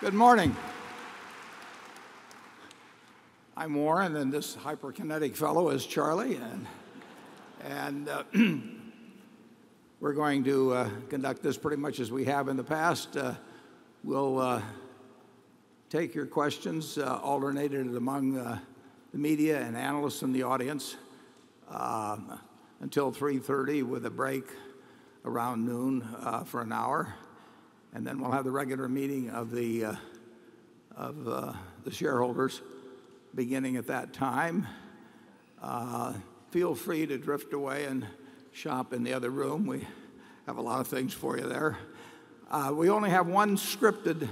[0.00, 0.56] Good morning.
[3.54, 6.40] I'm Warren, and this hyperkinetic fellow is Charlie.
[7.62, 8.22] And uh,
[10.00, 13.14] we're going to uh, conduct this pretty much as we have in the past.
[13.14, 13.34] Uh,
[14.02, 14.62] we'll
[15.90, 18.58] take your questions alternated among the
[19.12, 20.96] media and analysts in the audience
[21.68, 22.40] um,
[22.80, 24.46] until 3:30 with a break
[25.26, 26.08] around noon
[26.46, 27.14] for an hour.
[27.92, 29.94] And then we'll have the regular meeting of the uh,
[30.96, 31.52] uh,
[31.90, 32.62] shareholders
[33.34, 34.68] beginning at that time.
[35.60, 36.12] Uh,
[36.52, 38.06] feel free to drift away and
[38.52, 39.66] shop in the other room.
[39.66, 39.88] We
[40.46, 41.78] have a lot of things for you there.
[42.72, 44.28] We only have one scripted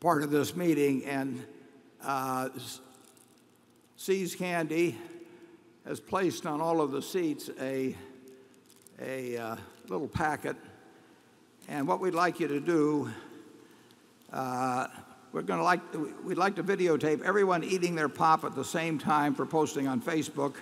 [0.00, 1.42] part of this meeting, and
[3.96, 4.98] See's Candy
[5.86, 7.96] has placed on all of the seats a
[9.00, 10.56] little packet.
[11.70, 13.10] And what we'd like you to do,
[14.32, 14.86] uh,
[15.32, 15.80] we're going to like,
[16.24, 20.00] we'd like to videotape everyone eating their pop at the same time for posting on
[20.00, 20.54] Facebook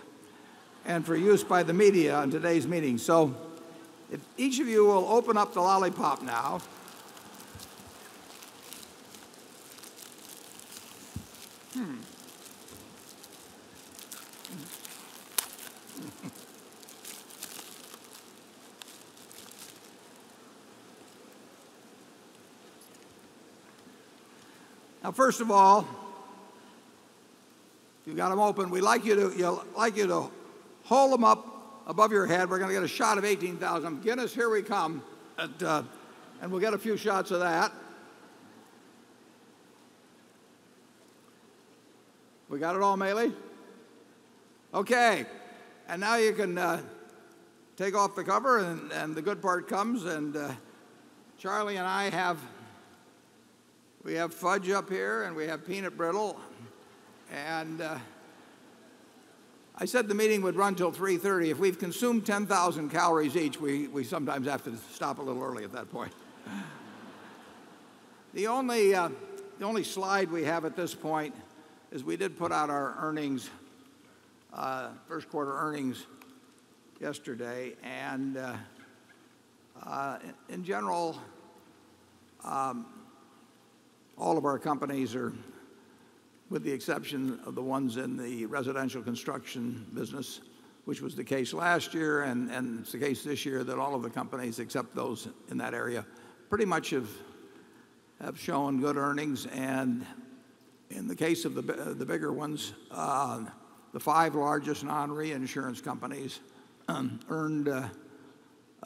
[0.85, 2.99] and for use by the media in today's meeting.
[2.99, 3.37] So
[4.11, 6.61] if each of you will open up the lollipop now.
[11.73, 11.95] Hmm.
[25.13, 25.87] First of all,
[28.05, 28.71] you've got them open.
[28.71, 30.31] We'd like you to you like you to
[30.85, 32.51] hold them up above your head.
[32.51, 34.03] We're going to get a shot of 18,000.
[34.03, 35.03] Guinness, here we come.
[35.39, 35.83] Uh,
[36.43, 37.73] and we'll get a few shots of that.
[42.49, 43.33] We got it all, Maile?
[44.73, 45.27] OK.
[45.89, 46.81] And now you can uh,
[47.77, 50.05] take off the cover, and the good part comes.
[50.05, 50.53] And uh,
[51.39, 52.39] Charlie and I have
[54.33, 56.39] fudge up here, and we have peanut brittle.
[57.35, 57.99] And uh,
[59.77, 63.89] I said the meeting would run till 3:30 If we've consumed 10,000 calories each, we
[63.89, 66.13] we sometimes have to stop a little early at that point.
[68.33, 69.09] The only uh,
[69.83, 71.35] slide we have at this point
[71.91, 73.51] is we did put out our earnings,
[74.53, 76.07] uh, first quarter earnings
[77.01, 77.75] yesterday.
[77.83, 78.37] And
[79.83, 80.19] uh,
[80.49, 81.21] in general,
[82.45, 82.87] um,
[84.19, 85.33] all of our companies are,
[86.49, 90.41] with the exception of the ones in the residential construction business,
[90.85, 92.51] which was the case last year, and
[92.81, 96.05] it's the case this year that all of the companies except those in that area
[96.49, 97.09] pretty much have
[98.37, 99.47] shown good earnings.
[99.47, 100.07] And
[100.91, 103.45] in the case of the bigger ones, uh,
[103.93, 106.41] the five largest non-reinsurance companies
[106.89, 107.89] um, earned uh,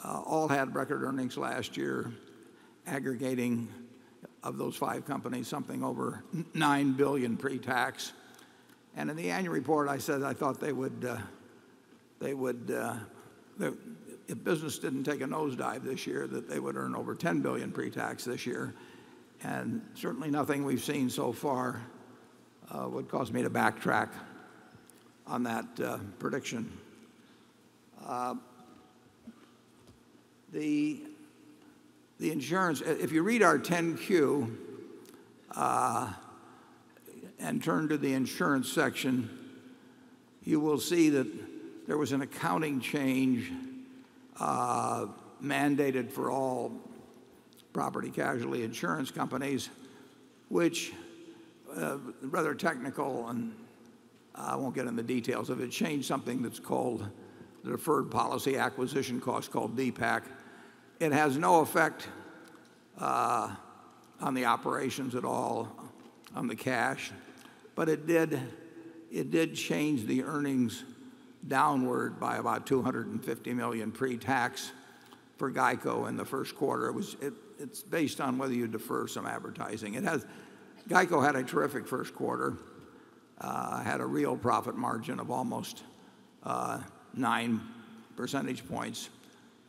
[0.03, 2.11] uh, all had record earnings last year,
[2.87, 3.67] aggregating
[4.43, 8.13] of those five companies something over 9 billion pre-tax.
[8.95, 11.17] And in the annual report, I said I thought they would, uh,
[12.21, 13.71] uh,
[14.27, 17.71] if business didn't take a nosedive this year, that they would earn over 10 billion
[17.71, 18.73] pre-tax this year.
[19.43, 21.81] And certainly nothing we've seen so far
[22.69, 24.09] uh, would cause me to backtrack
[25.27, 25.65] on that
[26.19, 26.71] prediction.
[30.51, 31.10] The
[32.29, 34.57] insurance, if you read our 10-Q
[35.55, 36.13] uh,
[37.39, 39.29] and turn to the insurance section,
[40.43, 41.27] you will see that
[41.87, 43.51] there was an accounting change
[44.39, 45.07] uh,
[45.43, 46.71] mandated for all
[47.73, 49.69] property casualty insurance companies,
[50.49, 50.91] which
[51.75, 53.53] is rather technical, and
[54.35, 57.07] I won't get into the details of it, changed something that's called
[57.63, 60.23] the deferred policy acquisition cost, called DPAC.
[61.01, 62.07] It has no effect
[62.99, 63.55] uh,
[64.19, 65.67] on the operations at all,
[66.35, 67.11] on the cash.
[67.73, 68.39] But it did
[69.11, 70.83] it did change the earnings
[71.47, 74.71] downward by about 250 million pre-tax
[75.37, 76.93] for GEICO in the first quarter.
[77.57, 79.95] It's based on whether you defer some advertising.
[79.95, 80.23] It has,
[80.87, 82.57] GEICO had a terrific first quarter,
[83.39, 85.81] uh, had a real profit margin of almost
[86.43, 86.79] uh,
[87.15, 87.59] 9
[88.15, 89.09] percentage points,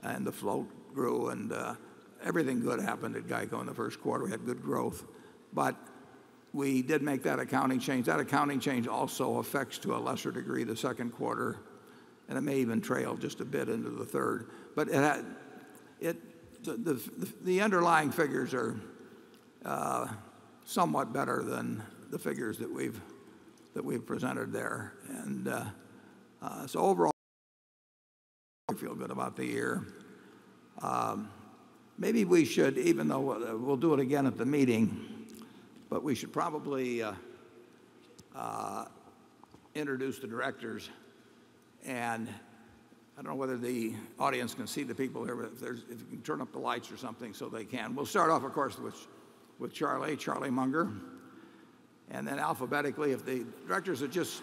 [0.02, 1.28] and the float grew.
[1.28, 1.74] And uh,
[2.24, 4.24] everything good happened at GEICO in the first quarter.
[4.24, 5.04] We had good growth.
[5.52, 5.76] But
[6.52, 8.06] we did make that accounting change.
[8.06, 11.58] That accounting change also affects, to a lesser degree, the second quarter.
[12.28, 14.50] And it may even trail just a bit into the third.
[14.76, 15.24] The
[17.42, 18.80] the underlying figures are
[19.64, 20.06] uh,
[20.64, 23.00] somewhat better than the figures that we've
[24.06, 24.94] presented there.
[25.08, 25.64] And uh,
[26.40, 27.12] uh so overall,
[28.70, 29.84] I feel good about the year.
[31.98, 35.26] Maybe we should, even though we'll do it again at the meeting,
[35.88, 37.12] but we should probably uh,
[38.34, 38.86] uh,
[39.74, 40.88] introduce the directors.
[41.84, 42.28] And
[43.18, 46.00] I don't know whether the audience can see the people here, but if, there's, if
[46.00, 47.94] you can turn up the lights or something so they can.
[47.94, 48.96] We'll start off, of course, with,
[49.58, 50.88] with Charlie, Charlie Munger.
[52.10, 54.42] And then alphabetically, if the directors would just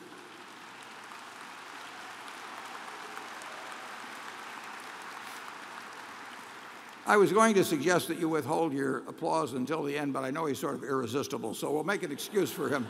[7.10, 10.30] I was going to suggest that you withhold your applause until the end, but I
[10.30, 12.88] know he's sort of irresistible, so we'll make an excuse for him.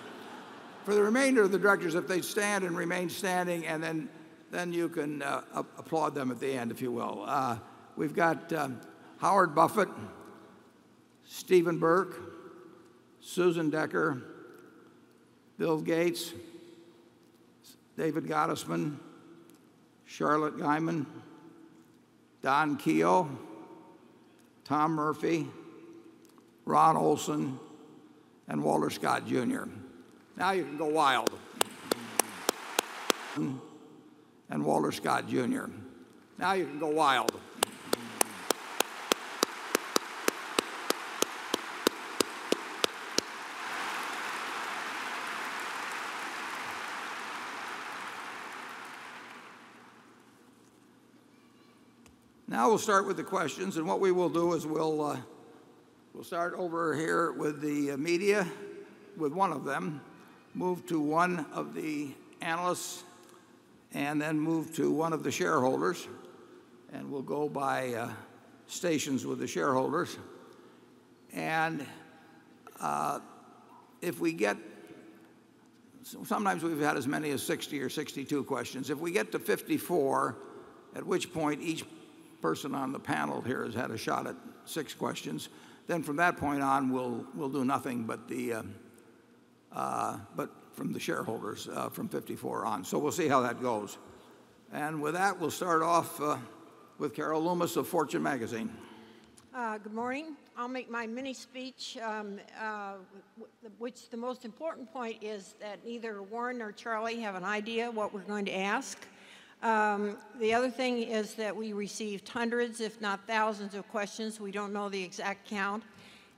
[0.83, 4.10] For the remainder of the directors, if they stand and remain standing, and then,
[4.51, 7.24] then you can uh, applaud them at the end, if you will.
[7.25, 7.60] Uh,
[7.95, 8.81] we've got um,
[9.19, 9.88] Howard Buffett,
[11.24, 12.19] Stephen Burke,
[13.21, 14.21] Susan Decker,
[15.57, 16.33] Bill Gates,
[17.95, 18.98] David Gottesman,
[20.04, 21.06] Charlotte Guyman,
[22.42, 23.30] Don Keough,
[24.69, 25.48] Tom Murphy,
[26.66, 27.60] Ron Olson,
[28.48, 29.63] and Walter Scott Jr.
[30.38, 31.31] Now you can go wild.
[33.36, 35.66] And Walter Scott Jr.
[36.38, 37.31] Now you can go wild.
[52.60, 55.18] Now we'll start with the questions, and what we will do is we'll, uh,
[56.14, 58.46] we'll start over here with the uh, media,
[59.16, 60.02] with one of them,
[60.54, 62.10] move to one of the
[62.42, 63.06] analysts,
[63.94, 66.06] and then move to one of the shareholders.
[66.92, 68.10] And we'll go by uh,
[68.68, 70.18] stations with the shareholders.
[71.32, 71.86] And
[72.82, 73.22] uh,
[74.02, 74.58] if we get,
[76.04, 78.90] sometimes we've had as many as 60 or 62 questions.
[78.90, 80.36] If we get to 54,
[80.96, 81.86] at which point each
[82.42, 85.50] person on the panel here has had a shot at six questions.
[85.88, 88.64] Then from that point on, we'll, we'll do nothing but, the, uh,
[89.72, 92.86] uh, but from the shareholders uh, from 54 on.
[92.86, 93.98] So we'll see how that goes.
[94.72, 96.38] And with that, we'll start off uh,
[97.00, 98.72] with Carol Loomis of Fortune magazine.
[99.54, 100.36] Uh, good morning.
[100.56, 102.94] I'll make my mini speech, um, uh,
[103.80, 108.14] which the most important point is that neither Warren nor Charlie have an idea what
[108.14, 109.00] we're going to ask.
[109.62, 114.40] Um, the other thing is that we received hundreds, if not thousands, of questions.
[114.40, 115.84] We don't know the exact count,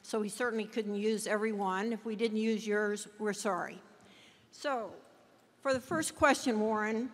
[0.02, 1.94] so we certainly couldn't use every one.
[1.94, 3.80] If we didn't use yours, we're sorry.
[4.52, 4.92] So,
[5.62, 7.10] for the first question, Warren,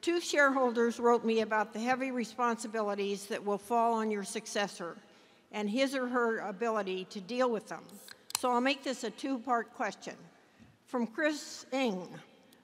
[0.00, 4.96] two shareholders wrote me about the heavy responsibilities that will fall on your successor
[5.52, 7.84] and his or her ability to deal with them.
[8.38, 10.14] So I'll make this a two part question.
[10.86, 12.08] From Chris Ing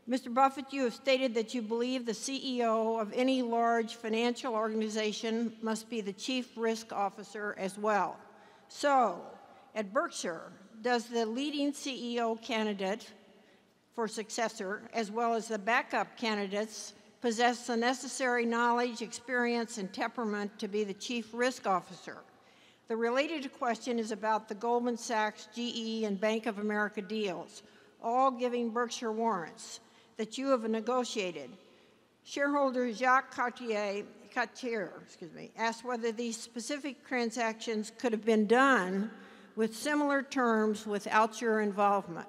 [0.09, 0.33] Mr.
[0.33, 5.91] Buffett, you have stated that you believe the CEO of any large financial organization must
[5.91, 8.17] be the chief risk officer as well.
[8.69, 9.21] So,
[9.75, 13.11] at Berkshire, does the leading CEO candidate
[13.97, 20.57] for successor, as well as the backup candidates, possess the necessary knowledge, experience, and temperament
[20.61, 22.19] to be the chief risk officer?
[22.87, 27.65] The related question is about the Goldman Sachs, GE, and Bank of America deals,
[28.01, 29.81] all giving Berkshire warrants
[30.17, 31.51] that you have negotiated.
[32.25, 34.05] Shareholder Jacques Cartier,
[34.35, 39.11] Cartier excuse me, asked whether these specific transactions could have been done
[39.55, 42.29] with similar terms without your involvement.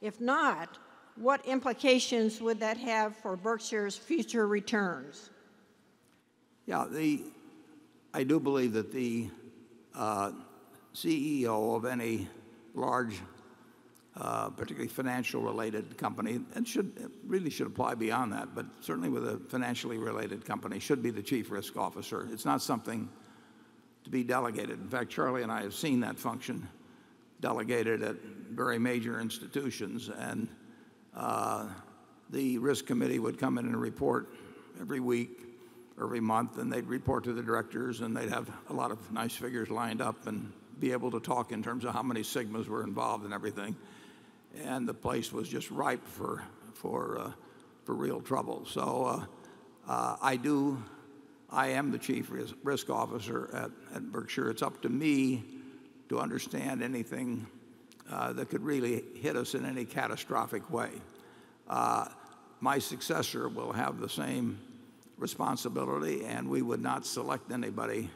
[0.00, 0.78] If not,
[1.16, 5.30] what implications would that have for Berkshire's future returns?
[6.66, 7.22] Yeah, the,
[8.12, 9.28] I do believe that the
[9.94, 10.32] uh,
[10.94, 12.28] CEO of any
[12.74, 13.20] large
[14.16, 19.38] particularly financial related company, and should really should apply beyond that, but certainly with a
[19.48, 22.26] financially related company, should be the chief risk officer.
[22.32, 23.08] It's not something
[24.04, 24.80] to be delegated.
[24.80, 26.66] In fact, Charlie and I have seen that function
[27.40, 28.16] delegated at
[28.50, 30.48] very major institutions, and
[31.14, 31.66] uh,
[32.30, 34.28] the risk committee would come in and report
[34.80, 35.40] every week,
[36.00, 39.34] every month, and they'd report to the directors, and they'd have a lot of nice
[39.34, 42.82] figures lined up and be able to talk in terms of how many sigmas were
[42.82, 43.76] involved and everything
[44.64, 46.42] and the place was just ripe for,
[46.74, 47.32] for, uh,
[47.84, 48.64] for real trouble.
[48.66, 50.82] So uh, uh, I do,
[51.50, 52.30] I am the chief
[52.62, 54.50] risk officer at, at Berkshire.
[54.50, 55.44] It's up to me
[56.08, 57.46] to understand anything
[58.10, 60.90] uh, that could really hit us in any catastrophic way.
[61.68, 62.06] Uh,
[62.60, 64.58] my successor will have the same
[65.18, 68.10] responsibility, and we would not select anybody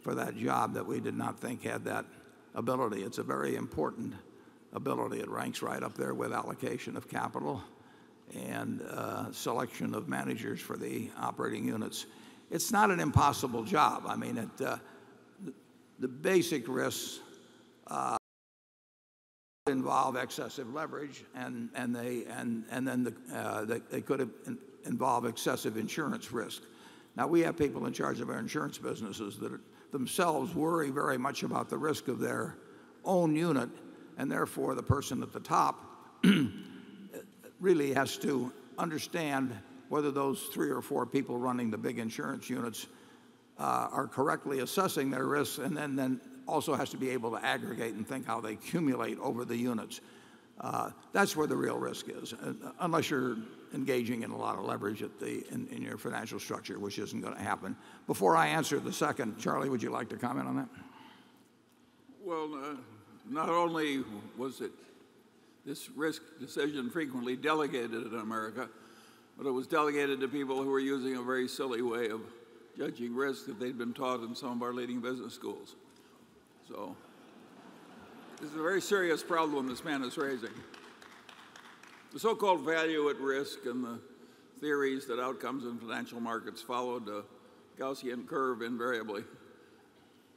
[0.00, 2.04] for that job that we did not think had that
[2.54, 3.02] ability.
[3.02, 4.14] It's a very important
[4.76, 5.18] ability.
[5.20, 7.62] It ranks right up there with allocation of capital
[8.34, 12.06] and uh, selection of managers for the operating units.
[12.50, 14.04] It's not an impossible job.
[14.06, 14.78] I mean, uh,
[15.98, 17.20] the basic risks
[19.66, 21.92] involve excessive leverage, and then
[23.90, 24.30] they could
[24.84, 26.62] involve excessive insurance risk.
[27.16, 29.58] Now, we have people in charge of our insurance businesses that
[29.90, 32.56] themselves worry very much about the risk of their
[33.04, 33.70] own unit,
[34.18, 35.80] and therefore the person at the top
[37.60, 39.52] really has to understand
[39.88, 42.86] whether those three or four people running the big insurance units
[43.58, 47.44] uh, are correctly assessing their risks, and then then also has to be able to
[47.44, 50.00] aggregate and think how they accumulate over the units.
[50.60, 53.36] Uh, that's where the real risk is, uh, unless you're
[53.74, 57.76] engaging in a lot of leverage in your financial structure, which isn't going to happen.
[58.06, 60.68] Before I answer the second, Charlie, would you like to comment on that?
[63.28, 64.04] Not only
[64.36, 64.72] was it
[65.64, 68.68] this risk decision frequently delegated in America,
[69.36, 72.20] but it was delegated to people who were using a very silly way of
[72.78, 75.74] judging risk that they'd been taught in some of our leading business schools.
[76.68, 76.94] So
[78.40, 80.50] this is a very serious problem this man is raising.
[82.12, 83.98] The so-called value at risk and the
[84.60, 87.24] theories that outcomes in financial markets followed a
[87.78, 89.24] Gaussian curve invariably,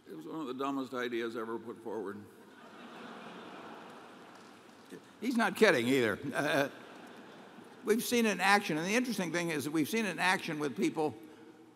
[0.09, 2.17] it was one of the dumbest ideas ever put forward.
[5.21, 6.17] He's not kidding either.
[6.33, 6.67] Uh, uh,
[7.83, 10.19] we've seen it in action, and the interesting thing is that we've seen it in
[10.19, 11.13] action with people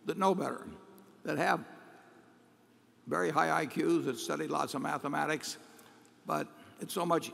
[0.05, 0.65] that know better,
[1.25, 1.61] that have
[3.07, 5.57] very high IQs, that studied lots of mathematics,
[6.25, 6.47] but
[6.81, 7.31] it's so much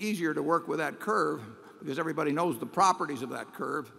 [0.00, 1.40] easier to work with that curve
[1.78, 3.92] because everybody knows the properties of that curve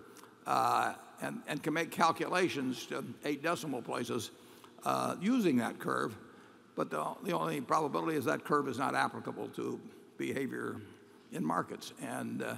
[0.46, 4.32] uh, and can make calculations to eight decimal places
[5.22, 6.18] using that curve.
[6.76, 9.80] But the, the only probability is that curve is not applicable to
[10.18, 10.82] behavior
[11.32, 12.56] in markets, uh,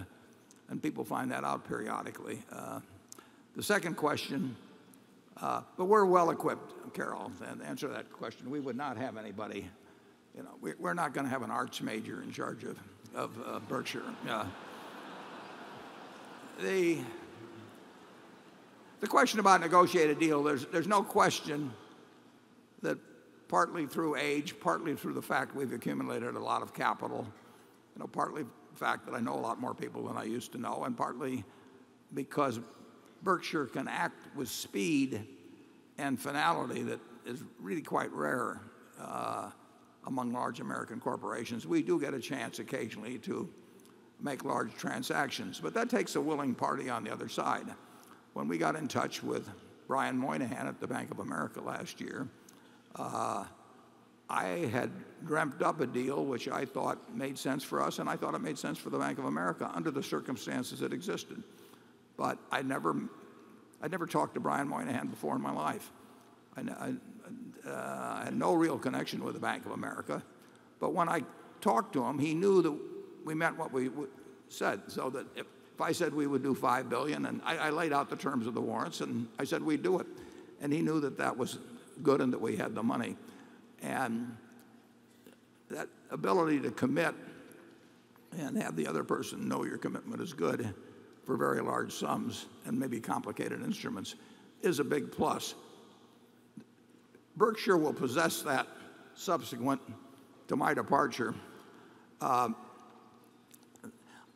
[0.69, 2.43] and people find that out periodically.
[2.51, 2.79] Uh,
[3.55, 4.55] the second question,
[5.41, 8.49] uh, but we're well equipped, Carol, to answer that question.
[8.49, 9.69] We would not have anybody,
[10.35, 12.65] you know, we're not going to have an arts major in charge
[13.15, 14.03] of Berkshire.
[16.59, 16.99] The
[19.07, 21.71] question about negotiated deal, there's no question
[22.81, 22.97] that
[23.47, 27.25] partly through age, partly through the fact we've accumulated a lot of capital,
[28.05, 30.83] partly the fact that I know a lot more people than I used to know,
[30.83, 31.43] and partly
[32.13, 32.59] because
[33.23, 35.25] Berkshire can act with speed
[35.97, 38.61] and finality that is really quite rare
[39.01, 39.49] uh,
[40.05, 43.49] among large American corporations, we do get a chance occasionally to
[44.21, 45.59] make large transactions.
[45.59, 47.67] But that takes a willing party on the other side.
[48.33, 49.49] When we got in touch with
[49.87, 52.27] Brian Moynihan at the Bank of America last year,
[52.95, 53.45] uh,
[54.29, 54.91] I had
[55.25, 58.41] dreamt up a deal which I thought made sense for us, and I thought it
[58.41, 61.41] made sense for the Bank of America under the circumstances that existed.
[62.17, 63.07] But I'd never
[64.07, 65.91] talked to Brian Moynihan before in my life.
[66.57, 66.61] Uh,
[67.69, 70.23] I had no real connection with the Bank of America.
[70.79, 71.21] But when I
[71.61, 72.77] talked to him, he knew that
[73.25, 73.89] we meant what we
[74.49, 74.81] said.
[74.87, 75.45] So that if
[75.79, 78.61] I said we would do 5 billion, and I laid out the terms of the
[78.61, 80.07] warrants, and I said we'd do it,
[80.61, 81.59] and he knew that that was
[82.03, 83.15] good and that we had the money.
[83.81, 84.35] And
[85.69, 87.13] that ability to commit
[88.37, 90.73] and have the other person know your commitment is good
[91.25, 94.15] for very large sums and maybe complicated instruments
[94.61, 95.55] is a big plus.
[97.35, 98.67] Berkshire will possess that
[99.13, 99.81] subsequent
[100.47, 101.35] to my departure.
[102.21, 102.55] Um,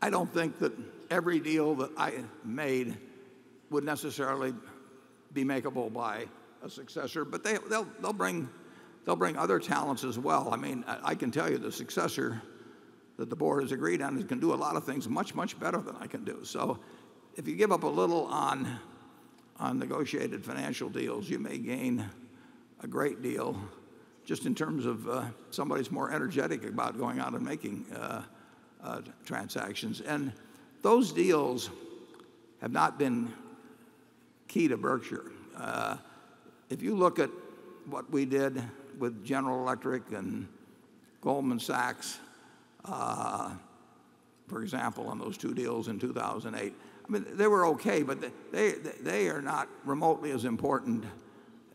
[0.02, 0.74] I don't think that
[1.10, 2.98] every deal that I made
[3.70, 4.54] would necessarily
[5.34, 6.26] be makeable by
[6.64, 8.50] a successor, but they'll bring
[9.38, 10.50] other talents as well.
[10.52, 12.42] I mean, I can tell you the successor
[13.18, 15.80] that the board has agreed on can do a lot of things much, much better
[15.80, 16.44] than I can do.
[16.44, 16.80] So
[17.36, 18.80] if you give up a little on
[19.60, 22.04] on negotiated financial deals, you may gain
[22.82, 23.56] a great deal
[24.26, 28.24] just in terms of uh, somebody who's more energetic about going out and making uh,
[28.84, 30.02] uh, transactions.
[30.02, 30.34] And
[30.82, 31.70] those deals
[32.62, 33.32] have not been
[34.48, 35.32] key to Berkshire.
[36.70, 37.30] If you look at
[37.86, 38.64] what we did
[39.02, 40.48] with General Electric and
[41.22, 42.20] Goldman Sachs,
[42.86, 43.52] uh,
[44.48, 48.20] for example, on those two deals in 2008, I mean, they were okay, but
[48.52, 51.04] they are not remotely as important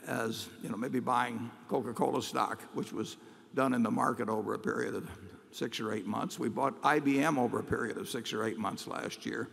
[0.07, 3.17] as you know, maybe buying Coca-Cola stock, which was
[3.55, 5.11] done in the market over a period of
[5.51, 6.39] six or eight months.
[6.39, 9.49] We bought IBM over a period of six or eight months last year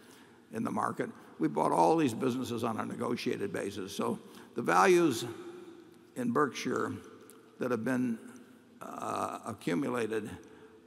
[0.54, 1.10] in the market.
[1.40, 3.96] We bought all these businesses on a negotiated basis.
[3.96, 4.20] So
[4.54, 5.26] the values
[6.16, 6.94] in Berkshire
[7.60, 8.18] that have been
[9.46, 10.30] accumulated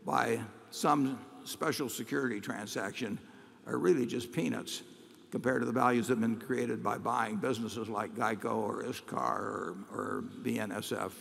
[0.05, 0.39] by
[0.71, 3.19] some special security transaction
[3.67, 4.83] are really just peanuts
[5.31, 9.77] compared to the values that have been created by buying businesses like GEICO or ISCAR
[9.93, 11.13] or BNSF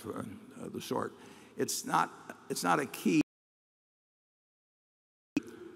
[0.63, 1.13] of the sort.
[1.57, 2.11] it's not,
[2.49, 3.21] it's not a key.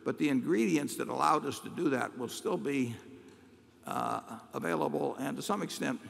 [0.05, 2.95] But the ingredients that allowed us to do that will still be
[3.85, 4.21] uh,
[4.53, 6.07] available and to some extent uh,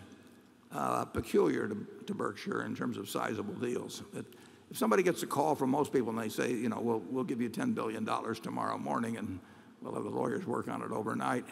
[1.13, 4.03] peculiar to, Berkshire in terms of sizable deals.
[4.71, 7.23] If somebody gets a call from most people and they say, you know, we'll, we'll
[7.23, 9.39] give you $10 billion tomorrow morning and
[9.81, 11.45] we'll have the lawyers work on it overnight,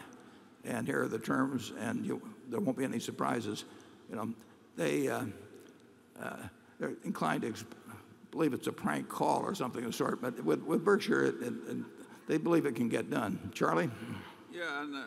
[0.64, 2.04] and here are the terms, and
[2.48, 3.64] there won't be any surprises,
[4.10, 4.32] you know,
[4.78, 5.24] uh,
[6.22, 6.36] uh,
[6.78, 7.52] they're inclined to
[8.30, 10.20] believe it's a prank call or something of the sort.
[10.20, 11.34] But with, Berkshire,
[12.26, 13.50] they believe it can get done.
[13.54, 13.90] Charlie?
[14.52, 15.04] Yeah, uh,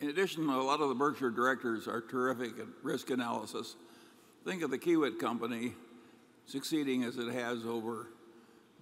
[0.00, 3.76] in addition, a lot of the Berkshire directors are terrific at risk analysis.
[4.44, 5.74] Think of the Kiewit Company
[6.46, 8.08] succeeding as it has over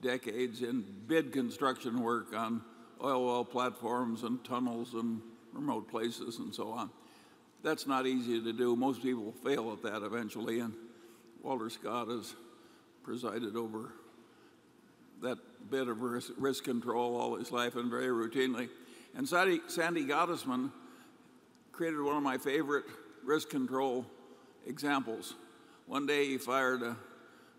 [0.02, 2.60] decades in bid construction work on
[3.02, 5.20] oil well platforms and tunnels and
[5.52, 6.90] remote places and so on.
[7.62, 8.76] That's not easy to do.
[8.76, 10.74] Most people fail at that eventually, and
[11.42, 12.34] Walter Scott has
[13.02, 13.92] presided over
[15.22, 15.38] that
[15.70, 18.68] bit of risk, control all his life and very routinely.
[19.16, 20.70] And Sandy, Sandy Gottesman
[21.76, 22.84] created one of my favorite
[23.24, 24.06] risk control
[24.66, 25.34] examples.
[25.86, 26.96] One day he fired a,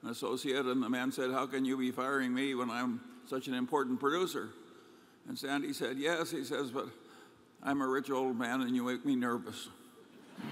[0.03, 3.47] an associate, and the man said, How can you be firing me when I'm such
[3.47, 4.49] an important producer?
[5.27, 6.31] And Sandy said, Yes.
[6.31, 6.87] He says, But
[7.61, 9.69] I'm a rich old man and you make me nervous.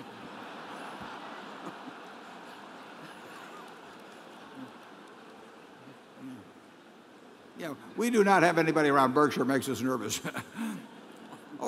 [7.56, 10.20] Yeah, we do not have anybody around Berkshire makes us nervous.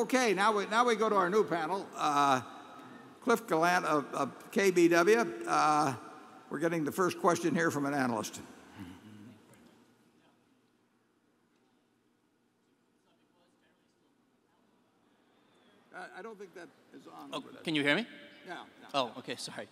[0.02, 1.86] okay, now we, now we go to our new panel.
[1.96, 2.42] Uh,
[3.24, 5.44] Cliff Gallant of, of KBW.
[5.48, 5.94] Uh,
[6.50, 8.40] we're getting the first question here from an analyst.
[16.18, 17.30] I don't think that is on.
[17.34, 18.06] Oh, can you hear me?
[18.48, 18.58] Yeah.
[18.94, 19.68] Oh, okay, sorry.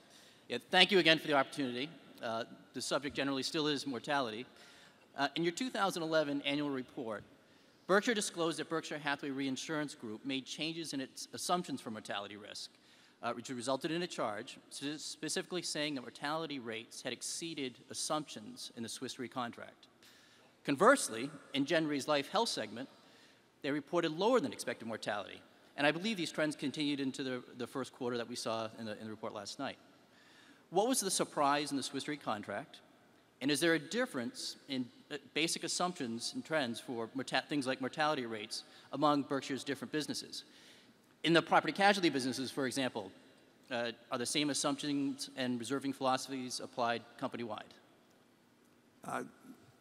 [0.50, 1.90] Yeah, thank you again for the opportunity.
[2.22, 4.46] Uh, the subject generally still is mortality.
[5.18, 7.24] Uh, in your 2011 annual report,
[7.86, 12.72] Berkshire disclosed that Berkshire Hathaway Reinsurance Group made changes in its assumptions for mortality risk,
[13.22, 18.84] uh, which resulted in a charge, specifically saying that mortality rates had exceeded assumptions in
[18.84, 19.88] the Swiss Re contract.
[20.64, 22.88] Conversely, in Gen Re's life health segment,
[23.64, 25.42] they reported lower than expected mortality,
[25.76, 28.86] and I believe these trends continued into the, the first quarter that we saw in
[28.86, 29.78] the, in the report last night.
[30.70, 32.80] What was the surprise in the Swiss Re contract?
[33.42, 34.86] And is there a difference in
[35.34, 37.10] basic assumptions and trends for
[37.50, 40.44] things like mortality rates among Berkshire's different businesses?
[41.24, 43.12] In the property casualty businesses, for example,
[43.72, 47.74] uh, are the same assumptions and reserving philosophies applied company wide?
[49.06, 49.24] Uh,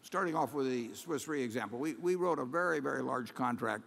[0.03, 3.85] starting off with the Swiss Re example, we, we wrote a very, very large contract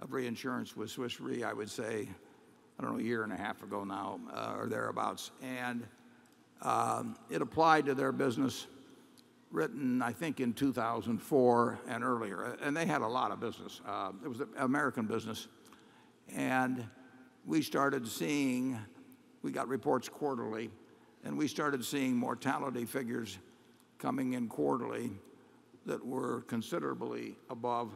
[0.00, 2.08] of reinsurance with Swiss Re, I would say,
[2.78, 5.30] I don't know, a year and a half ago now, uh, or thereabouts.
[5.42, 5.86] And
[6.62, 8.66] um, it applied to their business,
[9.50, 12.56] written, I think, in 2004 and earlier.
[12.62, 13.80] And they had a lot of business.
[13.86, 15.48] Uh, it was an American business.
[16.34, 16.86] And
[17.44, 18.78] we started seeing,
[19.42, 20.70] we got reports quarterly,
[21.24, 23.38] and we started seeing mortality figures
[23.98, 25.10] coming in quarterly
[25.86, 27.92] that were considerably above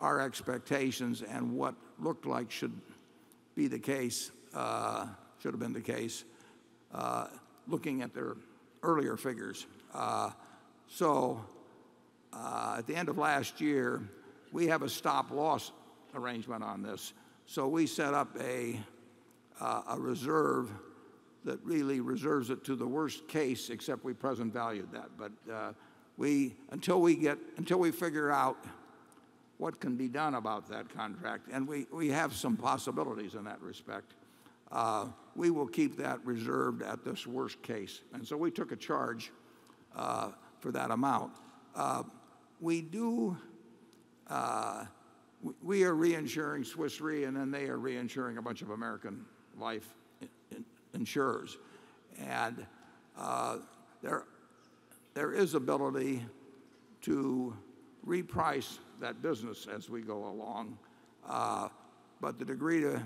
[0.00, 2.72] our expectations and what looked like should
[3.54, 5.06] be the case, uh,
[5.38, 6.24] should have been the case,
[6.92, 7.28] uh,
[7.68, 8.36] looking at their
[8.82, 9.66] earlier figures.
[9.94, 10.30] Uh,
[10.94, 11.44] so
[12.32, 14.00] uh, at the end of last year,
[14.52, 15.72] we have a stop loss
[16.14, 17.14] arrangement on this.
[17.46, 18.78] So we set up a,
[19.60, 20.70] uh, a reserve
[21.44, 25.08] that really reserves it to the worst case, except we present valued that.
[25.18, 25.72] But uh,
[26.16, 28.56] we, until we get, until we figure out
[29.58, 33.60] what can be done about that contract, and we, we have some possibilities in that
[33.60, 34.14] respect.
[35.34, 38.02] We will keep that reserved at this worst case.
[38.12, 39.32] And so we took a charge
[40.64, 41.30] for that amount.
[41.76, 42.02] Uh,
[42.58, 43.36] we do,
[44.28, 44.86] uh,
[45.62, 49.26] we are reinsuring Swiss Re, and then they are reinsuring a bunch of American
[49.58, 49.86] life
[50.94, 51.58] insurers.
[52.18, 52.66] And
[53.18, 53.58] uh,
[54.00, 54.24] there,
[55.12, 56.24] there is ability
[57.02, 57.54] to
[58.06, 60.78] reprice that business as we go along.
[62.22, 63.02] But the degree to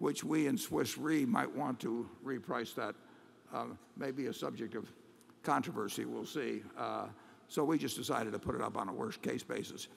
[0.00, 2.94] which we in Swiss Re might want to reprice that
[3.54, 3.64] uh,
[3.96, 4.92] may be a subject of
[5.42, 6.04] controversy.
[6.04, 6.62] We'll see.
[6.76, 7.06] Uh,
[7.48, 9.88] so we just decided to put it up on a worst case basis.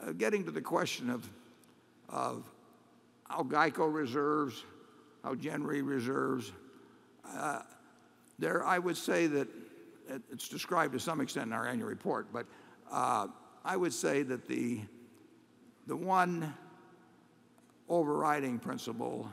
[0.00, 1.28] Uh, getting to the question of,
[2.08, 2.44] of
[3.28, 4.64] how GEICO reserves,
[5.22, 6.52] how Gen Re reserves,
[7.26, 7.60] uh,
[8.38, 9.48] there I would say that
[10.32, 12.46] it's described to some extent in our annual report, but
[12.90, 13.26] uh,
[13.64, 14.80] I would say that the,
[15.86, 16.54] the one
[17.88, 19.30] overriding principle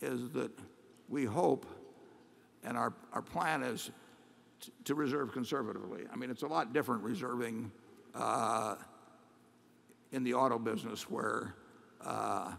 [0.00, 0.50] is that
[1.08, 1.66] we hope,
[2.64, 3.90] and our, our plan is
[4.84, 6.02] to reserve conservatively.
[6.12, 7.70] I mean, it's a lot different reserving
[10.12, 11.54] in the auto business where
[12.04, 12.52] uh,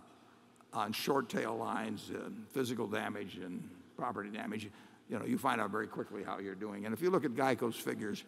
[0.74, 4.70] on short tail lines and physical damage and property damage,
[5.10, 6.86] you know, you find out very quickly how you're doing.
[6.86, 8.24] And if you look at Geico's figures,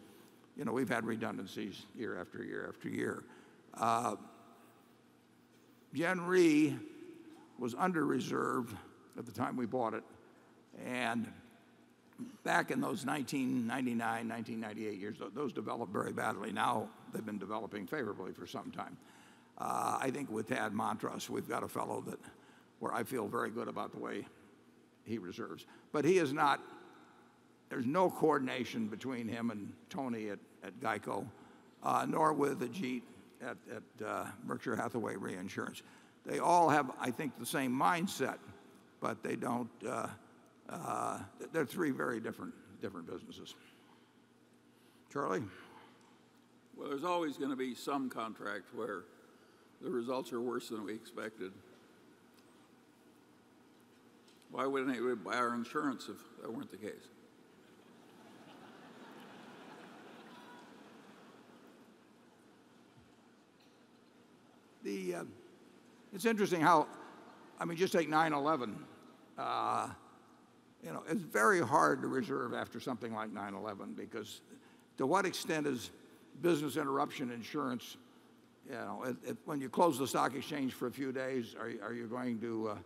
[0.56, 3.24] you know, we've had redundancies year after year after year.
[3.74, 4.16] Uh,
[5.94, 6.76] Gen Re
[7.58, 8.76] was under reserved
[9.16, 10.02] at the time we bought it.
[10.84, 11.30] And
[12.44, 16.52] back in those 1999, 1998 years, those developed very badly.
[16.52, 18.96] Now they've been developing favorably for some time.
[19.58, 22.18] Uh, I think with Tad Montross, we've got a fellow that
[22.80, 24.26] where I feel very good about the way
[25.04, 25.66] he reserves.
[25.92, 26.60] But he is not,
[27.68, 31.26] there's no coordination between him and Tony at, at Geico,
[31.82, 33.02] uh, nor with Ajit
[33.40, 35.82] at, at uh, Berkshire Hathaway Reinsurance.
[36.24, 38.38] They all have, I think, the same mindset,
[39.00, 39.70] but they don't,
[40.72, 41.18] uh,
[41.52, 43.54] they're three very different, different businesses.
[45.12, 45.42] Charlie?
[46.76, 49.04] Well, there's always going to be some contract where
[49.82, 51.52] the results are worse than we expected.
[54.50, 57.08] Why wouldn't anybody buy our insurance if that weren't the case?
[64.82, 65.24] The, uh,
[66.12, 66.86] it's interesting how,
[67.60, 68.76] I mean, just take 9 11.
[69.38, 69.88] Uh,
[70.82, 74.40] you know, it's very hard to reserve after something like 9 11 because
[74.98, 75.90] to what extent is
[76.40, 77.96] business interruption insurance,
[78.66, 81.68] you know, it, it, when you close the stock exchange for a few days, are,
[81.68, 82.76] you- are you going to, uh,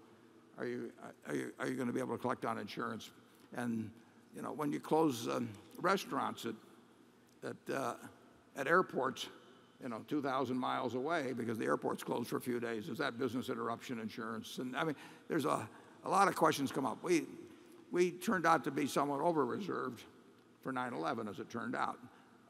[0.58, 0.92] are you,
[1.28, 3.10] are you, are you going to be able to collect on insurance?
[3.56, 3.90] And,
[4.34, 5.48] you know, when you close um,
[5.80, 6.54] restaurants at,
[7.48, 7.94] at, uh,
[8.56, 9.26] at airports,
[9.82, 12.88] you know, 2,000 miles away because the airport's closed for a few days.
[12.88, 14.58] Is that business interruption insurance?
[14.58, 14.96] And I mean,
[15.28, 15.68] there's a,
[16.04, 17.02] a lot of questions come up.
[17.02, 17.24] We,
[17.96, 20.02] we turned out to be somewhat over-reserved
[20.62, 21.98] for 9/11, as it turned out.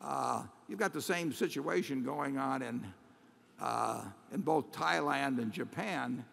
[0.00, 2.84] Uh, you've got the same situation going on in,
[3.60, 6.24] uh, in both Thailand and Japan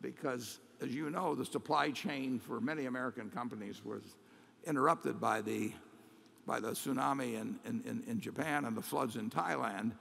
[0.00, 4.00] because, as you know, the supply chain for many American companies was
[4.66, 5.70] interrupted by the,
[6.46, 9.92] by the tsunami in, in, in Japan and the floods in Thailand.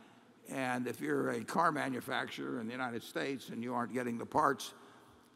[0.49, 4.25] And if you're a car manufacturer in the United States and you aren't getting the
[4.25, 4.73] parts,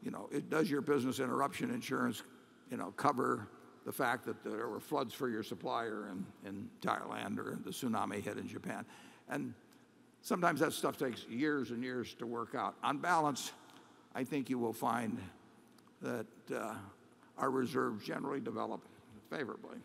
[0.02, 2.24] you know, it does your business interruption insurance,
[2.70, 3.48] you know, cover
[3.86, 8.22] the fact that there were floods for your supplier in, in Thailand or the tsunami
[8.22, 8.86] hit in Japan.
[9.30, 9.54] And
[10.22, 12.76] sometimes that stuff takes years and years to work out.
[12.84, 13.54] On balance,
[14.14, 15.18] I think you will find
[16.02, 16.76] that uh,
[17.38, 18.82] our reserves generally develop
[19.30, 19.78] favorably.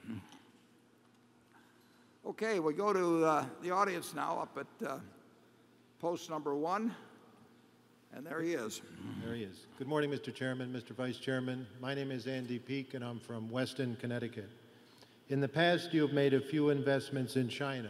[2.27, 4.99] Okay, we go to uh, the audience now up at uh,
[6.01, 6.95] post number one.
[8.15, 8.83] And there he is.
[9.25, 9.67] There he is.
[9.79, 10.35] Good morning, Mr.
[10.35, 10.95] Chairman, Mr.
[10.95, 11.67] Vice Chairman.
[11.81, 14.51] My name is Andy Peak, and I'm from Weston, Connecticut.
[15.31, 17.89] In the past, you have made a few investments in China,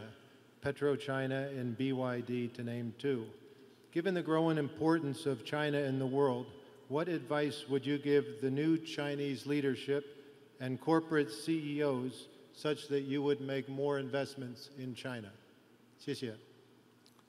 [0.63, 3.25] PetroChina and BYD, to name two.
[3.91, 6.45] Given the growing importance of China in the world,
[6.87, 10.05] what advice would you give the new Chinese leadership
[10.61, 15.31] and corporate CEOs such that you would make more investments in China?
[15.99, 16.33] 谢谢.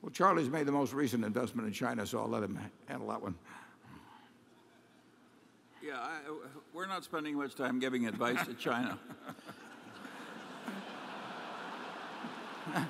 [0.05, 3.23] Well, Charlie's made the most recent investment in China, so I'll let him handle that
[3.23, 3.33] one.
[5.83, 6.19] Yeah, I,
[6.75, 8.99] we're not spending much time giving advice to China.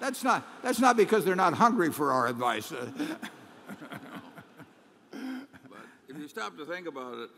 [0.00, 2.72] That's not, that's not because they're not hungry for our advice.
[5.12, 7.30] But if you stop to think about it,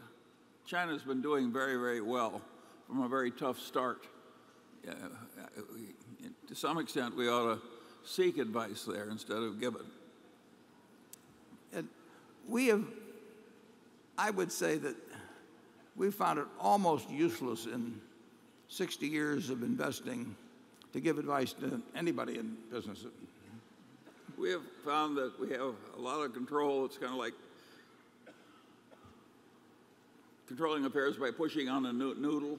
[0.65, 2.41] China's been doing very, very well
[2.89, 4.07] from a very tough start.
[4.89, 4.93] Uh,
[6.49, 7.61] to some extent, we ought to
[8.05, 9.83] seek advice there instead of give it.
[11.73, 11.89] and
[12.49, 12.85] we have,
[14.17, 14.95] I would say that
[15.97, 18.01] we found it almost useless in
[18.69, 20.37] 60 years of investing
[20.93, 23.05] to give advice to anybody in business.
[24.39, 26.85] We have found that we have a lot of control.
[26.85, 27.33] It's kind of like
[30.47, 32.59] controlling affairs by pushing on a noodle.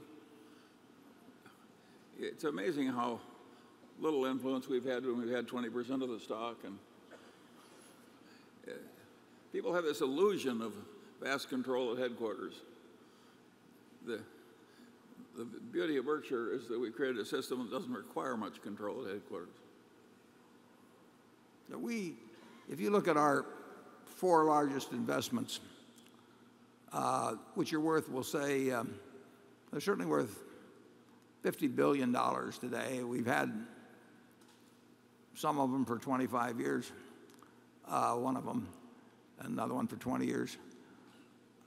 [2.19, 3.19] It's amazing how
[4.00, 6.58] little influence we've had when we've had 20% of the stock.
[6.64, 6.78] And
[8.68, 8.72] uh,
[9.52, 10.74] people have this illusion of
[11.22, 12.54] vast control at headquarters.
[14.06, 14.20] The,
[15.38, 19.06] the beauty of Berkshire is that we created a system that doesn't require much control
[19.06, 19.50] at headquarters.
[21.70, 22.16] Now, We,
[22.70, 23.46] if you look at our
[24.06, 25.60] four largest investments,
[26.94, 28.94] uh, which are worth, we'll say, um,
[29.72, 30.44] they're certainly worth
[31.44, 32.16] $50 billion
[32.60, 33.04] today.
[33.04, 33.54] We've had
[35.38, 36.91] some of them for 25 years,
[37.88, 38.67] uh, one of them,
[39.41, 40.58] another one for 20 years.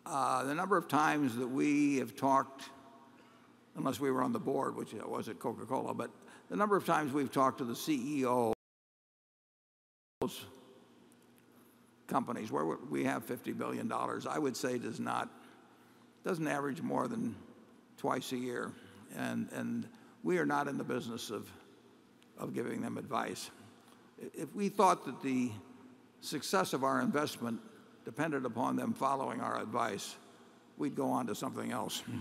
[0.05, 2.65] Uh, the number of times that we have talked
[3.77, 6.11] unless we were on the board, which I was at Coca-Cola, but
[6.49, 8.55] the number of times we've talked to the CEO of
[10.21, 10.45] those
[12.09, 13.91] companies where we have $50 billion,
[14.29, 15.29] I would say does not,
[16.25, 17.37] doesn't average more than
[17.97, 18.73] twice a year.
[19.17, 19.87] And, and
[20.25, 21.49] we are not in the business of,
[22.37, 23.51] of giving them advice.
[24.35, 25.51] If we thought that the
[26.21, 27.61] success of our investment
[28.05, 30.17] depended upon them following our advice,
[30.77, 32.03] we'd go on to something else.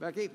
[0.00, 0.30] Becky?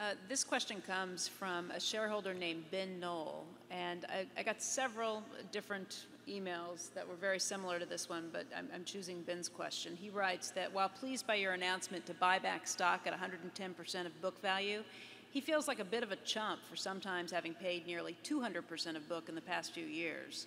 [0.00, 5.22] Uh, this question comes from a shareholder named Ben Knoll, and I, I, got several
[5.52, 9.94] different emails that were very similar to this one, but I'm, I'm, choosing Ben's question.
[9.94, 14.22] He writes that while pleased by your announcement to buy back stock at 110% of
[14.22, 14.82] book value,
[15.30, 19.08] he feels like a bit of a chump for sometimes having paid nearly 200% of
[19.08, 20.46] book in the past few years.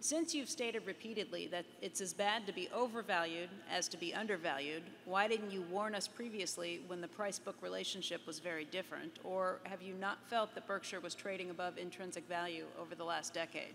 [0.00, 4.82] Since you've stated repeatedly that it's as bad to be overvalued as to be undervalued,
[5.04, 9.18] why didn't you warn us previously when the price book relationship was very different?
[9.24, 13.32] Or have you not felt that Berkshire was trading above intrinsic value over the last
[13.32, 13.72] decade?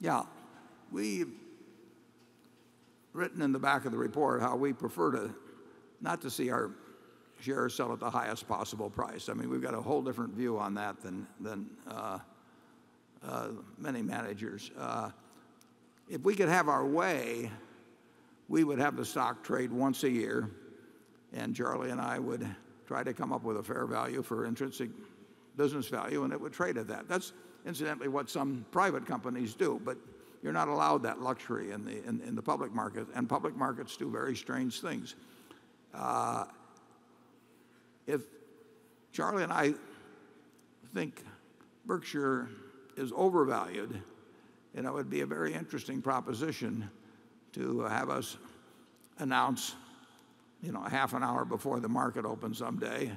[0.00, 0.22] Yeah.
[0.92, 1.32] We've
[3.12, 5.34] written in the back of the report how we prefer to
[6.00, 6.70] not to see our
[7.42, 9.28] shares sell at the highest possible price.
[9.28, 11.26] I mean, we've got a whole different view on that than,
[11.88, 12.18] uh,
[13.26, 14.70] uh, many managers.
[14.78, 15.10] Uh,
[16.08, 17.50] if we could have our way,
[18.48, 20.50] we would have the stock trade once a year,
[21.32, 22.46] and Charlie and I would
[22.86, 24.90] try to come up with a fair value for intrinsic
[25.56, 27.08] business value, and it would trade at that.
[27.08, 27.32] That's
[27.66, 29.96] incidentally what some private companies do, but
[30.42, 33.96] you're not allowed that luxury in the, in, in the public market, and public markets
[33.96, 35.14] do very strange things.
[38.06, 38.22] If
[39.12, 39.74] Charlie and I
[40.94, 41.22] think
[41.86, 42.48] Berkshire
[42.96, 44.00] is overvalued,
[44.74, 46.90] and it would be a very interesting proposition
[47.52, 48.36] to have us
[49.18, 49.74] announce,
[50.62, 53.10] you know, half an hour before the market opens someday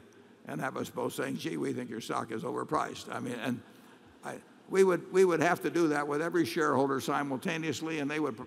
[0.48, 3.13] and have us both saying, gee, we think your stock is overpriced.
[3.13, 3.62] I mean, and
[4.24, 4.36] I,
[4.69, 8.38] we, would, we would have to do that with every shareholder simultaneously, and they would,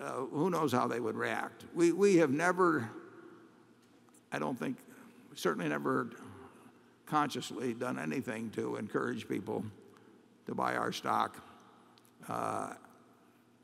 [0.00, 1.64] uh, who knows how they would react.
[1.74, 2.90] We, we have never,
[4.32, 4.78] I don't think,
[5.36, 6.10] certainly never
[7.04, 9.64] consciously done anything to encourage people
[10.46, 11.36] to buy our stock
[12.28, 12.72] uh,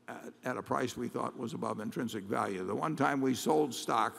[0.07, 2.65] at, at, a price we thought was above intrinsic value.
[2.65, 4.17] The one time we sold stock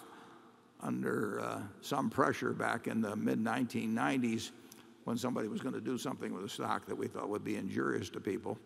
[0.83, 4.51] under uh, some pressure back in the mid 1990s
[5.05, 7.57] when somebody was going to do something with a stock that we thought would be
[7.57, 8.59] injurious to people,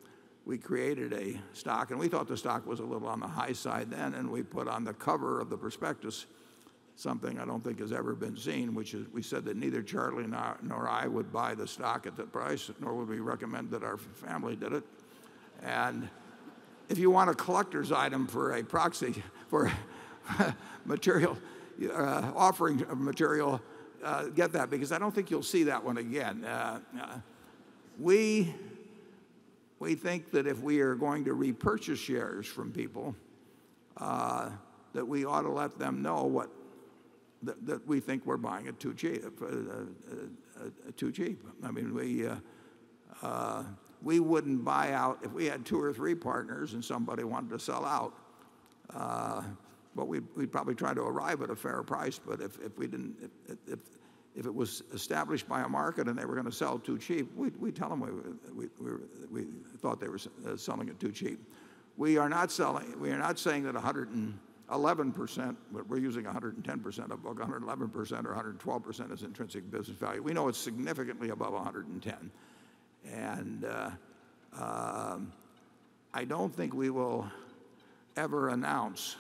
[0.47, 3.53] we created a stock, and we thought the stock was a little on the high
[3.53, 6.27] side then, and we put on the cover of the prospectus
[6.99, 10.27] something I don't think has ever been seen, which is we said that neither Charlie
[10.27, 13.97] nor, I would buy the stock at that price, nor would we recommend that our
[13.97, 14.83] family did it.
[15.63, 16.09] And
[16.89, 19.71] if you want a collector's item for a proxy, for
[20.85, 21.39] material,
[21.89, 23.61] uh, offering of material,
[24.03, 26.45] uh, get that because I don't think you'll see that one again.
[26.45, 27.19] Uh, uh
[28.01, 28.55] we,
[29.81, 33.15] we think that if we are going to repurchase shares from people,
[33.97, 34.51] uh,
[34.93, 36.49] that we ought to let them know what
[37.43, 39.25] that, that we think we're buying it too cheap.
[39.41, 41.41] Uh, uh, too cheap.
[41.63, 42.37] I mean, we, uh,
[43.23, 43.65] uh,
[44.03, 47.59] we wouldn't buy out if we had two or three partners and somebody wanted to
[47.59, 48.15] sell out.
[48.95, 49.43] Uh,
[49.95, 52.19] but we'd, we'd probably try to arrive at a fair price.
[52.19, 53.79] But if, if we didn't, if, if,
[54.37, 57.35] if it was established by a market and they were going to sell too cheap,
[57.37, 59.47] we'd, we'd tell them we, we, we, we
[59.79, 60.21] thought they were
[60.57, 61.41] selling it too cheap.
[61.97, 62.99] We are not selling.
[63.01, 64.39] We are not saying that 100 and
[64.71, 70.23] 11%, but we're using 110% of book, 111% or 112% as intrinsic business value.
[70.23, 72.31] We know it's significantly above 110.
[73.11, 73.91] And uh,
[74.61, 75.33] um,
[76.13, 77.31] I don't think we will
[78.17, 79.17] ever announce,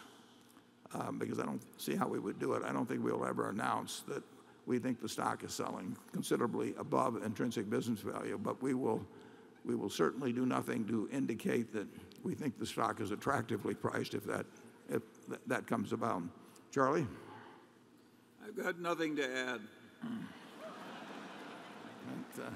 [0.92, 3.48] um, because I don't see how we would do it, I don't think we'll ever
[3.48, 4.22] announce that
[4.66, 9.00] we think the stock is selling considerably above intrinsic business value, but we will,
[9.64, 11.86] we will certainly do nothing to indicate that
[12.22, 14.44] we think the stock is attractively priced if that
[15.46, 16.22] that comes about.
[16.70, 17.06] Charlie?
[18.44, 19.60] I've got nothing to add.
[20.02, 20.24] And,
[22.40, 22.50] uh,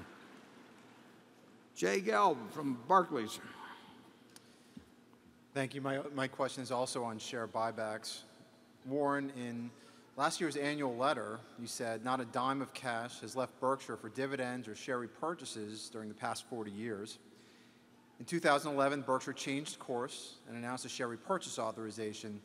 [1.75, 3.39] Jay Gelb from Barclays.
[5.53, 5.81] Thank you.
[5.81, 8.21] My, my question is also on share buybacks.
[8.85, 9.69] Warren, in
[10.17, 14.09] last year's annual letter, you said not a dime of cash has left Berkshire for
[14.09, 17.19] dividends or share repurchases during the past 40 years.
[18.19, 22.39] In 2011, Berkshire changed course and announced a share repurchase authorization.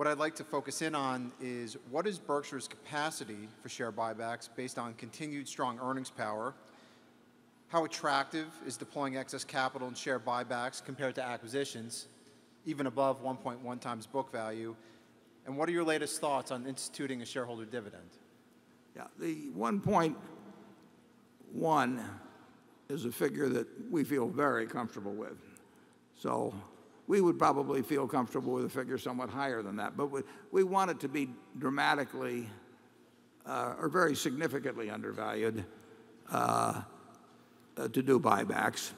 [0.00, 4.48] What I'd like to focus in on is what is Berkshire's capacity for share buybacks
[4.56, 6.54] based on continued strong earnings power?
[7.68, 12.08] How attractive is deploying excess capital in share buybacks compared to acquisitions,
[12.64, 14.74] even above 1.1 times book value?
[15.44, 18.08] And what are your latest thoughts on instituting a shareholder dividend?
[18.96, 22.00] Yeah, the 1.1
[22.88, 25.36] is a figure that we feel very comfortable with.
[26.14, 26.54] So
[27.10, 29.96] we would probably feel comfortable with a figure somewhat higher than that.
[29.96, 30.12] But
[30.52, 32.48] we, want it to be dramatically
[33.44, 35.64] uh, or very significantly undervalued
[36.30, 36.82] uh,
[37.76, 38.92] uh, to do buybacks.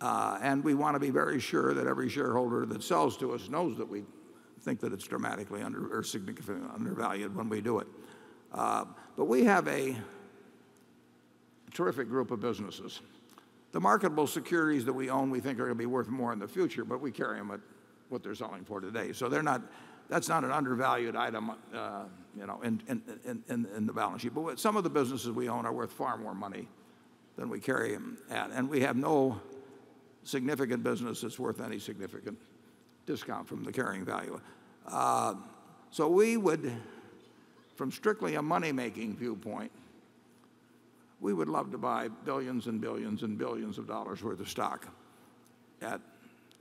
[0.00, 3.76] And we want to be very sure that every shareholder that sells to us knows
[3.78, 4.04] that we
[4.60, 7.88] think that it's dramatically under or significantly undervalued when we do it.
[8.52, 9.96] But we have a
[11.74, 13.00] terrific group of businesses.
[13.78, 16.40] The marketable securities that we own, we think are going to be worth more in
[16.40, 17.60] the future, but we carry them at
[18.08, 19.12] what they're selling for today.
[19.12, 19.62] So they're not,
[20.08, 22.02] that's not an undervalued item, uh,
[22.36, 24.34] you know, in, the balance sheet.
[24.34, 26.66] But some of the businesses we own are worth far more money
[27.36, 28.50] than we carry them at.
[28.50, 29.40] And we have no
[30.24, 32.36] significant business that's worth any significant
[33.06, 34.40] discount from the carrying value.
[34.88, 35.34] Uh,
[35.92, 36.72] so we would,
[37.76, 39.70] from strictly a money-making viewpoint,
[41.20, 44.88] we would love to buy billions and billions and billions of dollars worth of stock
[45.82, 46.00] at,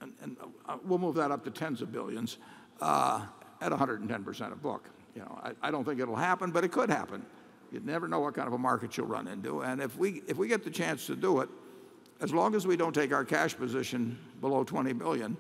[0.02, 2.38] and, and uh, we'll move that up to tens of billions
[2.82, 3.26] uh,
[3.62, 4.90] at 110% of book.
[5.16, 7.26] You know, I, I don't think it'll happen, but it could happen.
[7.72, 9.62] You never know what kind of a market you'll run into.
[9.62, 11.50] And if we, if we get the chance to do it,
[12.22, 15.38] as long as we don't take our cash position below 20 billion,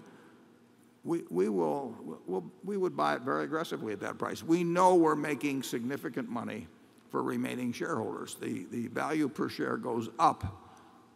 [1.03, 4.43] we, we, will, we'll, we would buy it very aggressively at that price.
[4.43, 6.67] We know we're making significant money
[7.09, 8.35] for remaining shareholders.
[8.35, 10.67] The, value per share goes up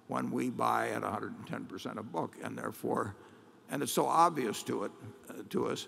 [0.08, 3.16] when we buy at 110% of book, and therefore,
[3.70, 4.90] and it's so obvious to uh,
[5.68, 5.88] us,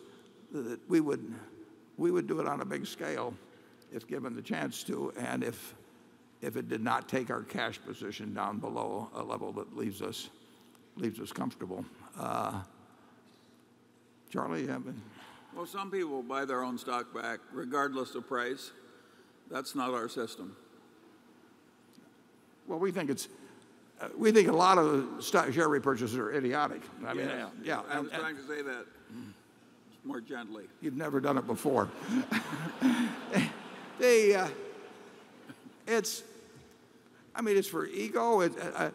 [0.52, 1.34] that we would,
[2.28, 3.34] do it on a big scale
[3.92, 5.76] if given the chance to, and if,
[6.56, 10.30] it did not take our cash position down below a level that leaves us,
[11.32, 11.86] comfortable.
[12.18, 12.62] Uh,
[14.30, 14.84] Charlie, you have
[15.56, 18.72] Well, some people buy their own stock back regardless of price.
[19.54, 20.56] That's not our system.
[22.68, 23.28] Well, we think it's,
[24.02, 26.82] uh, we think a lot of stock share repurchases are idiotic.
[27.06, 27.82] I mean, yeah, yeah.
[27.88, 28.88] I was and trying to say that
[30.04, 30.64] more gently.
[30.82, 31.88] You've never done it before.
[34.00, 34.48] they, uh,
[35.86, 36.24] it's,
[37.36, 38.42] I mean, it's for ego.
[38.42, 38.90] It, uh,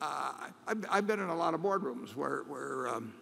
[0.00, 0.32] uh,
[0.66, 3.12] I've, I've been in a lot of boardrooms where, where um,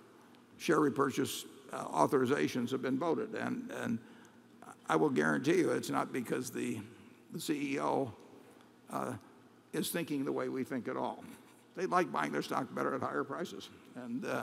[0.59, 3.99] share repurchase uh, authorizations have been voted, and, and
[4.90, 6.81] I will guarantee you it's not because the,
[7.33, 8.11] the CEO
[8.92, 9.12] uh,
[9.72, 11.22] is thinking the way we think at all.
[11.76, 14.42] They like buying their stock better at higher prices, and uh,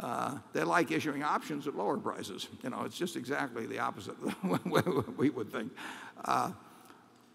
[0.00, 2.48] uh, they like issuing options at lower prices.
[2.62, 4.32] You know, it's just exactly the opposite of
[4.64, 5.70] what we would think.
[6.24, 6.52] Uh,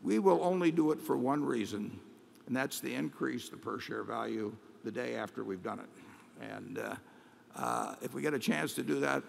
[0.01, 1.99] we will only do it for one reason,
[2.47, 4.51] and that's to increase the per share value
[4.83, 6.49] the day after we've done it.
[6.51, 6.95] And uh,
[7.55, 9.21] uh, if we get a chance to do that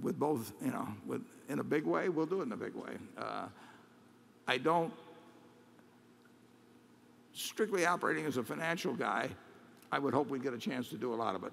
[0.00, 1.20] with both, you know, with,
[1.50, 2.92] in a big way, we'll do it in a big way.
[3.18, 3.46] Uh,
[4.46, 4.92] I don't,
[7.34, 9.28] strictly operating as a financial guy,
[9.90, 11.52] I would hope we'd get a chance to do a lot of it.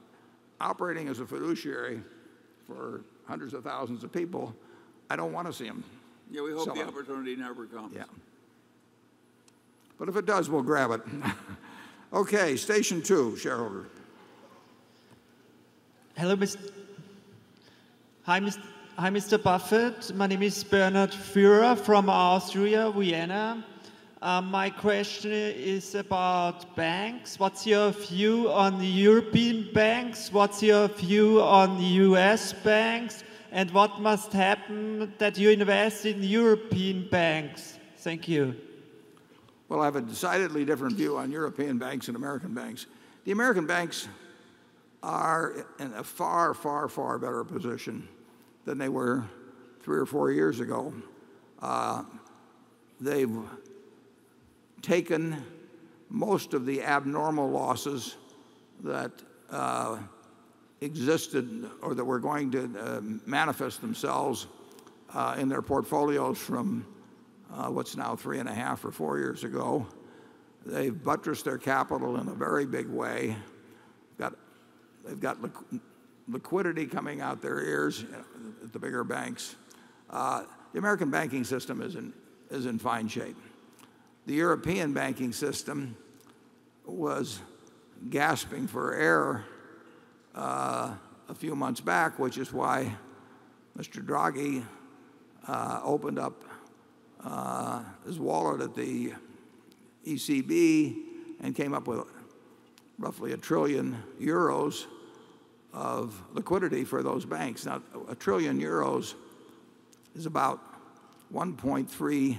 [0.62, 2.02] Operating as a fiduciary
[2.68, 4.56] for hundreds of thousands of people,
[5.10, 5.84] I don't want to see them.
[6.30, 6.88] Yeah, we hope sell the it.
[6.88, 7.96] opportunity never comes.
[7.96, 8.04] Yeah.
[9.98, 11.02] But if it does, we'll grab it.
[12.14, 13.88] okay, station two, shareholder.
[16.16, 16.72] Hello, Mr.
[18.24, 18.62] Hi, Mr.
[19.00, 19.38] Hi, Mr.
[19.38, 20.12] Buffett.
[20.16, 23.64] My name is Bernhard Führer from Austria, Vienna.
[24.24, 27.38] Um, my question is about banks.
[27.38, 30.34] What's your view on European banks?
[30.34, 33.24] What's your view on US banks?
[33.52, 37.78] And what must happen that you invest in European banks?
[37.98, 38.56] Thank you.
[39.70, 42.88] Well, I have a decidedly different view on European banks and American banks.
[43.26, 44.08] The American banks
[45.04, 48.08] are in a far, far, far better position
[48.68, 49.24] than they were
[49.82, 50.94] three or four years ago.
[51.62, 52.04] Uh,
[53.00, 53.36] they've
[54.82, 55.42] taken
[56.10, 58.18] most of the abnormal losses
[58.84, 59.12] that
[59.50, 59.98] uh,
[60.82, 64.48] existed or that were going to uh, manifest themselves
[65.14, 66.86] uh, in their portfolios from
[67.54, 69.88] uh, what's now three and a half or four years ago.
[70.66, 73.38] They've buttressed their capital in a very big way.
[74.20, 74.34] Got,
[75.06, 75.38] they've got
[76.28, 78.24] liquidity coming out their ears you know,
[78.64, 79.56] at the bigger banks.
[80.10, 82.14] Uh, the American banking system is in,
[82.50, 83.38] is in fine shape.
[84.26, 85.96] The European banking system
[86.86, 87.40] was
[88.10, 89.46] gasping for air
[90.36, 90.94] uh,
[91.30, 92.96] a few months back, which is why
[93.78, 94.06] Mr.
[94.06, 94.64] Draghi
[95.48, 96.44] uh, opened up
[97.24, 99.14] uh, his wallet at the
[100.06, 100.96] ECB
[101.42, 102.06] and came up with
[102.98, 104.86] roughly a trillion euros
[105.74, 107.66] of liquidity for those banks.
[107.66, 109.14] Now, a trillion euros
[110.16, 110.60] is about
[111.34, 112.38] $1.3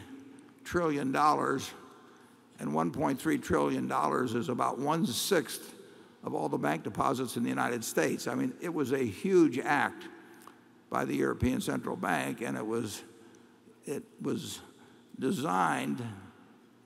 [0.65, 3.93] trillion, and $1.3 trillion
[4.37, 5.75] is about one sixth
[6.25, 8.27] of all the bank deposits in the United States.
[8.27, 10.05] I mean, it was a huge act
[10.91, 13.03] by the European Central Bank, and it was,
[13.87, 14.61] it was
[15.19, 16.03] designed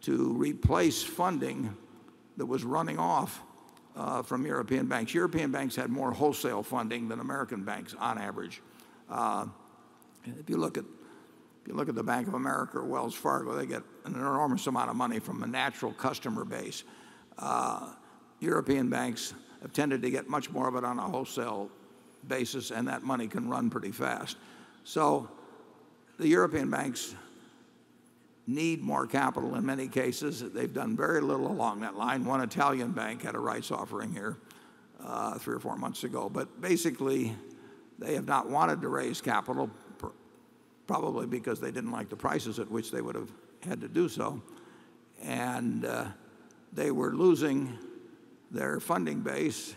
[0.03, 1.74] to replace funding
[2.36, 3.43] that was running off
[3.97, 5.14] uh, from European banks.
[5.14, 8.62] European banks had more wholesale funding than American banks on average.
[9.11, 9.47] Uh,
[10.24, 10.84] if you look at
[11.62, 14.66] if you look at the Bank of America or Wells Fargo, they get an enormous
[14.66, 16.82] amount of money from a natural customer base.
[17.38, 17.90] Uh,
[18.40, 21.70] European banks have tended to get much more of it on a wholesale
[22.26, 24.38] basis, and that money can run pretty fast.
[24.82, 25.28] So
[26.18, 27.14] the European banks
[28.47, 30.43] need more capital in many cases.
[30.53, 32.24] They've done very little along that line.
[32.24, 34.38] One Italian bank had a rights offering here
[35.05, 36.28] uh, three or four months ago.
[36.28, 37.34] But basically,
[37.99, 39.70] they have not wanted to raise capital,
[40.86, 43.30] probably because they didn't like the prices at which they would have
[43.64, 44.43] had to do so.
[45.22, 46.07] And uh,
[46.72, 47.78] they were losing
[48.51, 49.74] their funding base.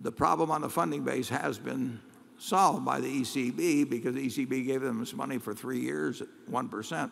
[0.00, 2.00] The problem on the funding base has been
[2.38, 6.28] solved by the ECB because the ECB gave them this money for three years at
[6.50, 7.10] 1%.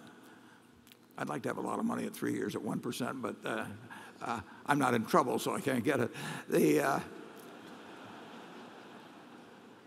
[1.18, 3.64] I'd like to have a lot of money at three years at 1%, but uh,
[4.22, 6.10] uh, I'm not in trouble, so I can't get it.
[6.48, 7.00] The, uh,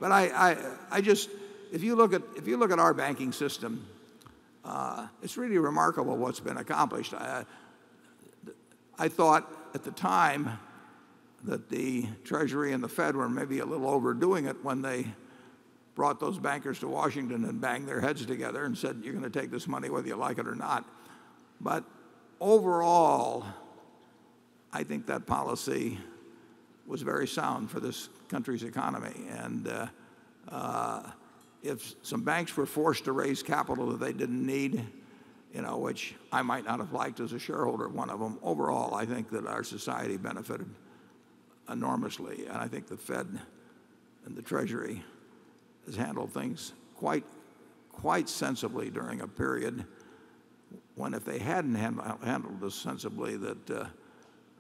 [0.02, 0.58] but I, I,
[0.92, 1.30] I just,
[1.72, 3.88] if you look at, if you look at our banking system,
[4.66, 7.14] uh, it's really remarkable what's been accomplished.
[7.14, 7.46] I,
[9.00, 10.60] I thought at the time
[11.46, 15.06] that the Treasury and the Fed were maybe a little overdoing it when they
[15.96, 19.40] brought those bankers to Washington and banged their heads together and said, You're going to
[19.40, 20.86] take this money whether you like it or not.
[21.62, 21.84] But
[22.40, 23.46] overall,
[24.74, 26.00] I think that policy
[26.88, 29.28] was very sound for this country's economy.
[29.30, 29.88] And uh,
[30.50, 31.04] uh,
[31.62, 34.84] if some banks were forced to raise capital that they didn't need,
[35.54, 38.40] you know, which I might not have liked as a shareholder of one of them,
[38.42, 40.68] overall, I think that our society benefited
[41.70, 42.48] enormously.
[42.48, 43.40] And I think the Fed
[44.26, 45.04] and the Treasury
[45.86, 47.26] has handled things quite,
[47.92, 49.86] quite sensibly during a period
[51.14, 53.86] if they hadn't handled this sensibly, that uh,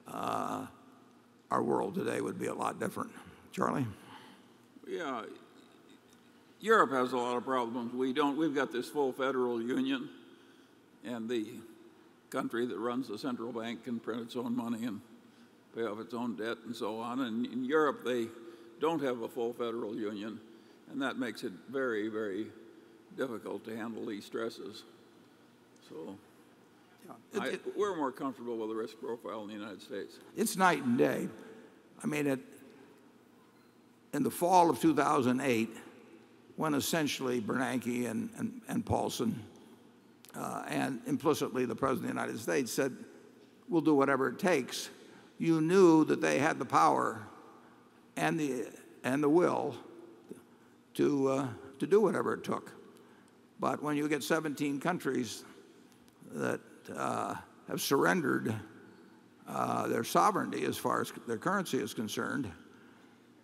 [0.07, 0.65] uh,
[1.49, 3.11] our world today would be a lot different.
[3.51, 3.85] Charlie?
[4.87, 5.23] Yeah.
[6.59, 7.93] Europe has a lot of problems.
[7.93, 10.09] We don't, we've got this full federal union,
[11.03, 11.45] and the
[12.29, 15.01] country that runs the central bank can print its own money and
[15.75, 17.21] pay off its own debt and so on.
[17.21, 18.27] And in Europe, they
[18.79, 20.39] don't have a full federal union,
[20.91, 22.47] and that makes it very, very
[23.17, 24.83] difficult to handle these stresses.
[25.89, 26.15] So
[27.39, 30.15] I, it, we're more comfortable with the risk profile in the United States.
[30.35, 31.29] It's night and day.
[32.03, 32.39] I mean, it,
[34.13, 35.69] in the fall of 2008,
[36.57, 39.41] when essentially Bernanke and, and, and Paulson
[40.35, 42.95] uh, and implicitly the President of the United States said,
[43.69, 44.89] we'll do whatever it takes,
[45.39, 47.21] you knew that they had the power
[48.17, 48.65] and the,
[49.03, 49.75] and the will
[50.95, 51.47] to, uh,
[51.79, 52.71] to do whatever it took.
[53.59, 55.43] But when you get 17 countries
[56.33, 56.59] that
[56.95, 57.35] uh,
[57.67, 58.53] have surrendered
[59.47, 62.51] uh, their sovereignty as far as their currency is concerned,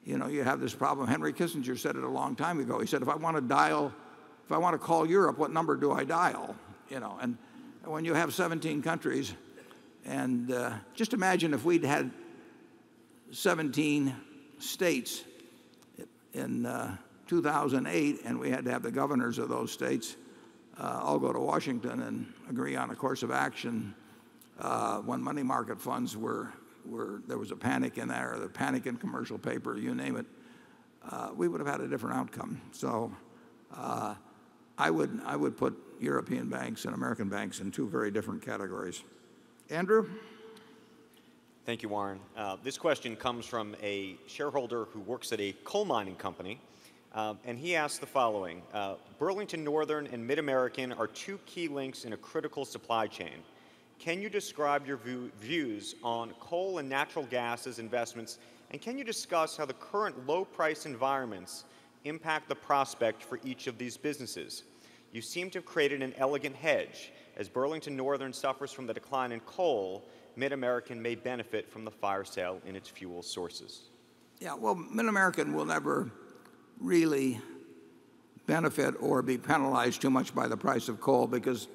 [0.03, 1.07] you know, you have this problem.
[1.07, 2.79] Henry Kissinger said it a long time ago.
[2.79, 3.93] He said, if I want to dial,
[4.45, 6.55] if I want to call Europe, what number do I dial?
[6.89, 7.37] You know, and
[7.83, 9.33] when you have 17 countries,
[10.05, 12.11] and uh, just imagine if we'd had
[13.31, 14.15] 17
[14.59, 15.23] states
[16.33, 16.95] in uh,
[17.27, 20.15] 2008 and we had to have the governors of those states
[20.79, 23.93] all go to Washington and agree on a course of action
[24.59, 26.51] uh, when money market funds were,
[26.85, 30.25] were, there was a panic in there, the panic in commercial paper, you name it,
[31.09, 32.61] uh, we would have had a different outcome.
[32.71, 33.11] So
[33.75, 34.15] uh,
[34.77, 39.03] I, would, I would put European banks and American banks in two very different categories.
[39.69, 40.09] Andrew?
[41.65, 42.19] Thank you, Warren.
[42.35, 46.61] Uh, this question comes from a shareholder who works at a coal mining company
[47.17, 51.67] um, and he asked the following uh, Burlington Northern and Mid American are two key
[51.67, 53.33] links in a critical supply chain.
[53.97, 58.37] Can you describe your view, views on coal and natural gas as investments?
[58.69, 61.65] And can you discuss how the current low price environments
[62.03, 64.61] impact the prospect for each of these businesses?
[65.11, 67.11] You seem to have created an elegant hedge.
[67.35, 70.05] As Burlington Northern suffers from the decline in coal,
[70.35, 73.89] Mid American may benefit from the fire sale in its fuel sources.
[74.39, 76.11] Yeah, well, Mid American will never
[76.79, 77.39] really
[78.45, 81.67] benefit or be penalized too much by the price of coal because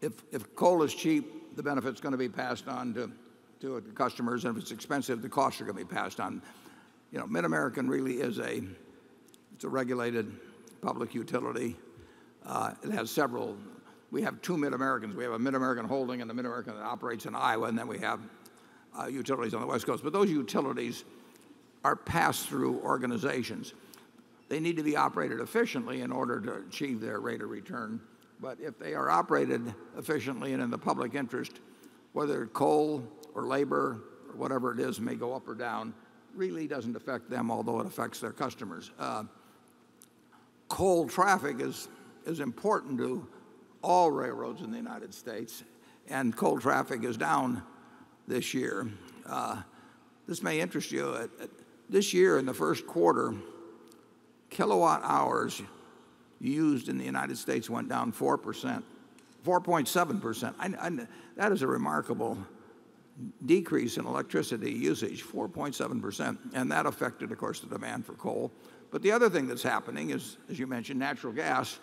[0.00, 3.10] if, if coal is cheap, the benefit's going to be passed on to,
[3.60, 6.40] to customers, and if it's expensive, the costs are going to be passed on.
[7.12, 8.62] You know, Mid-American really is a,
[9.54, 10.32] it's a regulated
[10.80, 11.76] public utility.
[12.46, 13.56] Uh, it has several.
[14.10, 15.14] We have two Mid-Americans.
[15.14, 17.98] We have a Mid-American holding and a Mid-American that operates in Iowa, and then we
[17.98, 18.20] have
[18.98, 20.02] uh, utilities on the West Coast.
[20.02, 21.04] But those utilities
[21.84, 23.74] are pass-through organizations.
[24.48, 28.00] They need to be operated efficiently in order to achieve their rate of return.
[28.40, 31.60] But if they are operated efficiently and in the public interest,
[32.12, 35.94] whether coal or labor or whatever it is may go up or down,
[36.34, 38.90] really doesn't affect them, although it affects their customers.
[38.98, 39.24] Uh,
[40.68, 41.88] coal traffic is,
[42.26, 43.26] is important to
[43.82, 45.64] all railroads in the United States,
[46.08, 47.62] and coal traffic is down
[48.26, 48.88] this year.
[49.26, 49.62] Uh,
[50.26, 51.06] this may interest you.
[51.06, 51.26] Uh,
[51.90, 53.34] this year, in the first quarter,
[54.48, 55.60] kilowatt hours
[56.40, 58.82] used in the United States went down 4%,
[59.44, 61.08] 4.7%.
[61.36, 62.38] that is a remarkable
[63.44, 66.38] decrease in electricity usage, 4.7%.
[66.54, 68.50] And that affected, of course, the demand for coal.
[68.90, 71.78] But the other thing that's happening is, as you mentioned, natural gas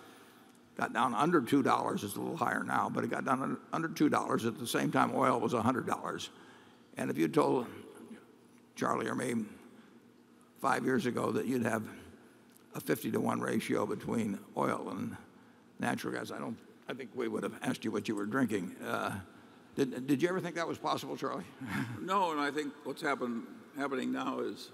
[0.77, 1.93] got down under $2.
[1.93, 4.47] It's a little higher now, but it got down under $2.
[4.47, 6.29] At the same time, oil was $100.
[6.97, 7.67] And if you told
[8.75, 9.45] Charlie or me
[10.59, 11.83] five years ago that you'd have
[12.75, 15.15] a 50 to 1 ratio between oil and
[15.79, 18.75] natural gas, I, don't, I think we would have asked you what you were drinking.
[18.85, 19.11] Uh,
[19.75, 21.45] did, did you ever think that was possible, Charlie?
[22.01, 23.43] no, and I think what's happen,
[23.77, 24.69] happening now is,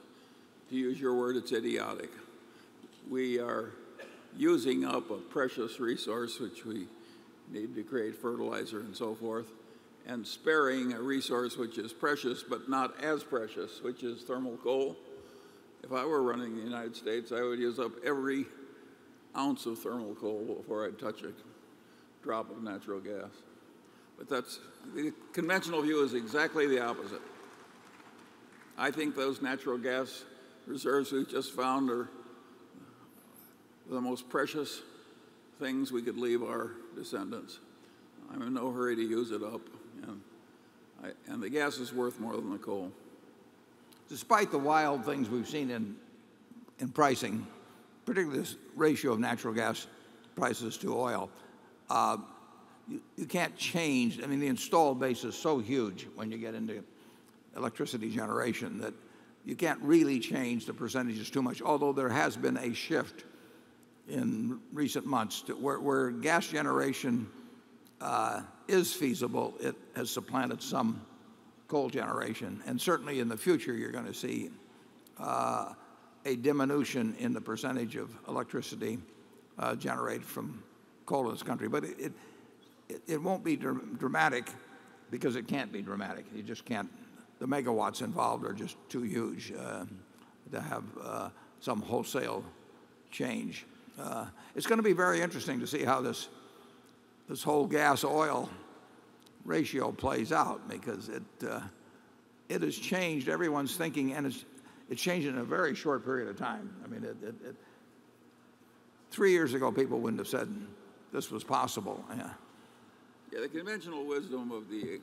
[0.69, 2.09] to use your word, it's idiotic.
[3.09, 3.71] We are
[4.35, 6.87] using up a precious resource which we
[7.51, 9.47] need to create fertilizer and so forth,
[10.07, 14.95] and sparing a resource which is precious but not as precious, which is thermal coal.
[15.83, 18.45] If I were running the United States, I would use up every
[19.35, 21.33] ounce of thermal coal before I'd touch a
[22.23, 23.29] drop of natural gas.
[24.17, 24.59] But that's
[24.95, 27.21] the conventional view is exactly the opposite.
[28.77, 30.23] I think those natural gas
[30.65, 32.09] reserves we just found are
[33.89, 34.81] the most precious
[35.59, 37.59] things we could leave our descendants.
[38.31, 39.61] I'm in no hurry to use it up,
[40.03, 40.21] and,
[41.03, 42.91] I, and the gas is worth more than the coal.
[44.09, 45.95] Despite the wild things we've seen in,
[46.79, 47.47] in pricing,
[48.05, 49.87] particularly this ratio of natural gas
[50.35, 51.29] prices to oil,
[51.89, 52.17] uh,
[52.87, 54.21] you, you can't change.
[54.21, 56.83] I mean, the installed base is so huge when you get into
[57.55, 58.93] electricity generation that
[59.45, 63.25] you can't really change the percentages too much, although there has been a shift
[64.07, 67.27] in recent months to where, where gas generation
[68.01, 71.05] uh, is feasible, it has supplanted some
[71.73, 72.61] coal generation.
[72.67, 74.51] And certainly in the future, you're going to see
[75.19, 75.73] uh,
[76.23, 78.99] a diminution in the percentage of electricity
[79.57, 80.61] uh, generated from
[81.07, 81.67] coal in this country.
[81.67, 82.13] But it, it
[83.07, 84.51] it, won't be dr- dramatic
[85.09, 86.25] because it can't be dramatic.
[86.35, 86.91] You just can't,
[87.39, 89.85] the megawatts involved are just too huge uh,
[90.51, 92.43] to have uh, some wholesale
[93.09, 93.65] change.
[93.99, 96.29] Uh, it's going to be very interesting to see how this,
[97.27, 98.47] this whole gas oil
[99.45, 101.61] ratio plays out because it, uh,
[102.49, 104.45] it has changed everyone's thinking and it's,
[104.89, 106.73] it's changed in a very short period of time.
[106.83, 107.55] I mean, it, it, it,
[109.11, 110.49] three years ago, people wouldn't have said
[111.11, 112.03] this was possible.
[112.15, 112.29] Yeah.
[113.31, 114.99] Yeah, the conventional wisdom of the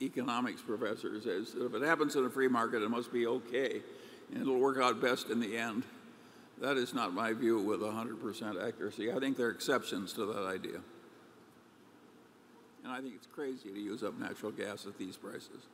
[0.00, 3.82] economics professors is that if it happens in a free market, it must be okay,
[4.32, 5.84] and it'll work out best in the end.
[6.60, 9.12] That is not my view with 100% accuracy.
[9.12, 10.80] I think there are exceptions to that idea.
[12.84, 15.66] And I think it's crazy to use up natural gas at these prices.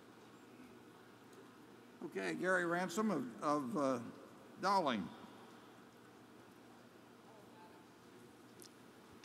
[2.07, 3.99] Okay, Gary Ransom of, of uh,
[4.63, 5.03] Dowling.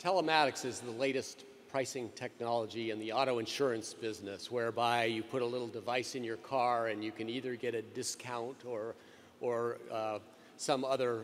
[0.02, 5.46] Telematics is the latest pricing technology in the auto insurance business, whereby you put a
[5.46, 8.94] little device in your car and you can either get a discount or,
[9.40, 10.18] or uh,
[10.56, 11.22] some other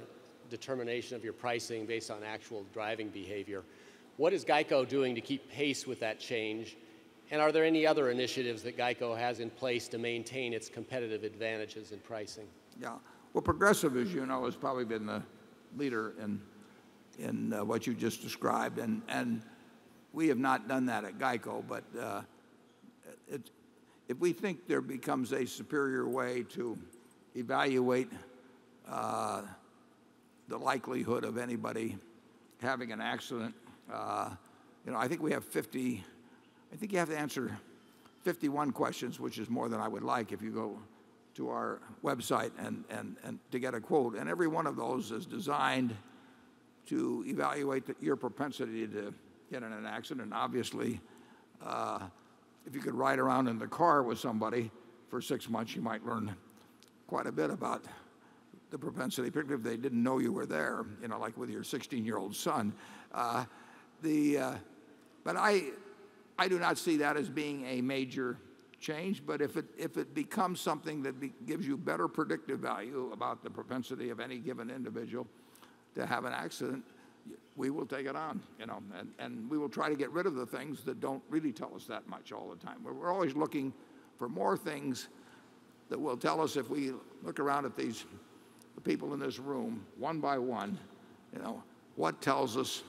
[0.48, 3.62] determination of your pricing based on actual driving behavior.
[4.16, 6.76] What is Geico doing to keep pace with that change?
[7.30, 11.24] And are there any other initiatives that Geico has in place to maintain its competitive
[11.24, 12.46] advantages in pricing?
[12.80, 12.96] Yeah.
[13.32, 15.22] Well, Progressive, as you know, has probably been the
[15.76, 16.40] leader in,
[17.18, 18.78] in uh, what you just described.
[18.78, 19.40] And, and
[20.12, 22.20] we have not done that at GEICO, but uh,
[23.28, 23.50] it,
[24.08, 26.76] if we think there becomes a superior way to
[27.34, 28.10] evaluate
[28.86, 29.42] uh,
[30.48, 31.96] the likelihood of anybody
[32.60, 33.54] having an accident,
[33.90, 34.30] uh,
[34.84, 36.04] you know, I think we have 50,
[36.72, 37.56] I think you have to answer
[38.24, 40.78] 51 questions, which is more than I would like if you go
[41.34, 44.16] to our website and, and, and to get a quote.
[44.16, 45.96] And every one of those is designed
[46.86, 49.14] to evaluate the, your propensity to
[49.50, 50.32] get in an accident.
[50.34, 51.00] Obviously,
[51.64, 52.00] uh,
[52.66, 54.70] if you could ride around in the car with somebody
[55.08, 56.34] for six months, you might learn
[57.06, 57.84] quite a bit about
[58.70, 61.62] the propensity, particularly if they didn't know you were there, you know, like with your
[61.62, 62.72] 16 year old son.
[63.12, 63.44] Uh,
[64.02, 64.54] The, uh,
[65.24, 65.70] but I,
[66.38, 68.36] I do not see that as being a major
[68.80, 69.24] change.
[69.24, 73.50] But if it, if it becomes something that gives you better predictive value about the
[73.50, 75.26] propensity of any given individual
[75.94, 76.84] to have an accident,
[77.54, 80.26] we will take it on, you know, and, and we will try to get rid
[80.26, 82.78] of the things that don't really tell us that much all the time.
[82.82, 83.72] We're, we're always looking
[84.16, 85.08] for more things
[85.90, 86.92] that will tell us if we
[87.22, 88.04] look around at these
[88.74, 90.78] the people in this room one by one,
[91.34, 91.62] you know,
[91.96, 92.82] what tells us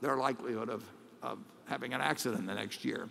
[0.00, 0.84] their likelihood of,
[1.22, 3.08] of having an accident the next year.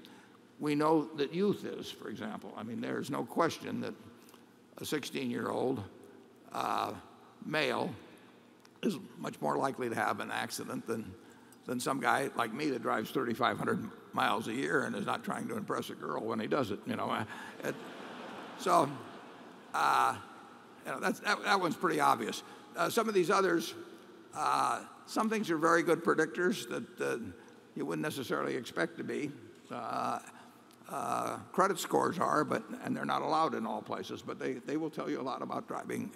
[0.59, 2.53] We know that youth is, for example.
[2.55, 3.93] I mean, there's no question that
[4.77, 5.83] a 16 year old
[6.51, 6.93] uh,
[7.45, 7.93] male
[8.81, 11.11] is much more likely to have an accident than,
[11.65, 15.47] than some guy like me that drives 3,500 miles a year and is not trying
[15.47, 16.79] to impress a girl when he does it.
[16.85, 17.25] You know, uh,
[17.63, 17.75] it,
[18.59, 18.89] so
[19.73, 20.15] uh,
[20.85, 22.43] you know, that, that one's pretty obvious.
[22.75, 23.73] Uh, some of these others,
[24.35, 27.17] uh, some things are very good predictors that uh,
[27.75, 29.31] you wouldn't necessarily expect to be.
[29.71, 30.19] Uh,
[30.89, 34.77] uh, credit scores are, but and they're not allowed in all places, but they, they
[34.77, 36.11] will tell you a lot about driving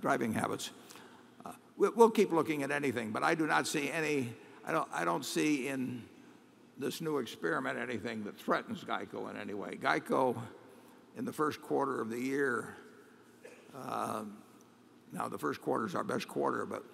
[0.00, 0.70] driving habits.
[1.76, 4.32] We'll, we'll keep looking at anything, but I do not see any.
[4.66, 6.02] I don't I don't see in
[6.78, 9.76] this new experiment anything that threatens Geico in any way.
[9.76, 10.36] Geico,
[11.16, 12.76] in the first quarter of the year,
[13.74, 14.22] uh,
[15.12, 16.84] now the first quarter is our best quarter, but,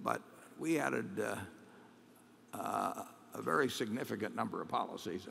[0.00, 0.22] but
[0.58, 1.36] we added uh,
[2.54, 3.02] uh,
[3.34, 5.26] a very significant number of policies.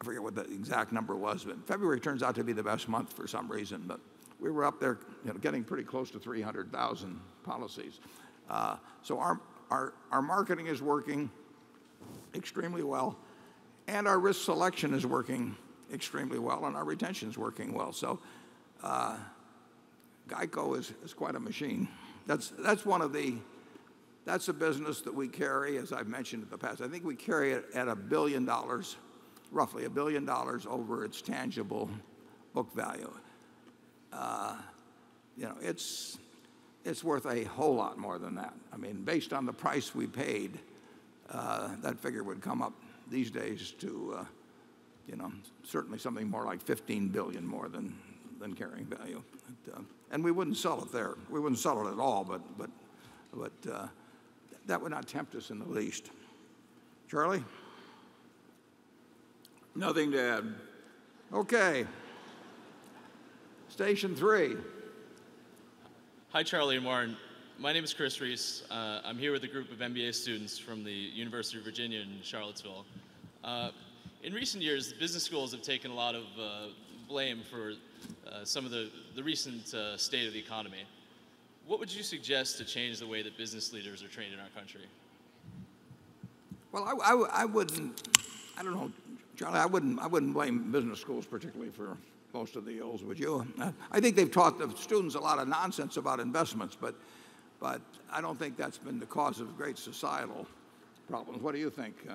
[0.00, 2.88] I forget what the exact number was, but February turns out to be the best
[2.88, 3.84] month for some reason.
[3.86, 4.00] But
[4.38, 8.00] we were up there, you know, getting pretty close to 300,000 policies.
[8.48, 9.40] Uh, so our,
[9.70, 11.30] our, our marketing is working
[12.34, 13.16] extremely well,
[13.88, 15.56] and our risk selection is working
[15.92, 17.92] extremely well, and our retention is working well.
[17.92, 18.18] So
[18.82, 19.16] uh,
[20.28, 21.88] Geico is, is quite a machine.
[22.26, 23.34] That's, that's one of the,
[24.26, 26.82] that's a business that we carry, as I've mentioned in the past.
[26.82, 28.96] I think we carry it at a billion dollars,
[29.52, 31.88] roughly a billion dollars over its tangible
[32.52, 33.10] book value.
[34.12, 34.56] Uh,
[35.36, 36.18] you know, it's,
[36.84, 38.52] it's worth a whole lot more than that.
[38.72, 40.58] I mean, based on the price we paid,
[41.30, 42.72] uh, that figure would come up
[43.08, 44.24] these days to, uh,
[45.06, 45.30] you know,
[45.64, 47.96] certainly something more like 15 billion more than,
[48.40, 49.22] than carrying value.
[50.10, 51.14] And we wouldn't sell it there.
[51.30, 52.70] We wouldn't sell it at all, but, but,
[53.32, 53.72] but
[54.66, 56.10] that would not tempt us in the least.
[57.08, 57.44] Charlie?
[59.74, 60.54] Nothing to add.
[61.32, 61.86] Okay.
[63.68, 64.56] Station three.
[66.30, 67.16] Hi, Charlie and Warren.
[67.58, 68.64] My name is Chris Reese.
[68.70, 72.20] Uh, I'm here with a group of MBA students from the University of Virginia in
[72.22, 72.84] Charlottesville.
[73.44, 73.70] Uh,
[74.22, 76.66] in recent years, business schools have taken a lot of uh,
[77.08, 77.72] blame for
[78.26, 80.84] uh, some of the, the recent uh, state of the economy.
[81.66, 84.48] What would you suggest to change the way that business leaders are trained in our
[84.50, 84.82] country?
[86.70, 88.08] Well, I, I, I wouldn't,
[88.56, 88.92] I don't know,
[89.36, 91.96] Charlie, I wouldn't, I wouldn't blame business schools particularly for
[92.32, 93.46] most of the ills, would you?
[93.90, 96.94] I think they've taught the students a lot of nonsense about investments, but,
[97.60, 97.80] but
[98.12, 100.46] I don't think that's been the cause of great societal
[101.08, 101.42] problems.
[101.42, 101.96] What do you think?
[102.08, 102.14] Uh,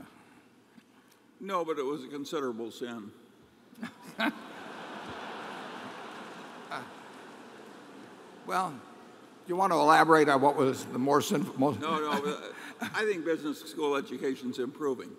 [1.39, 3.11] no, but it was a considerable sin.
[8.47, 8.73] Well,
[9.51, 11.59] you want to elaborate on what was the more sinful?
[11.59, 12.11] Most no, no.
[12.11, 12.37] Uh,
[12.95, 15.09] I think business school education is improving.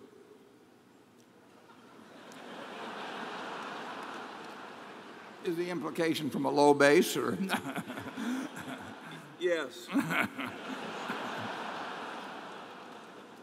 [5.44, 7.36] Is the implication from a low base, or?
[9.38, 9.86] yes.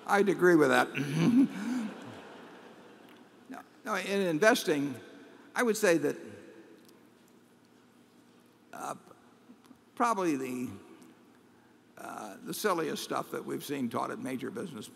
[0.07, 0.87] I'd agree with that.
[3.47, 4.95] no, no, in investing,
[5.55, 6.15] I would say that
[9.99, 10.69] probably the,
[11.97, 14.89] uh, the silliest stuff that we've seen taught at major business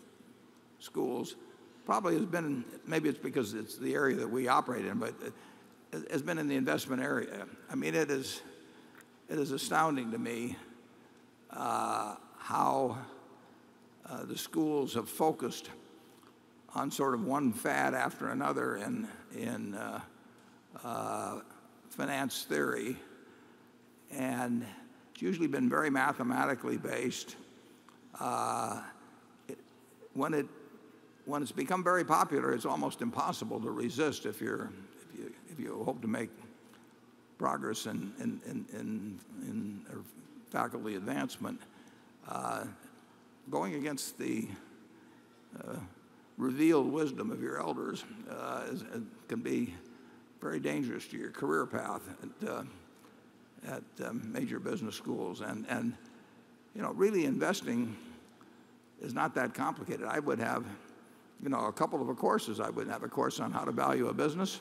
[0.78, 1.36] schools
[1.84, 5.12] probably has been, maybe it's because it's the area that we operate in, but
[5.92, 7.44] it has been in the investment area.
[7.70, 8.40] I mean, it is,
[9.28, 10.56] it is astounding to me
[11.50, 12.96] uh, how
[14.08, 15.68] uh, the schools have focused
[16.74, 20.00] on sort of one fad after another in, in uh,
[20.82, 21.40] uh
[21.90, 22.96] finance theory.
[24.10, 24.64] And
[25.14, 27.36] it's usually been very mathematically based.
[28.18, 28.80] Uh,
[29.48, 29.58] it,
[30.14, 30.46] when, it,
[31.24, 35.60] when it's become very popular, it's almost impossible to resist if, you're, if, you, if
[35.60, 36.30] you hope to make
[37.38, 39.86] progress in, in, in, in, in
[40.50, 41.60] faculty advancement.
[42.28, 42.64] Uh,
[43.50, 44.48] going against the
[45.62, 45.76] uh,
[46.38, 48.82] revealed wisdom of your elders uh, is,
[49.28, 49.74] can be
[50.40, 52.02] very dangerous to your career path.
[52.22, 52.62] And, uh,
[53.66, 55.94] at um, major business schools and, and
[56.74, 57.96] you know, really investing
[59.00, 60.06] is not that complicated.
[60.06, 60.64] I would have,
[61.42, 62.60] you know, a couple of courses.
[62.60, 64.60] I would have a course on how to value a business,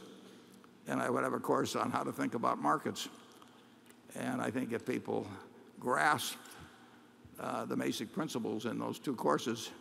[0.88, 3.10] and I would have a course on how to think about markets.
[4.16, 5.28] And I think if people
[5.80, 6.38] grasp
[7.40, 9.72] uh, the basic principles in those two courses,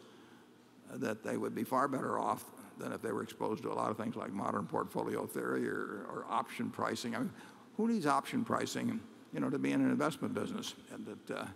[0.92, 2.44] uh, that they would be far better off
[2.78, 6.06] than if they were exposed to a lot of things like modern portfolio theory or,
[6.08, 7.14] or option pricing.
[7.14, 7.30] I mean,
[7.76, 9.00] who needs option pricing,
[9.32, 10.74] you know, to be in an investment business?
[10.92, 11.46] And that, uh,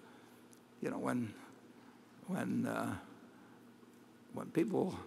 [0.83, 0.99] you know,
[2.67, 2.87] uh,
[4.35, 4.99] when people,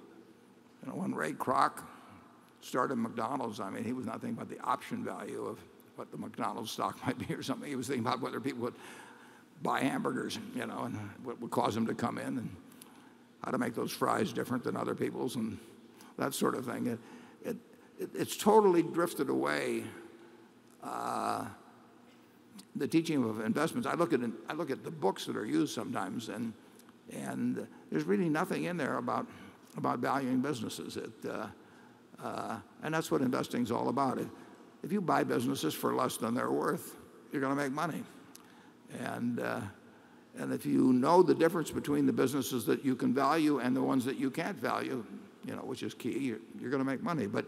[0.81, 1.83] you know, when Ray Kroc
[2.61, 5.59] started McDonald's, I mean, he was not thinking about the option value of
[5.95, 7.69] what the McDonald's stock might be or something.
[7.69, 8.75] He was thinking about whether people would
[9.61, 12.49] buy hamburgers, you know, and what would cause them to come in and
[13.43, 15.57] how to make those fries different than other people's and
[16.17, 16.87] that sort of thing.
[16.87, 16.99] It,
[17.45, 17.57] it
[18.15, 19.83] it's totally drifted away.
[20.83, 21.45] Uh,
[22.79, 23.87] the teaching of investments.
[23.87, 26.53] I look at I look at the books that are used sometimes, and
[27.11, 29.27] and there's really nothing in there about
[29.77, 30.97] about valuing businesses.
[30.97, 31.47] It, uh,
[32.23, 34.17] uh, and that's what investing is all about.
[34.17, 34.27] It,
[34.83, 36.95] if you buy businesses for less than they're worth,
[37.31, 38.03] you're going to make money.
[38.99, 39.61] And, uh,
[40.37, 43.83] and if you know the difference between the businesses that you can value and the
[43.83, 45.05] ones that you can't value,
[45.45, 47.27] you know, which is key, you're, you're going to make money.
[47.27, 47.45] But,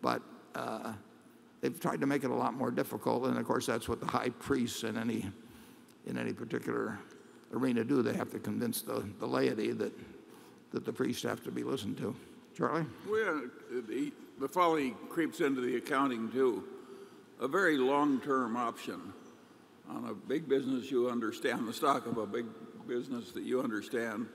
[0.00, 0.22] but
[0.54, 0.92] uh,
[1.62, 3.24] they've tried to make it a lot more difficult.
[3.24, 5.30] And of course, that's what the high priests in any,
[6.06, 6.98] in any particular
[7.54, 8.02] arena do.
[8.02, 9.92] They have to convince the, the laity that,
[10.72, 12.14] that the priests have to be listened to.
[12.54, 12.84] Charlie?
[13.08, 13.44] Well,
[13.88, 16.64] the, the folly creeps into the accounting too.
[17.40, 19.00] A very long term option
[19.88, 22.46] on a big business you understand, the stock of a big
[22.86, 24.26] business that you understand,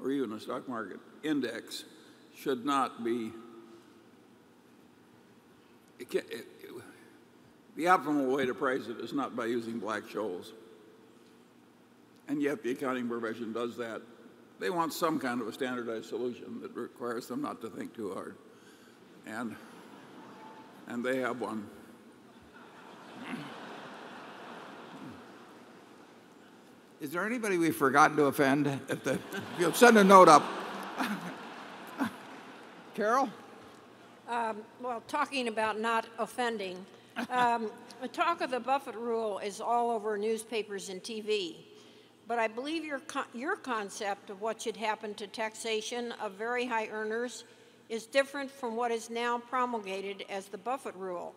[0.00, 1.84] or even a stock market index,
[2.36, 3.32] should not be.
[5.98, 6.46] It can, it,
[7.78, 10.50] the optimal way to price it is not by using Black-Scholes.
[12.26, 14.02] And yet the accounting profession does that.
[14.58, 18.12] They want some kind of a standardized solution that requires them not to think too
[18.12, 18.34] hard.
[19.28, 19.54] And,
[20.88, 21.68] and they have one.
[27.00, 28.66] Is there anybody we've forgotten to offend?
[28.88, 29.20] If the,
[29.56, 30.42] you'll send a note up.
[32.96, 33.28] Carol?
[34.28, 36.84] Um, well, talking about not offending,
[37.30, 41.56] um, the talk of the Buffett rule is all over newspapers and TV.
[42.26, 43.00] But I believe your,
[43.34, 47.44] your concept of what should happen to taxation of very high earners
[47.88, 51.34] is different from what is now promulgated as the Buffett rule.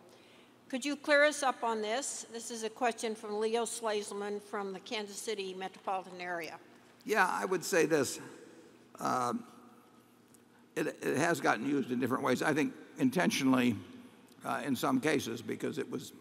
[0.67, 2.25] Could you clear us up on this?
[2.31, 6.57] This is a question from Leo Slazelman from the Kansas City metropolitan area.
[7.05, 8.19] Yeah, I would say this.
[8.99, 9.33] Uh,
[10.75, 12.41] it, it, has gotten used in different ways.
[12.41, 13.75] I think intentionally
[14.45, 16.13] uh, in some cases because it was,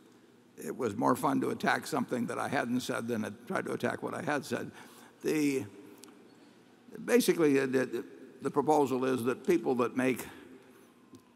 [0.56, 3.72] it was more fun to attack something that I hadn't said than to try to
[3.72, 4.70] attack what I had said.
[5.22, 5.64] The,
[7.04, 8.04] basically, the,
[8.42, 10.26] the proposal is that people that make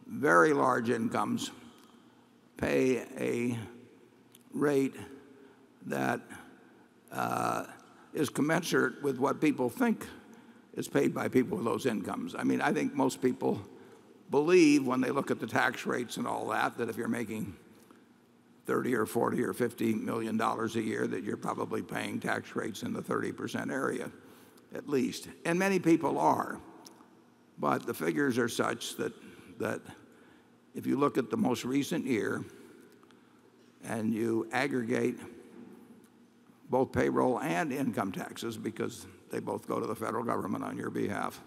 [0.06, 1.50] very large incomes
[2.56, 3.58] pay a
[4.52, 4.94] rate
[5.86, 6.20] that
[7.12, 7.64] uh,
[8.12, 10.06] is commensurate with what people think
[10.74, 12.34] is paid by people with those incomes.
[12.34, 13.60] I mean, I think most people
[14.30, 17.54] believe when they look at the tax rates and all that, that if you're making
[18.66, 22.82] 30 or 40 or 50 million dollars a year, that you're probably paying tax rates
[22.82, 24.10] in the 30% area
[24.74, 25.28] at least.
[25.44, 26.58] And many people are.
[27.58, 29.12] But the figures are such that,
[29.58, 29.80] that
[30.74, 32.44] if you look at the most recent year
[33.84, 35.18] and you aggregate
[36.70, 40.90] both payroll and income taxes because they both go to the federal government on your
[40.90, 41.40] behalf.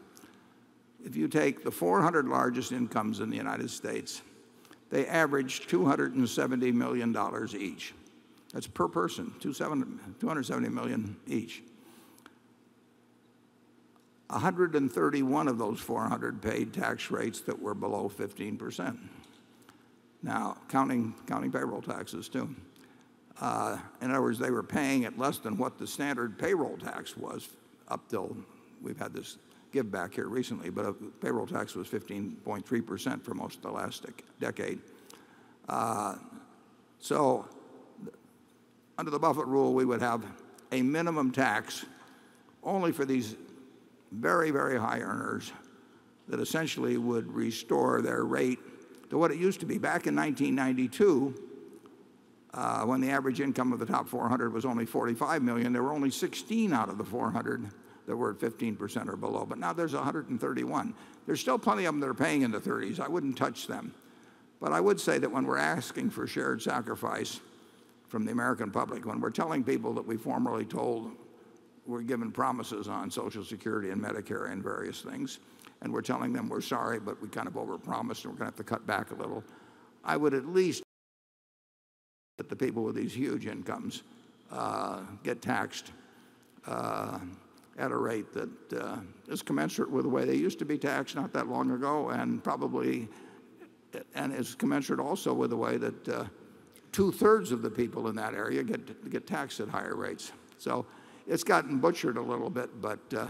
[1.03, 4.21] If you take the 400 largest incomes in the United States,
[4.89, 7.15] they average $270 million
[7.57, 7.93] each.
[8.53, 11.61] That's per person, 270 million each.
[14.27, 18.97] 131 of those 400 paid tax rates that were below 15%.
[20.23, 22.53] Now, counting, counting payroll taxes too.
[23.39, 27.15] Uh, in other words, they were paying at less than what the standard payroll tax
[27.15, 27.47] was
[27.87, 28.35] up till
[28.81, 29.37] we've had this
[29.71, 34.05] give back here recently, but a payroll tax was 15.3% for most of the last
[34.39, 34.79] decade.
[35.67, 36.15] Uh,
[36.99, 37.47] so,
[38.97, 40.23] under the Buffett rule, we would have
[40.71, 41.85] a minimum tax
[42.63, 43.35] only for these
[44.11, 45.51] very, very high earners
[46.27, 48.59] that essentially would restore their rate
[49.09, 49.77] to what it used to be.
[49.77, 51.33] Back in 1992,
[52.53, 55.93] uh, when the average income of the top 400 was only 45 million, there were
[55.93, 57.69] only 16 out of the 400
[58.07, 59.45] that were at 15% or below.
[59.45, 60.93] But now there's 131.
[61.25, 62.99] There's still plenty of them that are paying in the 30s.
[62.99, 63.93] I wouldn't touch them.
[64.59, 67.41] But I would say that when we're asking for shared sacrifice
[68.07, 71.11] from the American public, when we're telling people that we formerly told
[71.85, 75.39] we're given promises on Social Security and Medicare and various things,
[75.81, 78.45] and we're telling them we're sorry, but we kind of overpromised and we're going to
[78.45, 79.43] have to cut back a little.
[80.03, 80.81] I would at least
[82.37, 84.03] that the people with these huge incomes
[84.51, 85.91] uh, get taxed
[86.65, 87.19] uh,
[87.77, 88.97] at a rate that uh,
[89.27, 92.43] is commensurate with the way they used to be taxed not that long ago, and
[92.43, 93.07] probably
[94.15, 96.25] and is commensurate also with the way that uh,
[96.91, 100.31] two-thirds of the people in that area get get taxed at higher rates.
[100.57, 100.85] So
[101.27, 103.27] it's gotten butchered a little bit, but uh,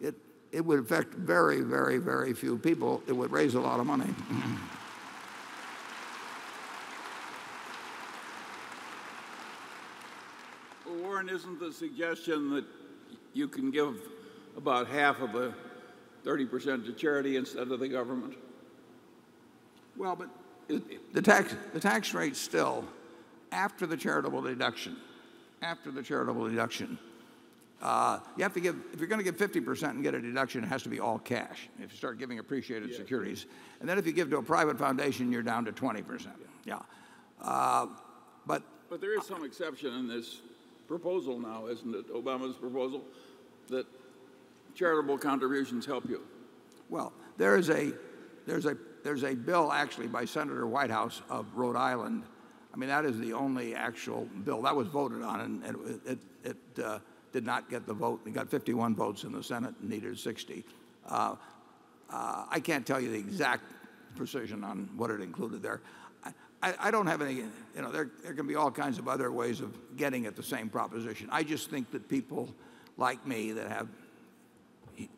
[0.00, 0.14] it
[0.52, 3.02] it would affect very, very, very few people.
[3.06, 4.12] It would raise a lot of money.
[11.02, 12.64] Warren, isn't the suggestion that
[13.32, 13.96] you can give
[14.56, 15.52] about half of the
[16.24, 18.34] 30% to charity instead of the government?
[19.96, 20.28] Well, but
[21.12, 22.84] the tax, the tax rate still,
[23.52, 24.96] after the charitable deduction,
[25.62, 26.98] after the charitable deduction,
[27.82, 30.62] uh, you have to give, if you're going to give 50% and get a deduction,
[30.62, 31.68] it has to be all cash.
[31.80, 33.46] If you start giving appreciated securities.
[33.80, 36.26] And then if you give to a private foundation, you're down to 20%.
[36.66, 36.78] Yeah.
[37.40, 37.86] Uh,
[38.46, 40.42] but, but there is some exception in this
[40.90, 42.12] proposal now, isn't it?
[42.12, 43.04] Obama's proposal
[43.68, 43.86] that
[44.74, 46.20] charitable contributions help you.
[46.88, 47.92] Well, there is a,
[48.44, 52.24] there's a, there's a bill actually by Senator Whitehouse of Rhode Island.
[52.74, 56.18] I mean, that is the only actual bill that was voted on, and, and it,
[56.44, 56.98] it, it uh,
[57.32, 58.22] did not get the vote.
[58.26, 60.64] It got 51 votes in the Senate and needed 60.
[61.08, 61.36] Uh,
[62.10, 63.62] uh, I can't tell you the exact
[64.16, 65.82] precision on what it included there.
[66.62, 69.60] I, don't have any, you know, there, there can be all kinds of other ways
[69.60, 71.28] of getting at the same proposition.
[71.32, 72.54] I just think that people
[72.98, 73.88] like me that have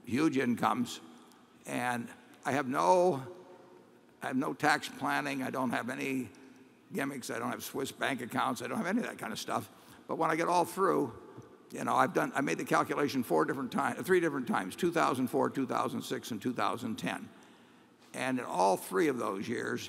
[0.04, 1.00] huge incomes
[1.66, 2.06] and
[2.44, 3.22] I have no,
[4.22, 5.42] I have no tax planning.
[5.42, 6.28] I don't have any
[6.92, 7.30] gimmicks.
[7.30, 8.62] I don't have Swiss bank accounts.
[8.62, 9.68] I don't have any of that kind of stuff.
[10.06, 11.12] But when I get all through,
[11.72, 15.50] you know, I've done, I made the calculation four different times, three different times, 2004,
[15.50, 17.28] 2006, and 2010.
[18.14, 19.88] And in all three of those years,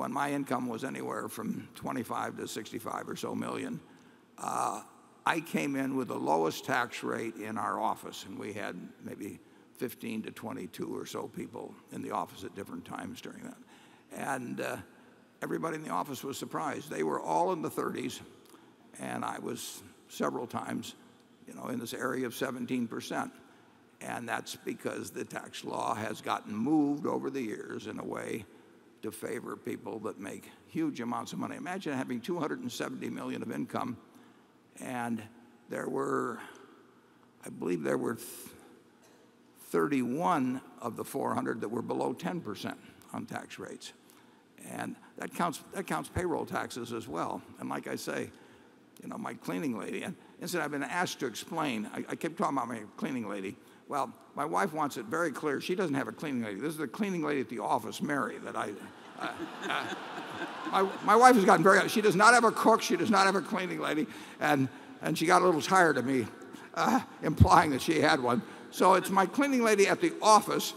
[0.00, 3.78] when my income was anywhere from 25 to 65 or so million,
[4.38, 4.80] uh,
[5.26, 9.40] I came in with the lowest tax rate in our office, and we had maybe
[9.76, 13.58] 15 to 22 or so people in the office at different times during that.
[14.16, 14.78] And uh,
[15.42, 16.88] everybody in the office was surprised.
[16.88, 18.20] They were all in the 30s,
[19.00, 20.94] and I was several times,
[21.46, 23.30] you know, in this area of 17%.
[24.00, 28.46] And that's because the tax law has gotten moved over the years in a way
[29.02, 31.56] to favor people that make huge amounts of money.
[31.56, 33.96] Imagine having 270 million of income,
[34.80, 35.22] and
[35.68, 36.38] there were,
[37.44, 38.18] I believe there were
[39.70, 42.74] 31 of the 400 that were below 10%
[43.12, 43.92] on tax rates.
[44.68, 47.40] And that counts, that counts payroll taxes as well.
[47.60, 48.30] And like I say,
[49.02, 50.02] you know, my cleaning lady.
[50.02, 51.88] And instead, I've been asked to explain.
[51.94, 53.56] I, I kept talking about my cleaning lady.
[53.90, 55.60] Well, my wife wants it very clear.
[55.60, 56.60] She doesn't have a cleaning lady.
[56.60, 58.70] This is the cleaning lady at the office, Mary, that I.
[59.18, 59.28] Uh,
[59.64, 59.94] uh,
[60.70, 61.88] my, my wife has gotten very.
[61.88, 62.82] She does not have a cook.
[62.82, 64.06] She does not have a cleaning lady,
[64.38, 64.68] and
[65.02, 66.28] and she got a little tired of me
[66.74, 68.42] uh, implying that she had one.
[68.70, 70.72] So it's my cleaning lady at the office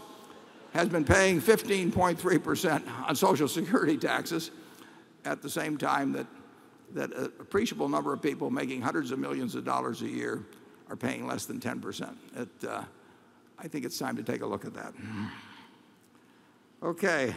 [0.72, 4.50] has been paying 15.3% on Social Security taxes
[5.24, 6.26] at the same time that
[6.94, 10.44] that an appreciable number of people making hundreds of millions of dollars a year
[10.88, 12.14] are paying less than 10%.
[12.36, 12.82] It, uh,
[13.58, 14.94] I think it's time to take a look at that.
[16.82, 17.34] Okay.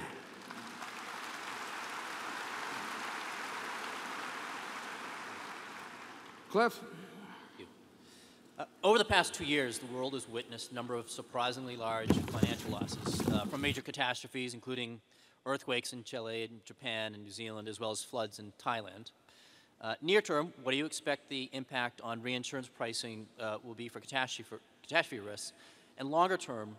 [6.49, 6.80] Cliff?
[8.59, 12.11] Uh, over the past two years, the world has witnessed a number of surprisingly large
[12.11, 14.99] financial losses uh, from major catastrophes, including
[15.45, 19.11] earthquakes in Chile and Japan and New Zealand, as well as floods in Thailand.
[19.80, 23.88] Uh, near term, what do you expect the impact on reinsurance pricing uh, will be
[23.88, 25.53] for catastrophe, for catastrophe risks?
[25.97, 26.75] And longer term,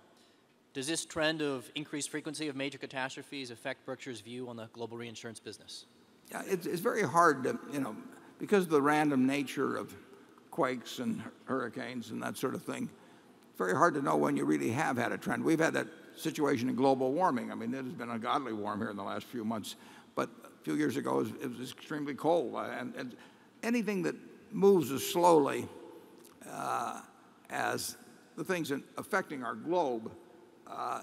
[0.75, 4.97] does this trend of increased frequency of major catastrophes affect Berkshire's view on the global
[4.97, 5.87] reinsurance business?
[6.31, 7.97] Yeah, it's, it's very hard to, you know,
[8.39, 9.95] because of the random nature of
[10.51, 12.89] quakes and hurricanes and that sort of thing,
[13.49, 15.43] it's very hard to know when you really have had a trend.
[15.43, 17.51] We've had that situation in global warming.
[17.51, 19.77] I mean, it has been ungodly warm here in the last few months.
[20.15, 22.55] But a few years ago, it was, it was extremely cold.
[22.55, 23.17] Uh, and, and,
[23.65, 24.15] anything that
[24.53, 25.67] moves as slowly
[26.49, 27.01] uh,
[27.51, 27.97] as
[28.39, 30.13] the things affecting our globe,
[30.69, 31.03] uh,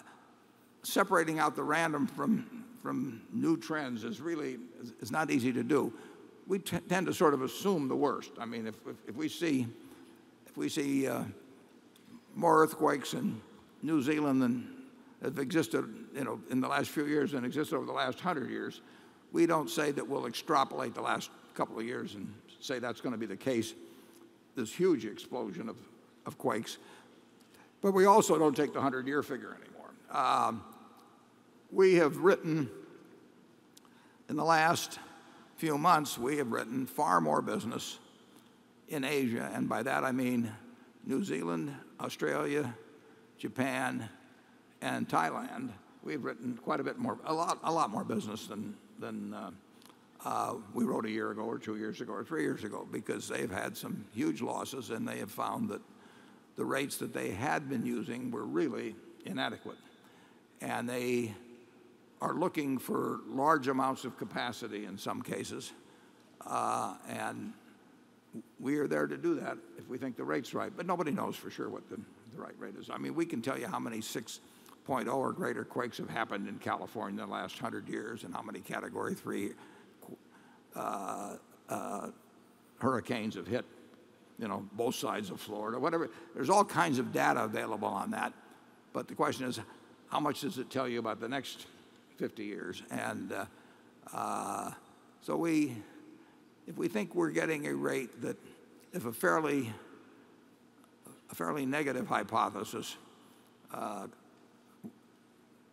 [0.83, 4.57] separating out the random from, from new trends is really
[5.01, 5.93] is, not easy to do.
[6.47, 8.31] We tend to sort of assume the worst.
[8.39, 9.67] I mean, if, if, if we see,
[10.47, 11.23] if we see uh,
[12.35, 13.41] more earthquakes in
[13.83, 14.73] New Zealand than
[15.21, 18.49] have existed you know, in the last few years and existed over the last hundred
[18.49, 18.79] years,
[19.33, 23.13] we don't say that we'll extrapolate the last couple of years and say that's going
[23.13, 23.73] to be the case.
[24.55, 25.75] This huge explosion of
[26.25, 26.77] of quakes.
[27.81, 29.89] But we also don't take the 100 year figure anymore.
[30.11, 30.63] Um,
[31.71, 32.69] we have written,
[34.29, 34.99] in the last
[35.57, 37.99] few months, we have written far more business
[38.89, 39.51] in Asia.
[39.53, 40.51] And by that I mean
[41.05, 42.75] New Zealand, Australia,
[43.37, 44.09] Japan,
[44.81, 45.71] and Thailand.
[46.03, 49.51] We've written quite a bit more, a lot, a lot more business than, than uh,
[50.23, 53.27] uh, we wrote a year ago or two years ago or three years ago because
[53.27, 55.81] they've had some huge losses and they have found that
[56.55, 58.95] the rates that they had been using were really
[59.25, 59.77] inadequate.
[60.61, 61.33] And they
[62.21, 65.73] are looking for large amounts of capacity in some cases.
[66.45, 67.53] Uh, and
[68.59, 70.71] we are there to do that if we think the rate's right.
[70.75, 71.99] But nobody knows for sure what the,
[72.35, 72.89] right rate is.
[72.89, 76.59] I mean, we can tell you how many 6.0 or greater quakes have happened in
[76.59, 79.51] California in the last 100 years and how many Category 3
[80.75, 81.35] uh,
[81.69, 82.07] uh,
[82.79, 83.63] hurricanes have hit,
[84.39, 86.09] you know, both sides of Florida, whatever.
[86.33, 88.33] There's all kinds of data available on that.
[88.93, 89.59] But the question is,
[90.09, 91.67] how much does it tell you about the next
[92.17, 92.83] 50 years?
[92.91, 93.45] And uh,
[94.13, 94.71] uh,
[95.21, 95.75] so we,
[96.67, 98.37] if we think we're getting a rate that,
[98.93, 99.73] if a fairly,
[101.29, 102.95] a fairly negative hypothesis
[103.73, 104.07] uh,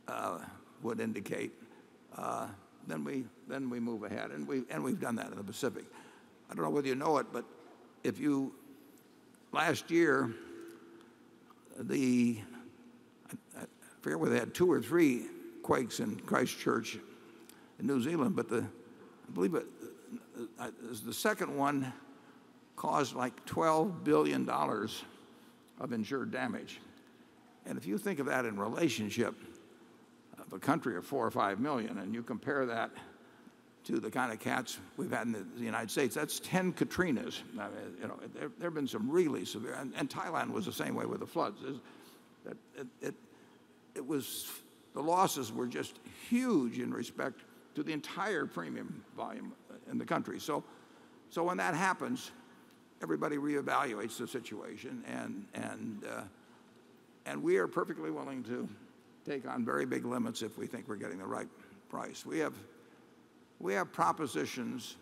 [0.08, 0.38] uh,
[0.82, 1.52] would indicate,
[2.16, 2.48] uh,
[2.86, 4.30] then we, then we move ahead.
[4.30, 5.84] And, we, and we've done that in the Pacific.
[6.50, 7.44] I don't know whether you know it, but
[8.04, 8.54] if you,
[9.52, 10.32] last year,
[11.78, 12.38] the,
[13.30, 13.64] I, I
[14.00, 15.26] forget whether they had two or three
[15.62, 16.98] quakes in Christchurch
[17.78, 19.66] in New Zealand, but the, I believe it,
[20.58, 20.70] uh,
[21.04, 21.92] the second one
[22.76, 26.80] caused like $12 billion of insured damage.
[27.66, 29.34] And if you think of that in relationship
[30.38, 32.90] of a country of four or five million, and you compare that
[33.84, 37.40] to the kind of cats we've had in the, the United States, that's 10 Katrinas.
[37.58, 40.66] I mean, you know, there, there have been some really severe, and, and Thailand was
[40.66, 41.60] the same way with the floods.
[42.46, 43.14] It, it, it,
[43.94, 44.50] it was,
[44.94, 47.40] the losses were just huge in respect
[47.74, 49.52] to the entire premium volume
[49.90, 50.38] in the country.
[50.38, 50.62] So,
[51.30, 52.30] so when that happens,
[53.02, 56.22] everybody reevaluates the situation, and, and, uh,
[57.26, 58.68] and we are perfectly willing to
[59.24, 61.48] take on very big limits if we think we're getting the right
[61.88, 62.26] price.
[62.26, 62.54] We have,
[63.60, 64.96] we have propositions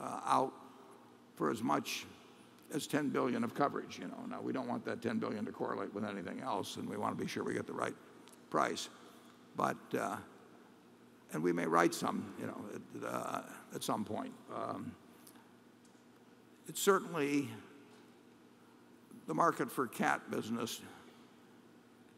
[0.00, 0.52] uh, out
[1.36, 2.06] for as much
[2.74, 3.98] as 10 billion of coverage.
[3.98, 6.88] You know, now we don't want that 10 billion to correlate with anything else, and
[6.88, 7.94] we want to be sure we get the right
[8.50, 8.88] price.
[9.56, 10.16] But uh,
[11.32, 13.42] and we may write some, you know, at, uh,
[13.74, 14.32] at some point.
[14.54, 14.92] Um,
[16.68, 17.48] it's certainly
[19.26, 20.80] the market for cat business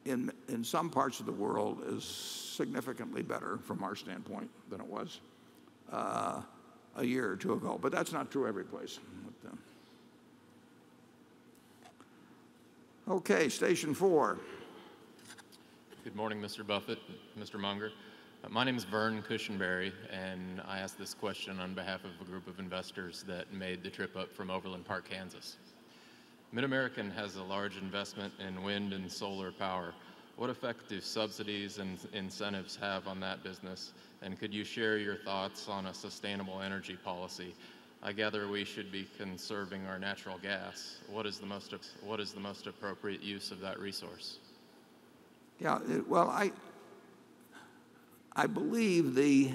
[0.05, 4.87] in, in some parts of the world is significantly better from our standpoint than it
[4.87, 5.21] was
[5.93, 6.43] uh,
[6.97, 7.79] a year or two ago.
[7.81, 8.99] But that's not true every place.
[13.09, 14.39] Uh, okay, station four.
[16.05, 16.67] Good morning, Mr.
[16.67, 16.99] Buffett,
[17.39, 17.59] Mr.
[17.59, 17.93] Munger.
[18.45, 22.25] Uh, my name is Vern Cushenberry, and I ask this question on behalf of a
[22.31, 25.57] group of investors that made the trip up from Overland Park, Kansas.
[26.55, 29.93] MidAmerican has a large investment in wind and solar power.
[30.39, 33.93] What effect do subsidies and incentives have on that business?
[34.23, 37.57] And could you share your thoughts on a sustainable energy policy?
[38.05, 40.99] I gather we should be conserving our natural gas.
[41.11, 41.75] What is the most,
[42.05, 44.39] what is the most appropriate use of that resource?
[45.59, 46.53] Yeah, it, well, I,
[48.37, 49.51] I believe the,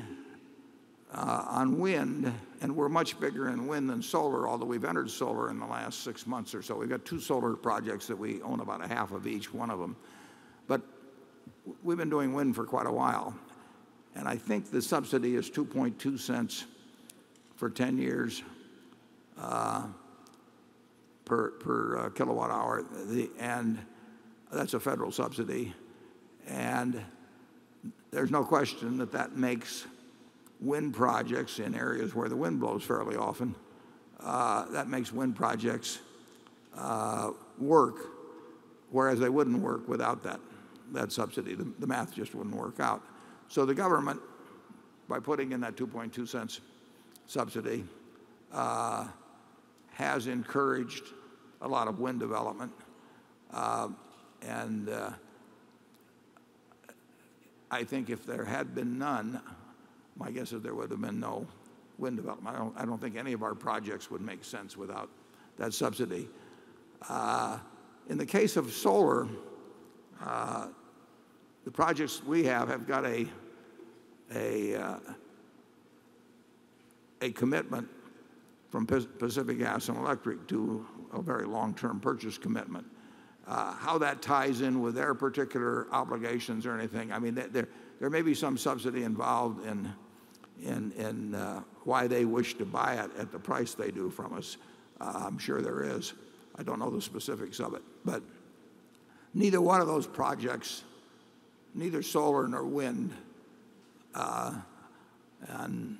[1.14, 5.50] uh, on wind, and we're much bigger in wind than solar, although we've entered solar
[5.50, 6.76] in the last six months or so.
[6.76, 9.80] We've got two solar projects that we own about a half of each one of
[9.80, 9.96] them.
[10.68, 10.82] But
[11.84, 13.36] we've been doing wind for quite a while.
[14.16, 16.66] And I think the subsidy is 2.2 cents
[17.56, 18.44] for 10 years
[19.38, 19.88] uh,
[21.26, 22.86] per, uh, kilowatt hour.
[23.40, 23.80] And
[24.52, 25.74] that's a federal subsidy.
[26.48, 27.02] And
[28.12, 29.86] there's no question that that makes
[30.60, 33.56] wind projects in areas where the wind blows fairly often,
[34.20, 36.00] uh, that makes wind projects
[37.58, 37.96] work,
[38.92, 40.40] whereas they wouldn't work without that,
[40.94, 41.56] that subsidy.
[41.56, 43.02] The, the math just wouldn't work out.
[43.50, 44.22] So the government,
[45.08, 46.62] by putting in that 2.2 cents
[47.28, 47.84] subsidy,
[48.52, 49.08] uh,
[49.92, 51.06] has encouraged
[51.62, 52.72] a lot of wind development.
[53.52, 53.90] Uh,
[54.42, 55.12] and uh,
[57.70, 59.42] I think if there had been none,
[60.18, 61.48] my guess is there would have been no
[61.98, 62.56] wind development.
[62.56, 65.10] I don't, I don't think any of our projects would make sense without
[65.58, 66.28] that subsidy.
[67.08, 67.60] Uh,
[68.10, 69.28] in the case of solar,
[70.22, 70.68] uh,
[71.66, 73.28] the projects we have have got a,
[74.36, 75.00] a, uh,
[77.22, 77.88] a commitment
[78.70, 82.86] from Pacific Gas and Electric to a very long-term purchase commitment.
[83.48, 87.68] Uh, how that ties in with their particular obligations or anything, I mean, there,
[88.00, 89.94] there may be some subsidy involved in,
[90.64, 94.34] in, in uh, why they wish to buy it at the price they do from
[94.34, 94.58] us.
[95.00, 96.14] Uh, I'm sure there is.
[96.56, 97.82] I don't know the specifics of it.
[98.06, 98.24] But
[99.34, 100.84] neither one of those projects,
[101.74, 103.14] neither solar nor wind,
[104.14, 104.54] uh,
[105.48, 105.98] and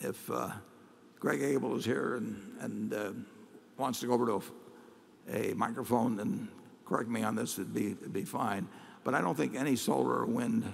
[0.00, 0.50] if uh,
[1.18, 3.10] Greg Abel is here and, and uh,
[3.76, 4.42] wants to go over to
[5.32, 6.48] a, a, microphone and
[6.84, 8.68] correct me on this, it'd be, it'd be fine.
[9.04, 10.72] But I don't think any solar or wind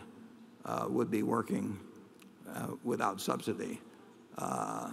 [0.64, 1.78] uh, would be working
[2.54, 3.80] uh, without subsidy.
[4.36, 4.90] Uh,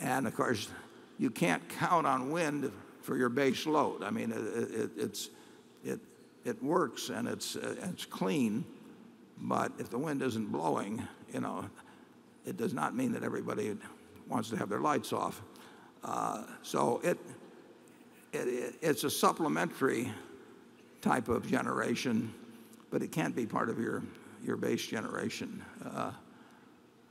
[0.00, 0.68] and of course,
[1.18, 2.72] you can't count on wind
[3.02, 4.02] for your base load.
[4.02, 5.30] I mean, it, it, it's,
[5.84, 6.00] it,
[6.44, 8.64] it works and it's, uh, it's clean,
[9.38, 11.68] but if the wind isn't blowing, you know,
[12.46, 13.76] it does not mean that everybody
[14.28, 15.42] wants to have their lights off.
[16.02, 17.18] Uh, so it,
[18.32, 20.10] it, it's a supplementary
[21.02, 22.32] type of generation,
[22.90, 24.02] but it can't be part of your,
[24.42, 25.62] your base generation.
[25.84, 26.12] Uh,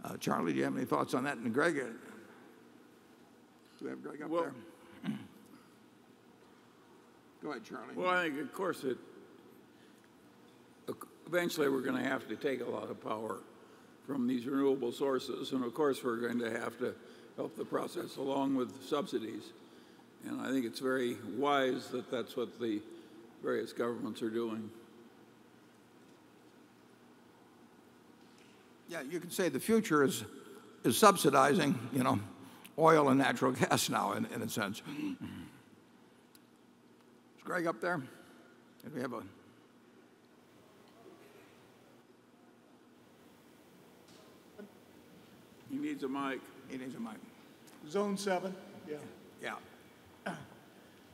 [0.04, 1.38] uh, Charlie, do you have any thoughts on that?
[1.38, 1.84] And Greg, uh,
[3.78, 4.54] do we have Greg Abel, there?
[7.44, 7.96] Go ahead, Charlie.
[7.96, 8.98] Well, I think, of course, it
[11.30, 13.38] eventually we're going to have to take a lot of power
[14.08, 16.96] from these renewable sources, and of course we're going to have to
[17.36, 19.44] help the process along with subsidies.
[20.28, 22.82] And I think it's very wise that that's what the
[23.44, 24.72] various governments are doing.
[28.90, 30.24] Yeah, you can say the future is,
[30.84, 32.20] is subsidizing, you know,
[32.80, 34.82] oil and natural gas now, in, in a sense.
[37.38, 37.98] Is Greg up there?
[37.98, 39.22] Do we have a
[45.70, 46.40] He needs a mic.
[46.70, 47.18] He needs a mic.
[47.90, 48.56] Zone seven,
[48.90, 48.98] yeah.
[49.42, 49.56] Yeah.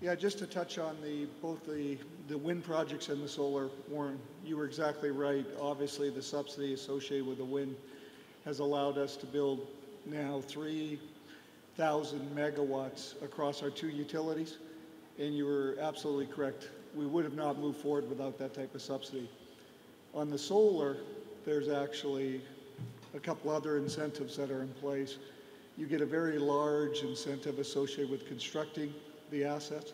[0.01, 1.97] Yeah, just to touch on the, both the,
[2.27, 5.45] the wind projects and the solar, Warren, you were exactly right.
[5.59, 7.75] Obviously, the subsidy associated with the wind
[8.43, 9.65] has allowed us to build
[10.05, 14.57] now 3,000 megawatts across our two utilities.
[15.17, 16.69] And you were absolutely correct.
[16.93, 19.29] We would have not moved forward without that type of subsidy.
[20.13, 20.97] On the solar,
[21.45, 22.41] there's actually
[23.15, 25.17] a couple other incentives that are in place.
[25.77, 28.93] You get a very large incentive associated with constructing
[29.31, 29.93] the assets.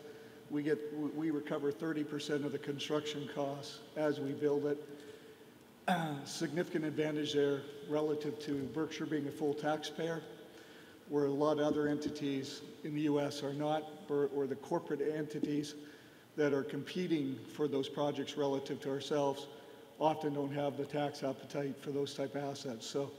[0.50, 0.78] We get
[1.16, 4.88] we recover 30% of the construction costs as we build it.
[6.24, 10.22] Significant advantage there relative to Berkshire being a full taxpayer,
[11.08, 13.42] where a lot of other entities in the U.S.
[13.42, 15.74] are not, or, or the corporate entities
[16.36, 19.46] that are competing for those projects relative to ourselves
[20.02, 22.86] often don't have the tax appetite for those type of assets.
[22.86, 23.12] So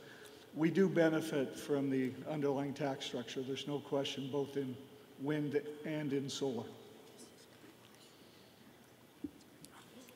[0.54, 3.42] we do benefit from the underlying tax structure.
[3.42, 4.76] There's no question, both in
[5.22, 6.66] wind and in solar.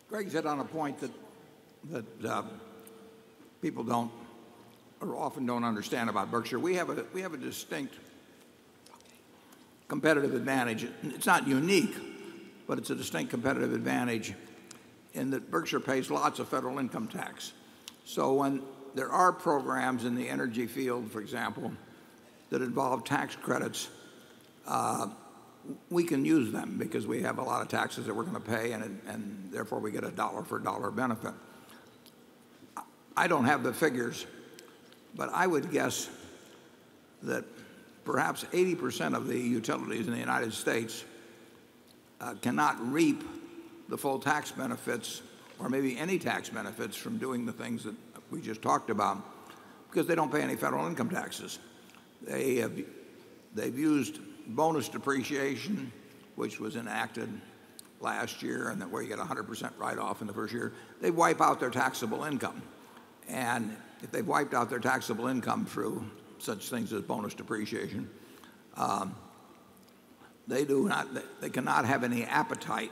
[0.10, 1.12] Greg hit on a point that
[1.92, 2.44] that uh,
[3.62, 4.12] people don't
[5.00, 6.60] or often don't understand about Berkshire.
[6.60, 7.96] We have a we have a distinct
[9.88, 10.86] competitive advantage.
[11.04, 11.96] It's not unique,
[12.68, 14.34] but it's a distinct competitive advantage
[15.18, 17.52] in that Berkshire pays lots of federal income tax.
[18.06, 18.62] So when
[18.96, 21.72] there are programs in the energy field, for example,
[22.50, 23.90] that involve tax credits,
[24.68, 25.08] uh,
[25.90, 28.50] we can use them because we have a lot of taxes that we're going to
[28.50, 31.34] pay, and, therefore we get a dollar for dollar benefit.
[33.16, 34.26] I don't have the figures,
[35.16, 36.10] but I would guess
[37.24, 37.44] that
[38.06, 41.04] perhaps 80% of the utilities in the United States
[42.22, 43.24] uh, cannot reap
[43.90, 45.22] the full tax benefits
[45.60, 47.96] or maybe any tax benefits from doing the things that
[48.32, 49.24] we just talked about
[49.90, 51.60] because they don't pay any federal income taxes.
[52.22, 52.78] They have,
[53.56, 55.92] they've used bonus depreciation,
[56.36, 57.30] which was enacted
[58.00, 60.74] last year, and that where you get 100% write-off in the first year.
[61.02, 62.62] They wipe out their taxable income.
[63.28, 66.06] And if they've wiped out their taxable income through
[66.40, 68.10] such things as bonus depreciation,
[68.76, 69.16] um,
[70.48, 71.08] they do not,
[71.42, 72.92] they cannot have any appetite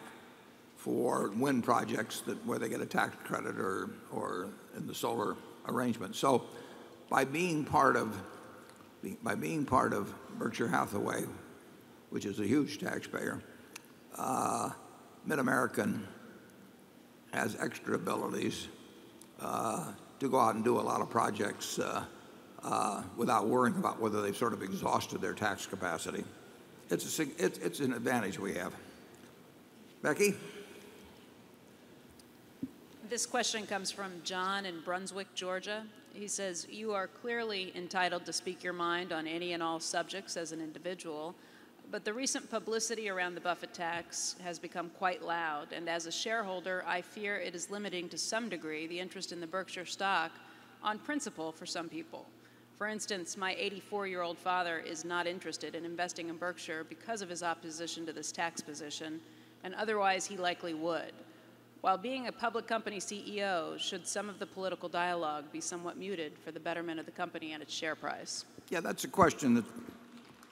[0.85, 3.89] for wind projects where they get a tax credit or,
[4.77, 5.35] in the solar
[5.67, 6.15] arrangement.
[6.15, 6.43] So
[7.09, 8.15] by being part of
[9.23, 11.25] by being part of Berkshire Hathaway,
[12.09, 13.41] which is a huge taxpayer,
[14.17, 14.69] uh,
[15.27, 16.01] MidAmerican
[17.31, 18.67] has extra abilities
[19.39, 24.23] uh, to go out and do a lot of projects uh, without worrying about whether
[24.23, 26.23] they've sort of exhausted their tax capacity.
[26.89, 28.73] It's, it's an advantage we have.
[30.01, 30.35] Becky?
[33.15, 35.85] This question comes from John in Brunswick, Georgia.
[36.13, 40.35] He says, You are clearly entitled to speak your mind on any and all subjects
[40.35, 41.33] as an individual.
[41.89, 46.11] But the recent publicity around the Buffett tax has become quite loud, and as a
[46.11, 50.33] shareholder, I fear it is limiting to some degree the interest in the Berkshire stock
[50.83, 52.25] on principle for some people.
[52.77, 57.21] For instance, my 84 year old father is not interested in investing in Berkshire because
[57.21, 59.21] of his opposition to this tax position,
[59.63, 61.13] and otherwise he likely would.
[61.85, 66.31] While being a public company CEO, should some of the political dialogue be somewhat muted
[66.43, 68.43] for the betterment of the company and its share price?
[68.69, 69.67] Yeah, that's a question that's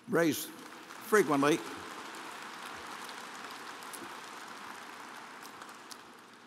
[0.07, 0.47] raised
[1.07, 1.57] frequently.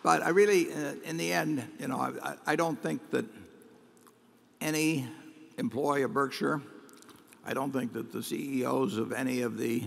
[0.04, 3.24] But I really, uh, in the end, you know, I, I don't think that
[4.60, 5.08] any
[5.58, 6.62] employee of Berkshire,
[7.44, 9.82] I don't think that the CEOs of any of the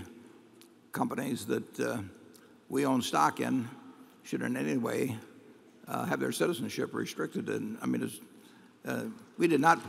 [0.92, 2.00] companies that uh,
[2.68, 3.70] we own stock in
[4.30, 5.18] should in any way
[5.88, 7.50] uh, have their citizenship restricted.
[7.50, 8.12] And I mean,
[8.86, 9.06] uh,
[9.40, 9.80] we did not.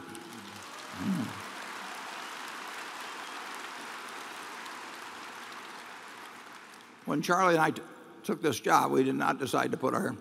[7.04, 7.72] When Charlie and I
[8.24, 10.16] took this job, we did not decide to put our,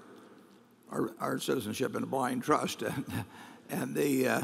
[0.91, 2.83] our, our citizenship in a blind trust.
[3.69, 4.41] and the, uh,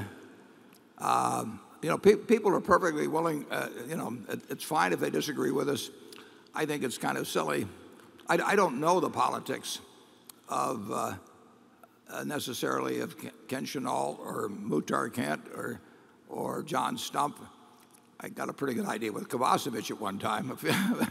[0.99, 1.45] uh,
[1.81, 5.09] you know, pe- people are perfectly willing, uh, you know, it, it's fine if they
[5.09, 5.89] disagree with us.
[6.53, 7.67] I think it's kind of silly.
[8.27, 9.79] I, I don't know the politics
[10.49, 11.13] of uh,
[12.09, 13.15] uh, necessarily of
[13.47, 15.79] Ken Chenault or Muhtar Kent or,
[16.29, 17.35] or John Stumpf.
[18.19, 20.57] I got a pretty good idea with Kovacevich at one time.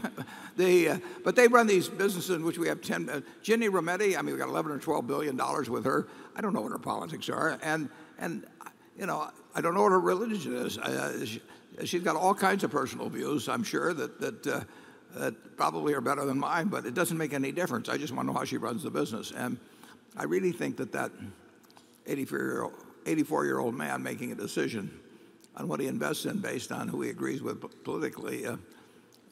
[0.57, 3.09] they, uh, but they run these businesses in which we have 10.
[3.09, 6.07] Uh, Ginny Rometty, I mean, we got 11 or 12 billion dollars with her.
[6.35, 7.59] I don't know what her politics are.
[7.61, 8.45] And, and
[8.97, 10.77] you know, I don't know what her religion is.
[10.77, 11.41] Uh, she,
[11.79, 14.61] has got all kinds of personal views, I'm sure, that, that, uh,
[15.15, 17.89] that probably are better than mine, but it doesn't make any difference.
[17.89, 19.31] I just want to know how she runs the business.
[19.31, 19.57] And
[20.15, 21.11] I really think that that
[22.05, 22.73] 84 year old,
[23.05, 24.99] 84 year old man making a decision
[25.55, 28.57] on what he invests in based on who he agrees with politically, uh,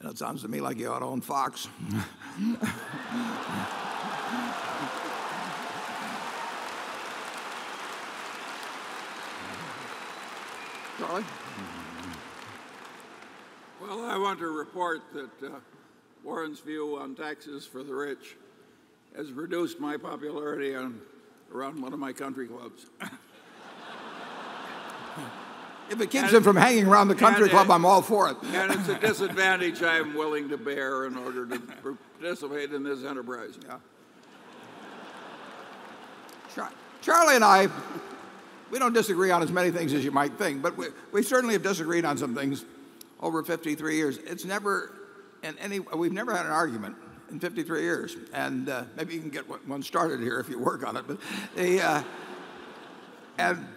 [0.04, 1.68] know, it sounds to me like you ought to own Fox.
[10.98, 11.24] Charlie?
[13.80, 15.58] Well, I want to report that uh,
[16.24, 18.36] Warren's view on taxes for the rich
[19.16, 21.00] has reduced my popularity on,
[21.54, 22.86] around one of my country clubs.
[25.90, 28.36] if it keeps him from hanging around the country club, I'm all for it.
[28.42, 31.58] and it's a disadvantage I'm willing to bear in order to
[32.20, 33.58] participate in this enterprise.
[33.64, 33.76] Yeah.
[36.54, 36.72] Char-
[37.02, 37.68] Charlie and I,
[38.70, 41.52] we don't disagree on as many things as you might think, but we, we certainly
[41.54, 42.64] have disagreed on some things
[43.20, 44.18] over 53 years.
[44.18, 44.92] It's never,
[45.44, 46.96] and any, we've never had an argument
[47.30, 48.16] in 53 years.
[48.32, 51.04] And uh, maybe you can get one started here if you work on it.
[51.06, 51.18] But
[51.54, 52.02] the, uh,
[53.38, 53.68] and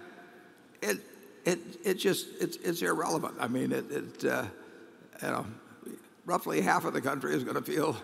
[0.81, 0.99] it,
[1.45, 3.35] it, it just, it's, it's irrelevant.
[3.39, 4.45] I mean, it, it uh,
[5.22, 5.45] you know,
[6.26, 7.98] roughly half of the country is going to feel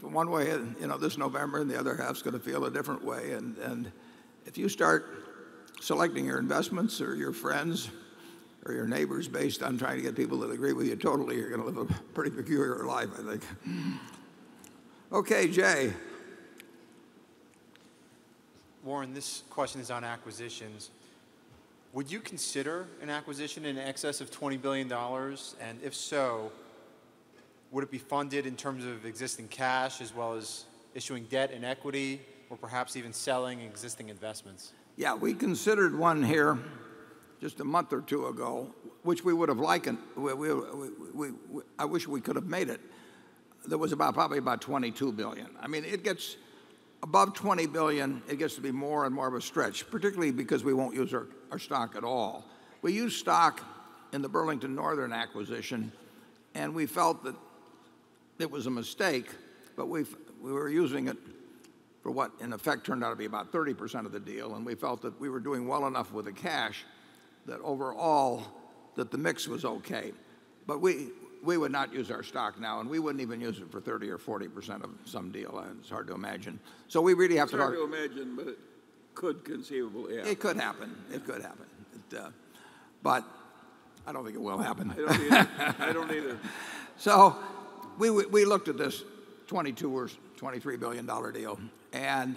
[0.00, 3.04] one way, you know, this November, and the other half's going to feel a different
[3.04, 3.32] way.
[3.32, 3.92] And, and
[4.44, 5.06] if you start
[5.80, 7.90] selecting your investments or your friends
[8.66, 11.50] or your neighbors based on trying to get people that agree with you totally, you're
[11.50, 13.42] going to live a pretty peculiar life, I think.
[15.12, 15.92] Okay, Jay.
[18.82, 20.90] Warren, this question is on acquisitions.
[21.92, 24.90] Would you consider an acquisition in excess of $20 billion?
[24.92, 26.50] And if so,
[27.70, 30.64] would it be funded in terms of existing cash as well as
[30.94, 32.20] issuing debt and equity,
[32.50, 34.72] or perhaps even selling existing investments?
[34.96, 36.58] Yeah, we considered one here
[37.44, 38.66] just a month or two ago,
[39.02, 39.86] which we would have liked.
[40.16, 40.50] We, we,
[41.12, 41.28] we,
[41.78, 42.80] I wish we could have made it.
[43.66, 45.48] There was about probably about 22 billion.
[45.60, 46.38] I mean, it gets
[47.02, 50.64] above 20 billion, it gets to be more and more of a stretch, particularly because
[50.64, 52.46] we won't use our, our stock at all.
[52.80, 53.60] We used stock
[54.14, 55.92] in the Burlington Northern acquisition,
[56.54, 57.34] and we felt that
[58.38, 59.26] it was a mistake,
[59.76, 60.06] but we
[60.40, 61.18] we were using it
[62.02, 64.74] for what in effect turned out to be about 30% of the deal, and we
[64.74, 66.86] felt that we were doing well enough with the cash
[67.46, 68.42] that overall
[68.96, 70.12] that the mix was okay.
[70.66, 71.08] But we,
[71.42, 74.08] we would not use our stock now, and we wouldn't even use it for 30
[74.10, 75.58] or 40% of some deal.
[75.58, 76.58] and It's hard to imagine.
[76.88, 77.58] So we really have it's to.
[77.58, 78.58] hard to imagine, but it
[79.14, 80.30] could conceivably happen.
[80.30, 80.96] It could happen.
[81.12, 81.66] It could happen.
[82.10, 82.28] It, uh,
[83.02, 83.24] but
[84.06, 84.90] I don't think it will happen.
[84.90, 85.48] I don't either.
[85.78, 86.38] I don't either.
[86.96, 87.34] So
[87.98, 89.02] we, we looked at this
[89.48, 91.58] 22 or 23 billion dollar deal,
[91.92, 92.36] and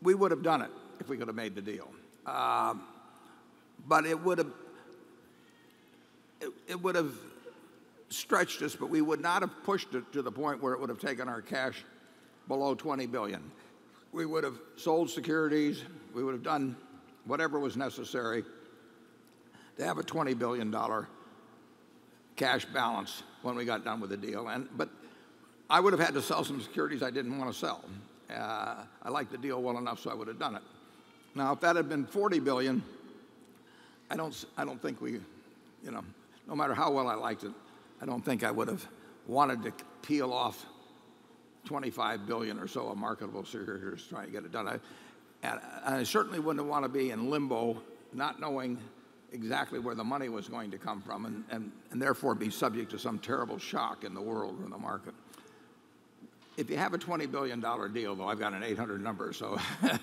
[0.00, 0.70] we would have done it
[1.00, 1.90] if we could have made the deal.
[2.24, 2.82] Um,
[3.86, 4.52] but it would have
[6.40, 7.12] it, it would have
[8.08, 10.88] stretched us, but we would not have pushed it to the point where it would
[10.88, 11.84] have taken our cash
[12.48, 13.42] below 20 billion.
[14.12, 15.82] We would have sold securities,
[16.14, 16.76] we would have done
[17.24, 18.44] whatever was necessary
[19.78, 21.08] to have a 20 billion dollar
[22.36, 24.48] cash balance when we got done with the deal.
[24.48, 24.90] And But
[25.70, 27.84] I would have had to sell some securities I didn't want to sell.
[28.30, 30.62] Uh, I liked the deal well enough, so I would have done it.
[31.34, 32.82] Now, if that had been $40 billion,
[34.12, 36.04] I don't I don't think we, you know,
[36.46, 37.52] no matter how well I liked it,
[38.02, 38.86] I don't think I would have
[39.26, 39.72] wanted to
[40.02, 40.66] peel off
[41.64, 44.78] 25 billion or so of marketable securities trying to get it done.
[45.42, 47.80] I certainly wouldn't want to be in limbo,
[48.12, 48.76] not knowing
[49.32, 51.72] exactly where the money was going to come from and
[52.02, 55.14] therefore be subject to some terrible shock in the world or in the market.
[56.58, 57.60] If you have a $20 billion
[57.94, 59.58] deal, though, I've got an 800 number, so.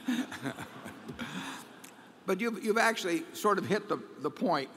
[2.30, 4.69] But you've actually sort of hit the the point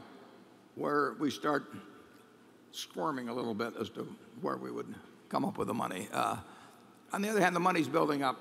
[0.75, 1.71] where we start
[2.71, 4.09] squirming a little bit as to
[4.41, 4.95] where we would
[5.29, 6.09] come up with the money.
[6.15, 6.39] Uh,
[7.13, 8.41] on the other hand, the money's building up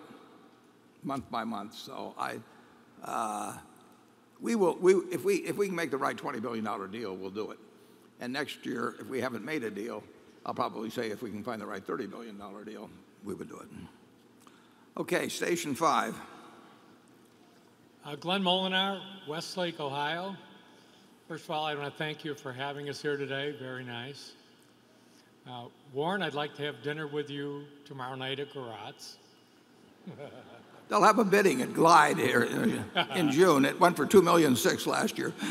[1.03, 1.75] month by month.
[1.75, 2.39] So I,
[3.03, 3.57] uh,
[4.39, 7.31] we will we if we if we can make the right $20 billion deal, we'll
[7.31, 7.59] do it.
[8.21, 10.03] And next year, if we haven't made a deal,
[10.45, 12.89] I'll probably say if we can find the right $30 billion deal,
[13.25, 13.67] we would do it.
[14.95, 16.15] Okay, station five.
[18.03, 20.36] Uh, Glenn Molinar, Westlake, Ohio.
[21.28, 23.56] First of all, I want to thank you for having us here today.
[23.60, 24.32] Very nice.
[25.48, 29.18] Uh, Warren, I'd like to have dinner with you tomorrow night at Gorat's.
[30.90, 32.41] They'll have a bidding at Glide here
[33.15, 33.65] in June.
[33.65, 35.34] It went for 2 million six last year.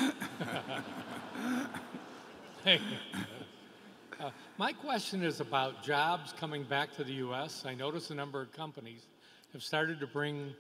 [4.21, 4.29] Uh,
[4.59, 7.65] my question is about jobs coming back to the U.S.
[7.65, 9.07] I notice a number of companies
[9.55, 10.53] have started to bring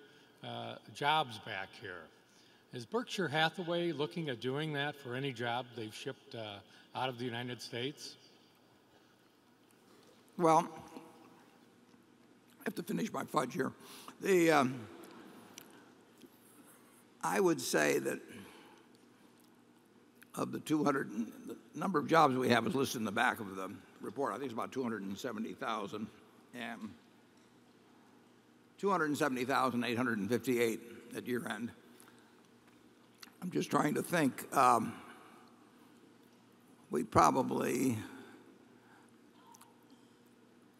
[0.43, 2.03] Uh, jobs back here.
[2.73, 6.59] Is Berkshire Hathaway looking at doing that for any job they've shipped uh,
[6.95, 8.15] out of the United States?
[10.39, 10.67] Well,
[12.61, 13.73] I have to finish my fudge here.
[14.23, 14.81] The um,
[17.23, 18.21] I would say that
[20.35, 21.11] of the 200,
[21.49, 24.33] the number of jobs we have is listed in the back of the report.
[24.33, 26.07] I think it's about 270,000.
[28.81, 30.81] 270,858
[31.15, 31.70] at year end.
[33.43, 34.47] I'm just trying to think.
[34.57, 34.94] Um,
[36.90, 37.98] we probably,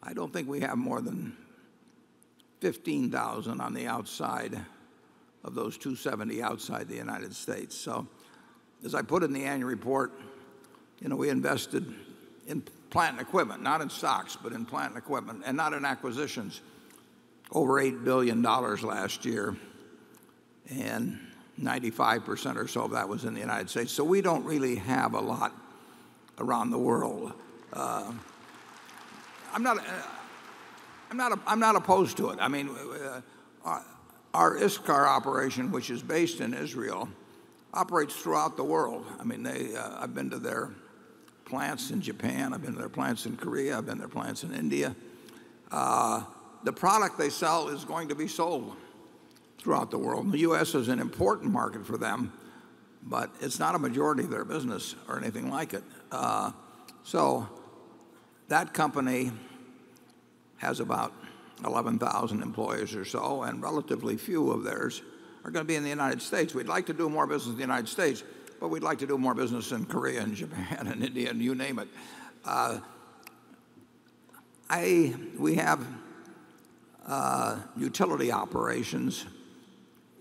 [0.01, 1.37] I don't think we have more than
[2.61, 4.59] 15,000 on the outside
[5.43, 7.75] of those 270 outside the United States.
[7.75, 8.07] So,
[8.83, 10.11] as I put in the annual report,
[10.99, 11.93] you know, we invested
[12.47, 15.85] in plant and equipment, not in stocks, but in plant and equipment, and not in
[15.85, 16.61] acquisitions,
[17.51, 19.55] over $8 billion last year.
[20.69, 21.19] and
[21.61, 23.91] 95% or so of that was in the United States.
[23.91, 25.53] So we don't really have a lot
[26.39, 27.33] around the world.
[27.71, 28.11] Uh,
[29.53, 32.39] uh, I'm not opposed to it.
[32.41, 32.69] I mean,
[33.65, 33.79] uh,
[34.33, 37.09] our ISCAR operation, which is based in Israel,
[37.73, 39.05] operates throughout the world.
[39.19, 40.71] I mean, I've been to their
[41.45, 42.53] plants in Japan.
[42.53, 43.77] I've been to their plants in Korea.
[43.77, 44.95] I've been to their plants in India.
[46.63, 48.75] The product they sell is going to be sold
[49.59, 50.31] throughout the world.
[50.31, 50.75] The U.S.
[50.75, 52.33] is an important market for them,
[53.03, 55.83] but it's not a majority of their business or anything like it.
[56.11, 56.51] Uh,
[57.03, 57.47] so
[58.47, 59.31] that company
[60.57, 61.13] has about
[61.65, 65.01] 11,000 employees or so, and relatively few of theirs
[65.43, 66.53] are going to be in the United States.
[66.53, 68.23] We'd like to do more business in the United States,
[68.59, 71.55] but we'd like to do more business in Korea and Japan and India and you
[71.55, 71.87] name it.
[74.69, 75.85] I We have
[77.05, 79.25] Uh, utility operations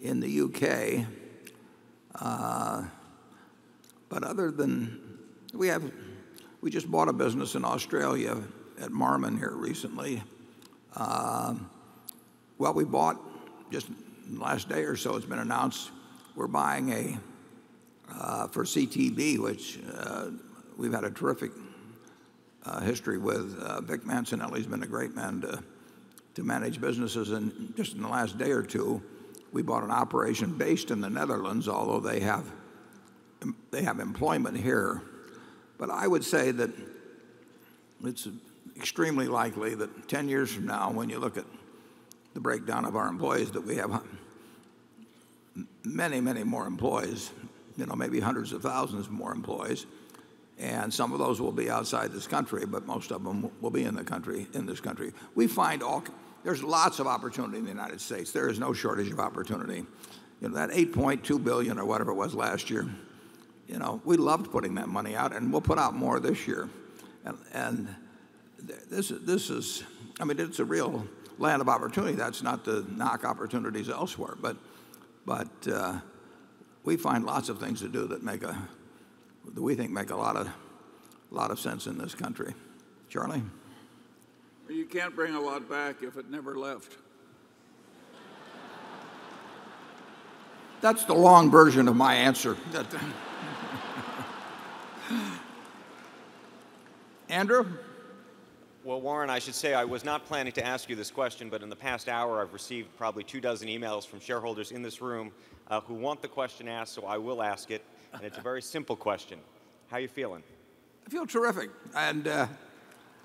[0.00, 1.06] in the U.K.
[2.14, 2.84] Uh
[4.10, 5.00] but other than
[5.54, 5.70] we
[6.68, 8.36] just bought a business in Australia
[8.80, 10.22] at Marmon here recently.
[10.96, 11.70] Um,
[12.58, 13.18] well, we bought
[13.70, 15.90] just in the last day or so, it's been announced
[16.34, 17.18] we're buying a
[18.12, 20.30] uh for CTB, which uh,
[20.76, 21.52] we've had a terrific
[22.64, 23.56] uh, history with.
[23.86, 25.62] Vic Mancinelli has been a great man to
[26.38, 27.30] manage businesses.
[27.30, 29.02] And just in the last day or two,
[29.52, 32.44] we bought an operation based in the Netherlands, although they have
[33.72, 35.02] employment here.
[35.78, 36.70] But I would say that
[38.04, 38.28] it's
[38.76, 41.44] extremely likely that 10 years from now, when you look at
[42.32, 44.02] the breakdown of our employees, that we have
[45.84, 47.32] many, many more employees,
[47.76, 49.84] you know, maybe hundreds of thousands more employees.
[50.60, 53.84] And some of those will be outside this country, but most of them will be
[53.84, 55.12] in the country, in this country.
[55.34, 56.04] We find all,
[56.44, 58.30] there's lots of opportunity in the United States.
[58.30, 59.86] There is no shortage of opportunity.
[60.42, 62.86] You know, that 8.2 billion or whatever it was last year,
[63.68, 66.68] you know, we loved putting that money out, and we'll put out more this year.
[67.24, 67.96] And, and
[68.90, 69.84] this this is,
[70.20, 71.06] I mean, it's a real
[71.38, 72.14] land of opportunity.
[72.14, 74.34] That's not to knock opportunities elsewhere.
[74.40, 74.56] But
[75.24, 76.00] but uh,
[76.84, 78.22] we find lots of things to do that
[79.54, 80.52] we think make a lot a
[81.30, 82.54] lot of sense in this country.
[83.08, 83.42] Charlie?
[84.68, 86.96] You can't bring a lot back if it never left.
[90.80, 92.56] That's the long version of my answer.
[97.28, 97.66] Andrew?
[98.82, 101.62] Well, Warren, I should say I was not planning to ask you this question, but
[101.62, 105.32] in the past hour I've received probably two dozen emails from shareholders in this room
[105.68, 107.84] uh, who want the question asked, so I will ask it.
[108.12, 109.38] And it's a very simple question.
[109.90, 110.42] How you feeling?
[111.06, 111.70] I feel terrific.
[111.94, 112.46] And uh,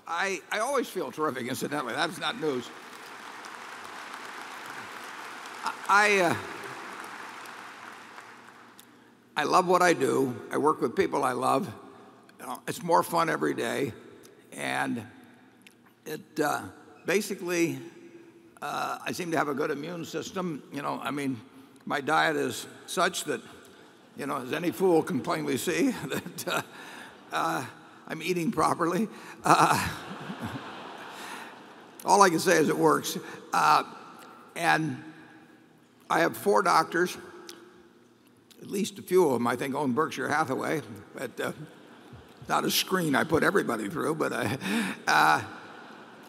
[0.06, 1.94] I, I always feel terrific, incidentally.
[1.94, 2.68] That's not news.
[5.88, 6.34] I, uh,
[9.36, 10.34] I love what I do.
[10.50, 11.72] I work with people I love.
[12.66, 13.92] It's more fun every day.
[14.52, 15.04] And
[16.04, 16.62] it uh,
[17.04, 17.78] basically,
[18.62, 20.62] uh, I seem to have a good immune system.
[20.72, 21.40] You know, I mean,
[21.84, 23.40] my diet is such that,
[24.16, 26.62] you know, as any fool can plainly see, that uh,
[27.32, 27.64] uh
[28.08, 29.08] I'm eating properly.
[29.44, 29.88] Uh,
[32.04, 33.18] all I can say is it works.
[33.52, 33.82] Uh,
[34.54, 35.02] and
[36.08, 37.16] I have four doctors,
[38.62, 40.82] at least a few of them, I think, own Berkshire Hathaway.
[41.16, 41.52] But uh,
[42.48, 44.56] not a screen I put everybody through, but I,
[45.08, 45.42] uh,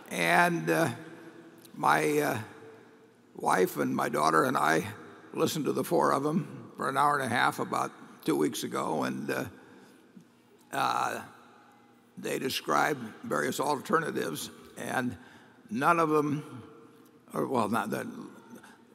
[0.09, 0.95] and
[1.76, 2.41] my
[3.35, 4.88] wife and my daughter and I
[5.34, 7.91] listened to the four of them for an hour and a half about
[8.23, 9.45] two weeks ago, and uh,
[10.71, 11.21] uh,
[12.19, 15.17] they described various alternatives, and
[15.71, 16.63] none of them,
[17.33, 18.07] or well, not the,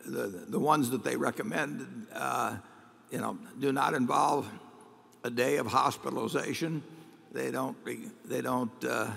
[0.07, 2.57] the, the ones that they recommended, uh,
[3.11, 4.49] you know, do not involve
[5.25, 6.83] a day of hospitalization.
[7.33, 9.11] They don't, re, they don't uh,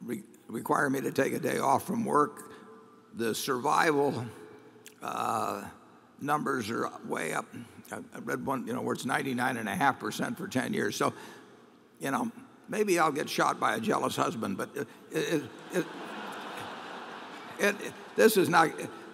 [0.00, 2.52] re, require me to take a day off from work.
[3.14, 4.26] The survival
[5.02, 5.64] uh,
[6.24, 7.46] numbers are way up.
[7.92, 10.96] I read one, you know, where it's 99.5% for 10 years.
[10.96, 11.12] So,
[12.00, 12.32] you know,
[12.68, 15.42] maybe I'll get shot by a jealous husband, but it, it,
[15.72, 15.86] it,
[17.58, 17.76] it,
[18.16, 18.70] this is not,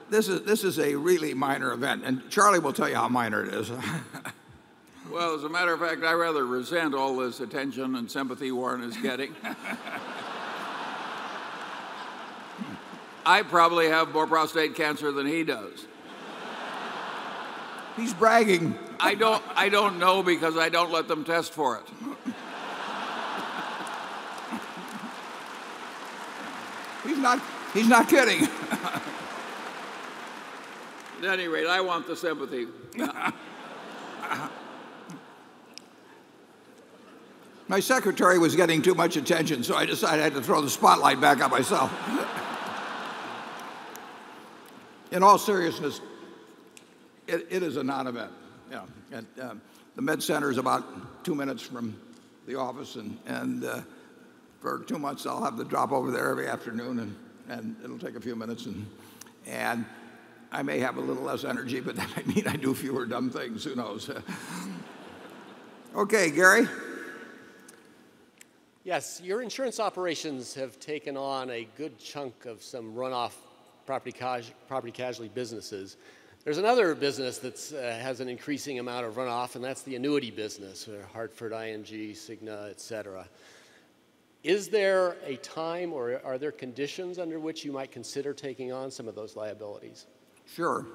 [0.08, 2.04] this is, this is a really minor event.
[2.04, 3.70] And Charlie will tell you how minor it is.
[5.10, 8.82] well, as a matter of fact, I rather resent all this attention and sympathy Warren
[8.82, 9.34] is getting.
[13.26, 15.86] I probably have more prostate cancer than he does.
[17.96, 18.78] He's bragging.
[18.98, 21.82] I don't, I don't know because I don't let them test for it.
[27.04, 27.40] he's, not,
[27.74, 28.48] he's not kidding.
[31.22, 32.66] At any rate, I want the sympathy.
[37.68, 40.68] My secretary was getting too much attention, so I decided I had to throw the
[40.68, 41.92] spotlight back on myself.
[45.12, 46.00] In all seriousness,
[47.30, 48.32] it, it is a non-event.
[48.70, 48.82] Yeah,
[49.12, 49.54] and, uh,
[49.96, 51.96] the Med Center is about two minutes from
[52.46, 53.80] the office, and, and uh,
[54.60, 57.16] for two months I'll have to drop over there every afternoon, and,
[57.48, 58.86] and it'll take a few minutes, and,
[59.46, 59.84] and
[60.52, 63.30] I may have a little less energy, but that might mean I do fewer dumb
[63.30, 63.64] things.
[63.64, 64.10] Who knows?
[65.94, 66.68] okay, Gary.
[68.82, 73.32] Yes, your insurance operations have taken on a good chunk of some runoff
[73.84, 74.14] property,
[74.68, 75.96] property casualty businesses.
[76.42, 80.30] There's another business that uh, has an increasing amount of runoff, and that's the annuity
[80.30, 83.28] business, uh, Hartford, ING, Cigna, et cetera.
[84.42, 88.90] Is there a time or are there conditions under which you might consider taking on
[88.90, 90.06] some of those liabilities?
[90.46, 90.86] Sure.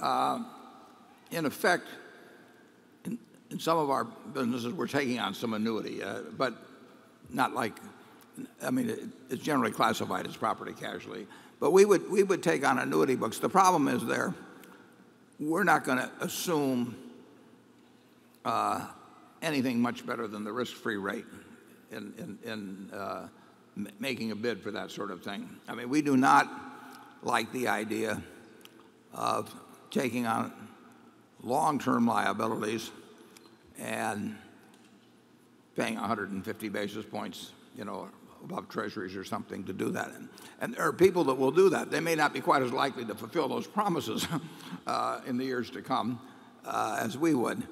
[0.00, 0.44] Uh,
[1.30, 1.84] in effect,
[3.04, 3.18] in,
[3.50, 6.54] in, some of our businesses, we're taking on some annuity, uh, but
[7.28, 7.74] not like,
[8.62, 11.26] I mean, it, it's generally classified as property casualty.
[11.60, 13.38] But we would, we would take on annuity books.
[13.38, 14.34] The problem is there,
[15.38, 16.96] we're not going to assume
[18.44, 18.86] uh,
[19.42, 21.26] anything much better than the risk-free rate
[21.92, 23.28] in, uh,
[23.98, 25.48] making a bid for that sort of thing.
[25.68, 26.50] I mean, we do not
[27.22, 28.22] like the idea
[29.12, 29.54] of
[29.90, 30.52] taking on
[31.42, 32.90] long-term liabilities
[33.78, 34.36] and
[35.76, 38.08] paying 150 basis points, you know,
[38.44, 40.12] above treasuries or something to do that.
[40.12, 40.28] And,
[40.60, 41.90] and there are people that will do that.
[41.90, 44.26] They may not be quite as likely to fulfill those promises
[44.86, 46.20] uh, in the years to come
[46.64, 47.62] uh, as we would.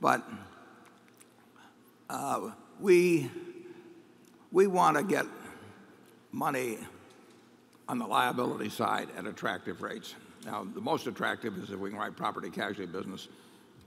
[0.00, 0.22] But
[2.10, 2.50] uh,
[2.80, 3.30] we,
[4.52, 5.26] we want to get
[6.32, 6.78] money
[7.88, 10.14] on the liability side at attractive rates.
[10.44, 13.28] Now, the most attractive is if we can write property casualty business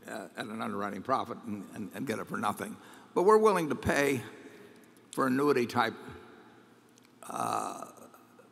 [0.07, 2.75] uh, at an underwriting profit and, and, and get it for nothing.
[3.13, 4.21] But we're willing to pay
[5.11, 5.93] for annuity type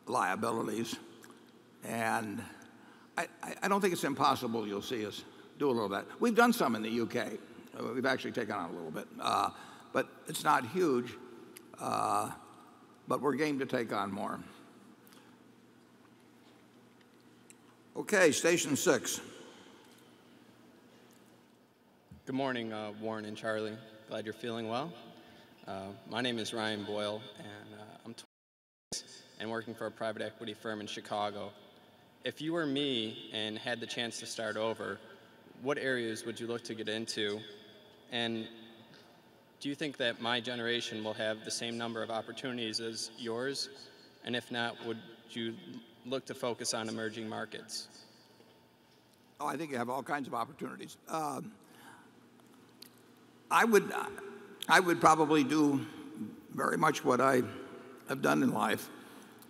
[0.06, 0.96] liabilities.
[1.84, 2.42] And
[3.16, 3.26] I,
[3.62, 5.22] I, don't think it's impossible you'll see us
[5.58, 6.04] do a little bit.
[6.20, 7.16] We've done some in the UK.
[7.78, 9.06] Uh, we've actually taken on a little bit.
[9.20, 9.50] Uh,
[9.92, 11.14] but it's not huge.
[11.78, 14.40] but we're game to take on more.
[17.96, 19.20] Okay, station six.
[22.26, 23.78] Good morning, uh, Warren and Charlie.
[24.10, 24.92] Glad you're feeling well.
[25.66, 28.35] Uh, my name is Ryan Boyle, and uh, I'm 26
[29.38, 31.50] and working for a private equity firm in Chicago.
[32.24, 34.98] If you were me and had the chance to start over,
[35.62, 37.40] what areas would you look to get into?
[38.12, 38.48] And
[39.60, 43.68] do you think that my generation will have the same number of opportunities as yours?
[44.24, 44.98] And if not, would
[45.30, 45.54] you
[46.04, 47.88] look to focus on emerging markets?
[49.40, 50.96] Oh, I think you have all kinds of opportunities.
[51.08, 51.52] Um,
[53.50, 53.92] I would,
[54.68, 55.84] I would probably do
[56.54, 57.42] very much what I
[58.08, 58.88] have done in life,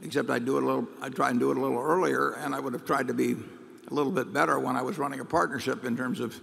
[0.03, 0.89] except I'd do it a little.
[1.01, 3.37] I'd try and do it a little earlier, and I would have tried to be
[3.89, 6.39] a little bit better when I was running a partnership in terms of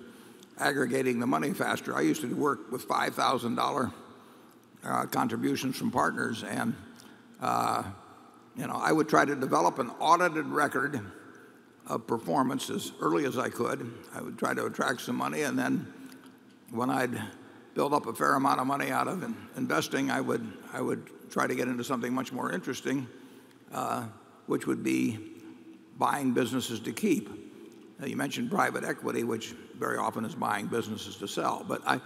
[0.59, 1.95] aggregating the money faster.
[1.95, 6.75] I used to work with five thousand uh, contributions from partners, and
[7.41, 7.83] uh,
[8.55, 10.99] you know I would try to develop an audited record
[11.87, 13.91] of performance as early as I could.
[14.15, 15.91] I would try to attract some money, and then
[16.71, 17.21] when I'd
[17.75, 21.09] build up a fair amount of money out of in, investing, I would I would
[21.29, 23.07] try to get into something much more interesting,
[24.47, 25.19] which would be
[25.97, 27.29] buying businesses to keep.
[27.99, 32.01] Now, you mentioned private equity, which very often is buying businesses to sell, but I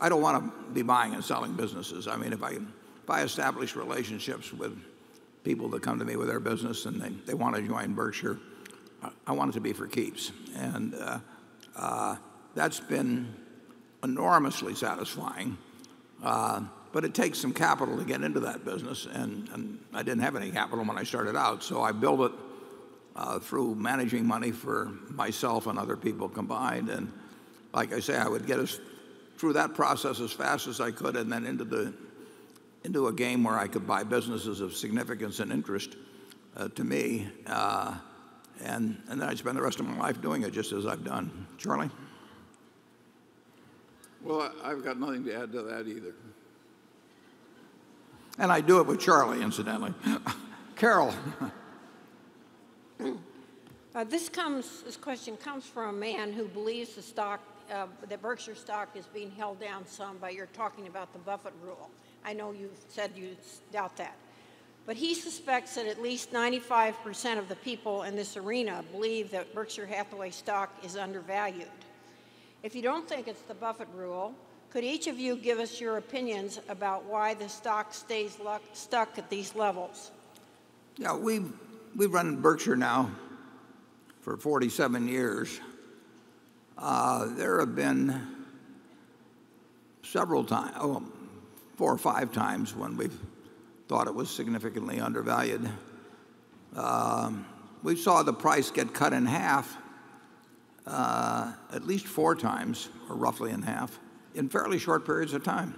[0.00, 2.08] I don't want to be buying and selling businesses.
[2.08, 4.76] I mean, if I if I establish relationships with
[5.44, 8.38] people that come to me with their business and they, they want to join Berkshire,
[9.26, 10.32] I want it to be for keeps.
[10.56, 11.18] And uh,
[11.76, 12.16] uh,
[12.54, 13.34] that's been
[14.02, 15.58] enormously satisfying.
[16.22, 16.62] Uh,
[16.94, 20.50] but it takes some capital to get into that business, and, I didn't have any
[20.52, 22.32] capital when I started out, so I built it
[23.16, 26.88] uh, through managing money for myself and other people combined.
[26.88, 27.12] And
[27.72, 28.78] like I say, I would get us
[29.38, 31.92] through that process as fast as I could, and then into the
[32.84, 35.96] into a game where I could buy businesses of significance and interest
[36.56, 37.28] uh, to me.
[37.46, 37.96] Uh,
[38.62, 41.04] and, and then I'd spend the rest of my life doing it just as I've
[41.04, 41.46] done.
[41.56, 41.90] Charlie?
[44.22, 46.14] Well, I've got nothing to add to that either.
[48.38, 49.94] And I do it with Charlie, incidentally.
[50.76, 51.14] Carol.
[53.94, 54.82] uh, this comes.
[54.82, 57.40] This question comes from a man who believes the stock,
[57.72, 61.54] uh, that Berkshire stock, is being held down some by your talking about the Buffett
[61.62, 61.90] rule.
[62.24, 63.36] I know you said you
[63.72, 64.16] doubt that.
[64.86, 69.54] But he suspects that at least 95% of the people in this arena believe that
[69.54, 71.68] Berkshire Hathaway stock is undervalued.
[72.62, 74.34] If you don't think it's the Buffett rule,
[74.74, 78.36] could each of you give us your opinions about why the stock stays
[78.72, 80.10] stuck at these levels?
[80.96, 81.48] Yeah, we've,
[81.94, 83.12] we've run Berkshire now
[84.22, 85.60] for 47 years.
[86.76, 88.20] Uh, there have been
[90.02, 91.04] several times, oh,
[91.76, 93.16] four or five times when we've
[93.86, 95.70] thought it was significantly undervalued.
[96.74, 97.46] Um,
[97.84, 99.76] we saw the price get cut in half
[100.84, 104.00] uh, at least four times, or roughly in half,
[104.34, 105.74] in fairly short periods of time.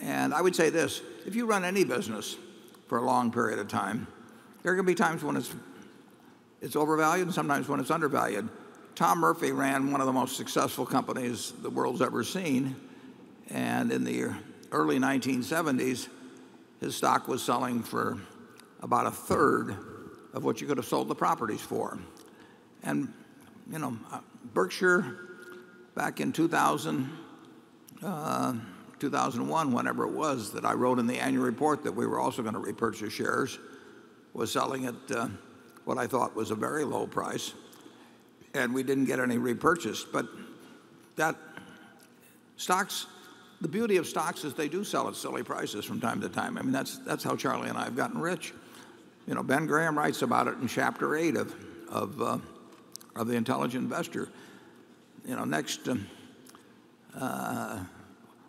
[0.00, 2.36] And I would say this if you run any business
[2.86, 4.06] for a long period of time,
[4.62, 5.54] there are going to be times when it's,
[6.60, 8.48] it's overvalued and sometimes when it's undervalued.
[8.94, 12.74] Tom Murphy ran one of the most successful companies the world's ever seen.
[13.50, 14.34] And in the
[14.72, 16.08] early 1970s,
[16.80, 18.18] his stock was selling for
[18.80, 19.76] about a third
[20.32, 21.98] of what you could have sold the properties for.
[22.82, 23.12] And,
[23.70, 24.20] you know, uh,
[24.52, 25.16] Berkshire,
[25.94, 27.27] back in 2000, uh,
[28.00, 32.42] 2001, whenever it was, that I wrote in the annual report that we were also
[32.42, 33.58] going to repurchase shares,
[34.32, 35.28] was selling at uh,
[35.84, 37.54] what I thought was a very low price.
[38.54, 40.12] And we didn't get any repurchased.
[40.12, 40.26] But
[41.16, 41.36] that
[42.56, 43.06] stocks
[43.60, 46.56] the beauty of stocks is they do sell at silly prices from time to time.
[46.56, 48.52] I mean, that's, how Charlie and I have gotten rich.
[49.26, 51.36] You know, Ben Graham writes about it in chapter 8
[51.88, 52.38] of, uh,
[53.16, 54.28] The Intelligent Investor.
[55.26, 56.17] You know, next, um, uh,
[57.16, 57.80] Uh,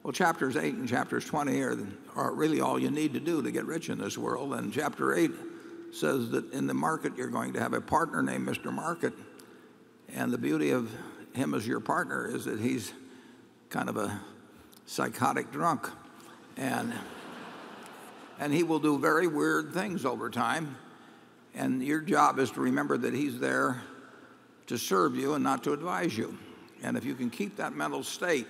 [0.04, 1.78] well, chapters 8 and chapters 20 are,
[2.16, 4.54] are really all you need to do to get rich in this world.
[4.54, 5.32] And chapter 8
[5.92, 8.72] says that in the market you're going to have a partner named Mr.
[8.72, 9.14] Market.
[10.14, 10.90] And the beauty of
[11.34, 12.94] him as your partner is that he's
[13.70, 14.20] kind of a
[14.86, 15.90] psychotic drunk.
[16.58, 16.94] And,
[18.40, 20.76] and he will do very weird things over time.
[21.54, 23.82] And your job is to remember that he's there
[24.68, 26.38] to serve you and not to advise you.
[26.84, 28.48] And if you can keep that mental state,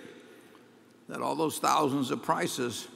[1.08, 2.88] that all those thousands of prices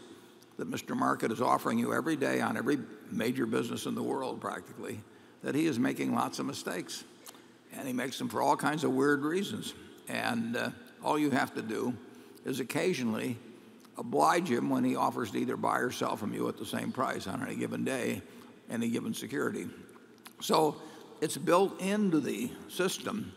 [0.58, 0.96] that Mr.
[0.96, 2.78] Market is offering you every day on every
[3.12, 5.00] major business in the world, practically,
[5.42, 7.04] that he is making lots of mistakes.
[7.76, 9.74] And he makes them for all kinds of weird reasons.
[10.08, 10.70] And uh,
[11.04, 11.96] all you have to do
[12.46, 13.38] is occasionally
[13.98, 16.92] oblige him when he offers to either buy or sell from you at the same
[16.92, 18.22] price on any given day,
[18.70, 19.68] any given security.
[20.40, 20.76] So
[21.22, 23.34] it's built into the system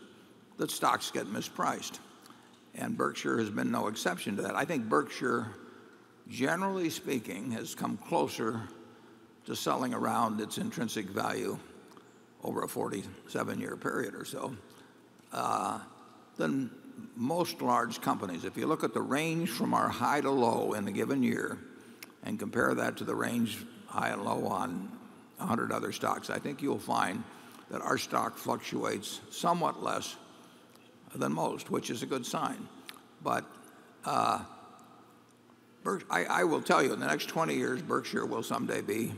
[0.57, 1.99] that stocks get mispriced.
[2.75, 4.55] And Berkshire has been no exception to that.
[4.55, 5.47] I think Berkshire,
[6.29, 8.61] generally speaking, has come closer
[9.45, 11.57] to selling around its intrinsic value
[12.43, 14.55] over a 47 year period or so
[15.33, 15.79] uh,
[16.35, 16.69] than
[17.15, 18.45] most large companies.
[18.45, 21.57] If you look at the range from our high to low in a given year
[22.23, 24.91] and compare that to the range high and low on
[25.37, 27.23] 100 other stocks, I think you'll find
[27.69, 30.15] that our stock fluctuates somewhat less
[31.15, 32.67] than most, which is a good sign.
[33.23, 33.45] But
[34.05, 34.43] uh,
[36.09, 39.13] I, I will tell you, in the next 20 years, Berkshire will someday be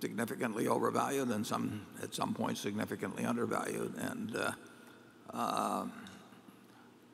[0.00, 3.94] significantly overvalued and some, at some point significantly undervalued.
[3.98, 4.52] And uh,
[5.32, 5.86] uh,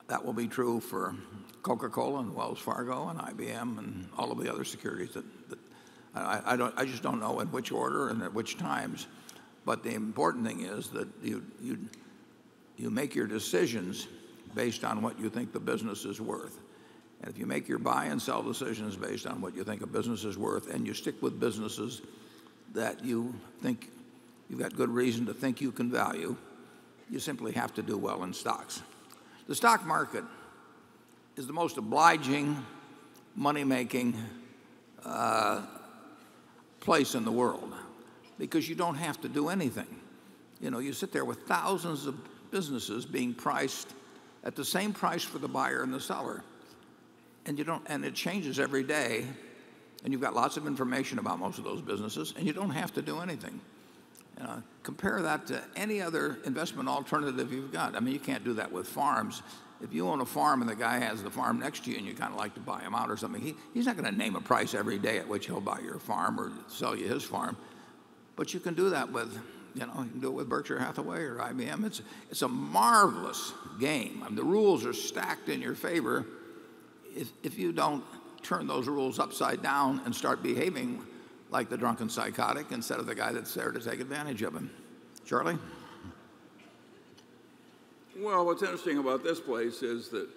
[0.09, 1.15] that will be true for
[1.63, 5.59] Coca-Cola and Wells Fargo and IBM and all of the other securities that, that
[6.15, 9.07] I, I, don't, I just don't know in which order and at which times.
[9.65, 11.89] But the important thing is that you, you,
[12.77, 14.09] you make your decisions
[14.55, 16.59] based on what you think the business is worth.
[17.21, 19.87] And if you make your buy and sell decisions based on what you think a
[19.87, 22.03] business is worth and you stick with businesses
[22.75, 23.91] that you think
[24.49, 26.37] you've got good reason to think you can value,
[27.11, 28.83] you simply have to do well in stocks.
[29.47, 30.25] The stock market
[31.37, 32.65] is the most obliging,
[33.35, 34.17] money making
[35.05, 35.63] uh,
[36.81, 37.73] place in the world
[38.39, 40.01] because you don't have to do anything.
[40.61, 42.17] You know, you sit there with thousands of
[42.55, 43.93] businesses being priced
[44.45, 46.45] at the same price for the buyer and the seller.
[47.47, 49.27] And you don't and it changes every day.
[50.05, 52.93] And you've got lots of information about most of those businesses, and you don't have
[52.95, 53.61] to do anything.
[54.39, 57.97] Know, compare that to any other investment alternative you've got.
[57.97, 59.43] I mean, you can't do that with farms.
[59.83, 62.07] If you own a farm and the guy has the farm next to you and
[62.07, 64.17] you kind of like to buy him out or something, he, he's not going to
[64.17, 67.23] name a price every day at which he'll buy your farm or sell you his
[67.23, 67.57] farm.
[68.37, 69.39] But you can do that with,
[69.75, 71.85] you know, you can do it with Berkshire Hathaway or IBM.
[71.85, 74.23] It's, it's a marvelous game.
[74.23, 76.27] I mean, the rules are stacked in your favor
[77.15, 78.05] if, if you don't
[78.43, 81.03] turn those rules upside down and start behaving
[81.51, 84.71] like the drunken psychotic instead of the guy that's there to take advantage of him.
[85.25, 85.59] Charlie?
[88.17, 90.29] Well, what's interesting about this place is that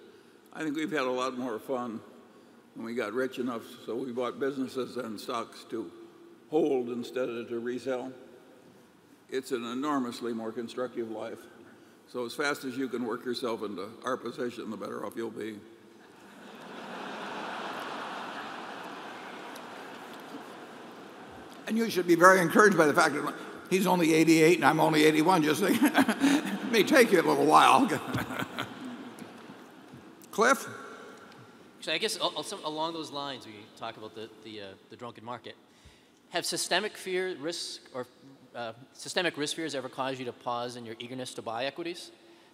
[0.52, 2.00] I think we've had a lot more fun
[2.74, 5.90] when we got rich enough so we bought businesses and stocks to
[6.50, 8.12] hold instead of to resell.
[9.30, 11.38] It's an enormously more constructive life.
[12.10, 15.30] So as fast as you can work yourself into our position, the better off you'll
[15.30, 15.58] be.
[21.66, 23.34] And you should be very encouraged by the fact that
[23.68, 25.42] he's only 88 and I'm only 81.
[25.42, 27.86] Just think, it may take you a little while.
[30.30, 30.66] Cliff?
[31.80, 35.56] So I guess along those lines, we talk about the, the, uh, the drunken market.
[36.30, 38.06] Have systemic fear, risk, or
[38.54, 42.10] uh, systemic risk fears ever cause you to pause in your eagerness to buy equities?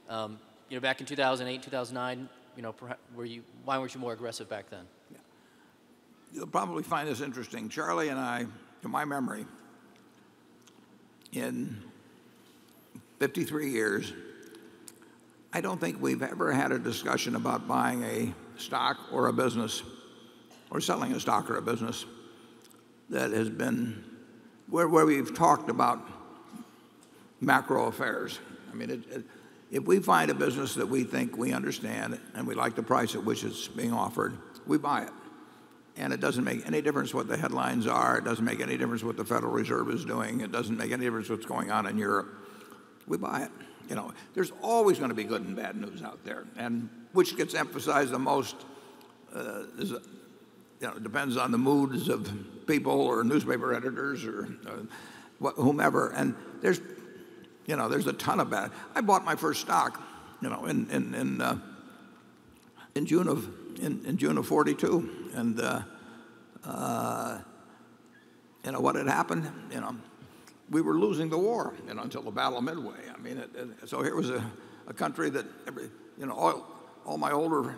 [0.08, 0.38] Um,
[0.68, 2.74] you know, back in 2008, 2009, you know,
[3.14, 4.84] were you, why weren't you more aggressive back then?
[5.10, 5.18] Yeah.
[6.32, 7.68] You'll probably find this interesting.
[7.68, 8.46] Charlie and I
[8.82, 9.46] to my memory,
[11.32, 11.82] in
[13.18, 14.12] 53 years,
[15.52, 19.82] I don't think we've ever had a discussion about buying a stock or a business
[20.70, 22.04] or selling a stock or a business
[23.10, 24.04] that has been
[24.68, 26.00] where, where we've talked about
[27.40, 28.38] macro affairs.
[28.70, 29.24] I mean, it, it,
[29.70, 33.14] if we find a business that we think we understand and we like the price
[33.14, 34.36] at which it's being offered,
[34.66, 35.12] we buy it
[35.96, 38.18] and it doesn't make any difference what the headlines are.
[38.18, 40.40] It doesn't make any difference what the Federal Reserve is doing.
[40.40, 42.34] It doesn't make any difference what's going on in Europe.
[43.06, 43.50] We buy it.
[43.88, 47.36] You know, there's always going to be good and bad news out there, and which
[47.36, 48.56] gets emphasized the most
[49.34, 49.98] uh, is, you
[50.80, 52.30] know, depends on the moods of
[52.66, 56.10] people or newspaper editors or uh, whomever.
[56.10, 56.80] And there's,
[57.66, 58.70] you know, there's a ton of bad.
[58.94, 60.02] I bought my first stock,
[60.40, 61.58] you know, in in in, uh,
[62.94, 65.30] in June of in, in June of 42.
[65.34, 65.82] And, uh,
[66.64, 67.38] uh,
[68.64, 69.96] you know, what had happened, you know,
[70.70, 72.96] we were losing the war, you know, until the Battle of Midway.
[73.14, 74.44] I mean, it, it, so here was a,
[74.86, 76.66] a country that, every, you know, all,
[77.04, 77.74] all my older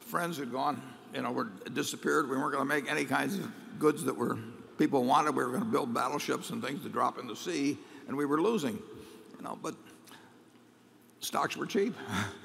[0.00, 0.80] friends had gone,
[1.14, 2.28] you know, were disappeared.
[2.28, 4.38] We weren't going to make any kinds of goods that were
[4.78, 5.34] people wanted.
[5.34, 7.78] We were going to build battleships and things to drop in the sea,
[8.08, 8.78] and we were losing,
[9.36, 9.58] you know.
[9.62, 9.74] But
[11.20, 11.94] stocks were cheap,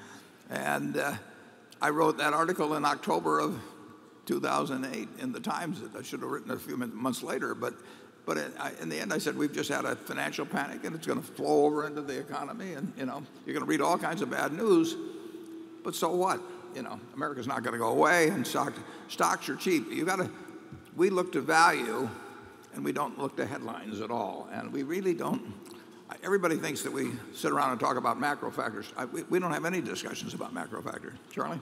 [0.50, 1.14] and uh,
[1.80, 3.60] I wrote that article in October of
[4.26, 5.80] 2008 in the Times.
[5.96, 7.74] I should have written a few months later, but
[8.26, 8.38] but
[8.82, 11.26] in the end, I said we've just had a financial panic, and it's going to
[11.26, 14.30] flow over into the economy, and you know you're going to read all kinds of
[14.30, 14.96] bad news.
[15.84, 16.40] But so what?
[16.76, 18.74] You know, America's not going to go away and stock,
[19.08, 19.90] stocks are cheap.
[19.90, 20.30] You got to,
[20.94, 22.08] we look to value
[22.74, 24.46] and we don't look to headlines at all.
[24.52, 25.54] And we really don't,
[26.22, 28.92] everybody thinks that we sit around and talk about macro factors.
[28.94, 31.14] I, we, we don't have any discussions about macro factors.
[31.32, 31.60] Charlie?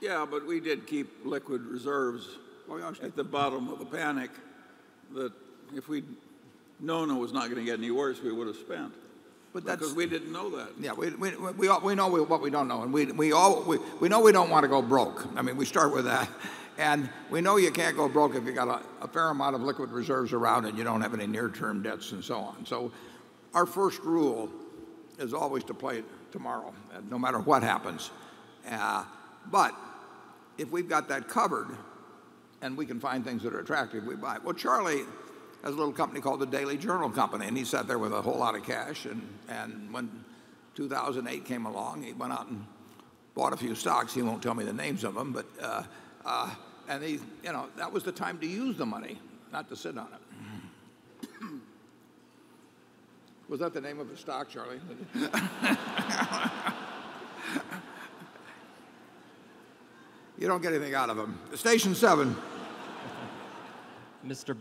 [0.00, 2.28] Yeah, but we did keep liquid reserves
[2.70, 4.30] oh, at the bottom of the panic
[5.12, 5.32] that
[5.74, 6.06] if we'd
[6.78, 8.94] known it was not going to get any worse, we would have spent.
[9.54, 10.70] But because we didn't know that.
[10.80, 13.30] Yeah, we, we, we, all, we know we, what we don't know, and we, we,
[13.30, 15.28] all, we, we know we don't want to go broke.
[15.36, 16.28] I mean, we start with that.
[16.76, 19.62] And we know you can't go broke if you got a, a fair amount of
[19.62, 22.66] liquid reserves around and you don't have any near-term debts and so on.
[22.66, 22.90] So
[23.54, 24.50] our first rule
[25.20, 26.02] is always to play
[26.32, 28.10] tomorrow, uh, no matter what happens.
[28.68, 29.04] Uh,
[29.52, 29.72] but
[30.58, 31.68] if we've got that covered
[32.60, 34.38] and we can find things that are attractive, we buy.
[34.42, 35.04] Well, Charlie
[35.64, 38.20] has a little company called the Daily Journal Company, and he sat there with a
[38.20, 39.06] whole lot of cash.
[39.06, 40.10] And, and when
[40.74, 42.66] 2008 came along, he went out and
[43.34, 44.12] bought a few stocks.
[44.12, 45.84] He won't tell me the names of them, but uh,
[46.26, 46.54] uh,
[46.86, 49.18] and he, you know, that was the time to use the money,
[49.52, 51.28] not to sit on it.
[53.48, 54.80] was that the name of a stock, Charlie?
[60.38, 61.38] you don't get anything out of him.
[61.54, 62.36] Station seven.
[64.26, 64.54] Mr.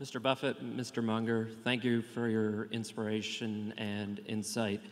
[0.00, 0.20] Mr.
[0.20, 1.02] Buffett, Mr.
[1.02, 4.82] Munger, thank you for your inspiration and insight.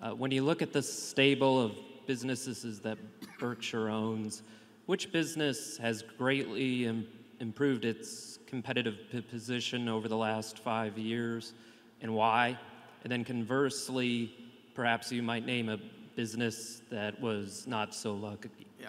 [0.00, 1.72] Uh, when you look at the stable of
[2.06, 2.96] businesses that
[3.38, 4.42] Berkshire owns,
[4.86, 7.06] which business has greatly Im-
[7.40, 11.52] improved its competitive p- position over the last five years
[12.00, 12.58] and why?
[13.02, 14.32] And then conversely,
[14.74, 15.78] perhaps you might name a
[16.16, 18.48] business that was not so lucky.
[18.80, 18.88] Yeah.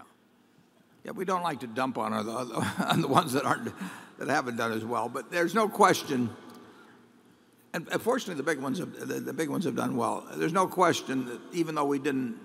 [1.05, 2.31] Yeah, we don't like to dump on, the,
[2.89, 3.71] on the ones that aren't
[4.17, 6.31] that haven't done as well, but there's no question.
[7.73, 10.25] And fortunately, the big ones have, the big ones have done well.
[10.35, 12.39] There's no question that even though we didn't,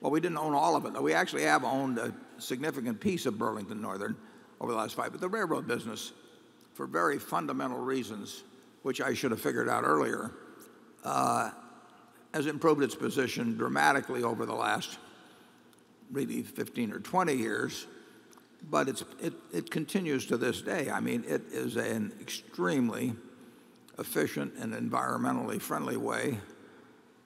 [0.00, 1.00] well, we didn't own all of it.
[1.02, 4.16] We actually have owned a significant piece of Burlington Northern
[4.60, 5.12] over the last five.
[5.12, 6.12] But the railroad business,
[6.72, 8.42] for very fundamental reasons,
[8.82, 10.32] which I should have figured out earlier,
[11.04, 11.50] uh,
[12.32, 14.98] has improved its position dramatically over the last
[16.10, 17.86] really 15 or 20 years,
[18.70, 20.90] but it's, it, it continues to this day.
[20.90, 23.14] I mean, it is an extremely
[23.98, 26.38] efficient and environmentally friendly way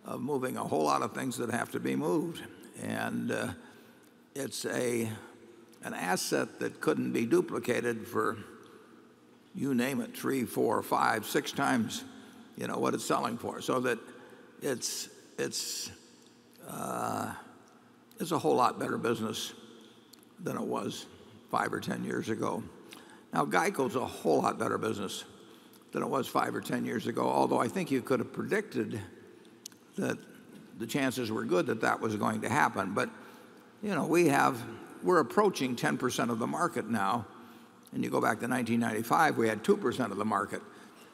[0.04, 2.42] of moving a whole lot of things that have to be moved.
[2.82, 3.48] And uh,
[4.34, 5.08] it's a,
[5.84, 8.38] an asset that couldn't be duplicated for,
[9.54, 12.04] you name it, three, four, five, six times,
[12.56, 13.60] you know, what it's selling for.
[13.60, 13.98] So that
[14.62, 15.90] it's, it's,
[16.66, 17.32] uh,
[18.20, 19.52] it's a whole lot better business
[20.40, 21.06] than it was
[21.50, 22.62] five or 10 years ago.
[23.32, 25.24] Now, Geico's a whole lot better business
[25.92, 29.00] than it was five or 10 years ago, although I think you could have predicted
[29.96, 30.18] that
[30.78, 32.94] the chances were good that that was going to happen.
[32.94, 33.10] But,
[33.82, 34.62] you know, we have,
[35.02, 37.26] we're approaching 10% of the market now.
[37.92, 40.60] And you go back to 1995, we had 2% of the market.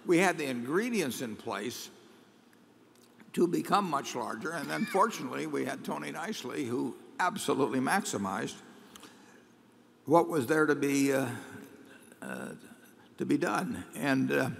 [0.06, 1.88] We had the ingredients in place
[3.34, 4.52] to become much larger.
[4.52, 8.54] And then fortunately, we had Tony Nicely, who absolutely maximized
[10.06, 11.26] what was there to be, uh,
[12.22, 12.48] uh,
[13.18, 13.84] to be done.
[13.96, 14.50] And uh,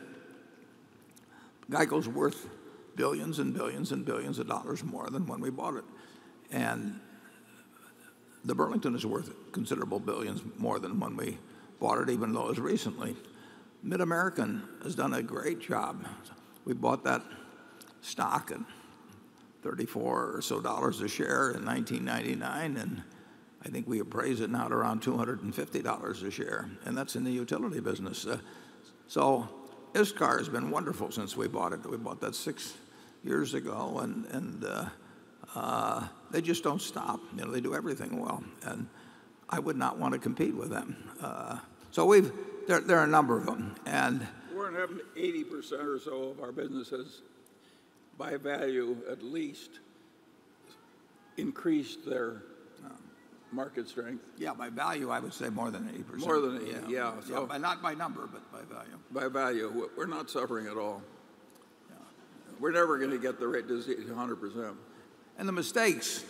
[1.71, 2.49] Geico's worth
[2.97, 5.85] billions and billions and billions of dollars more than when we bought it.
[6.51, 7.01] And
[8.45, 11.39] the Burlington is worth considerable billions more than when we
[11.81, 13.17] bought it, even though it was recently.
[13.87, 16.07] MidAmerican has done a great job.
[16.65, 17.23] We bought that
[18.05, 18.61] stock at
[19.63, 23.03] 34 or so dollars a share in 1999, and
[23.65, 27.31] I think we appraise it now at around $250 a share, and that's in the
[27.31, 28.27] utility business.
[28.27, 28.39] Uh,
[29.09, 29.49] so
[29.95, 31.85] ISCAR has been wonderful since we bought it.
[31.89, 32.75] We bought that six
[33.23, 34.85] years ago, and, and uh,
[35.55, 37.21] uh, they just don't stop.
[37.37, 38.87] You know, they do everything well, and
[39.49, 40.97] I would not want to compete with them.
[41.91, 42.33] So we've
[42.67, 46.53] there, there are a number of them, and Warren, haven't 80% or so of our
[46.53, 47.23] businesses,
[48.19, 49.81] by value at least,
[51.37, 52.43] increased their
[52.85, 52.97] um,
[53.53, 54.23] market strength?
[54.39, 56.19] yeah, by value, I would say more than 80%.
[56.19, 58.99] More than 80, yeah, so- but not by number, but by value.
[59.11, 61.03] By value, we- we're not suffering at all.
[62.61, 64.77] We're never going to get the rate to 100%.
[65.39, 66.25] And the mistakes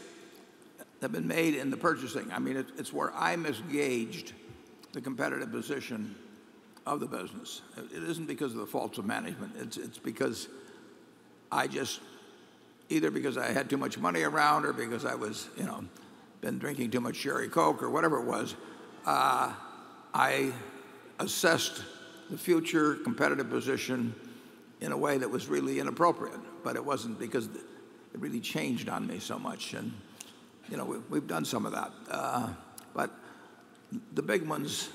[1.02, 2.32] have been made in the purchasing.
[2.32, 4.32] I mean, it, it's where I misgauged
[4.92, 6.14] the competitive position
[6.86, 7.60] of the business.
[7.76, 9.52] It, it isn't because of the faults of management.
[9.58, 10.48] It's, it's because
[11.54, 12.00] I just,
[12.88, 15.84] either because I had too much money around or because I was, you know,
[16.40, 18.56] been drinking too much Cherry Coke or whatever it was,
[19.06, 19.52] uh,
[20.12, 20.52] I
[21.20, 21.84] assessed
[22.28, 24.14] the future competitive position
[24.80, 26.40] in a way that was really inappropriate.
[26.64, 29.74] But it wasn't because it really changed on me so much.
[29.74, 29.92] And
[30.68, 31.92] you know, we, we've done some of that.
[32.10, 32.48] Uh,
[32.94, 33.12] but
[34.12, 34.88] the big ones,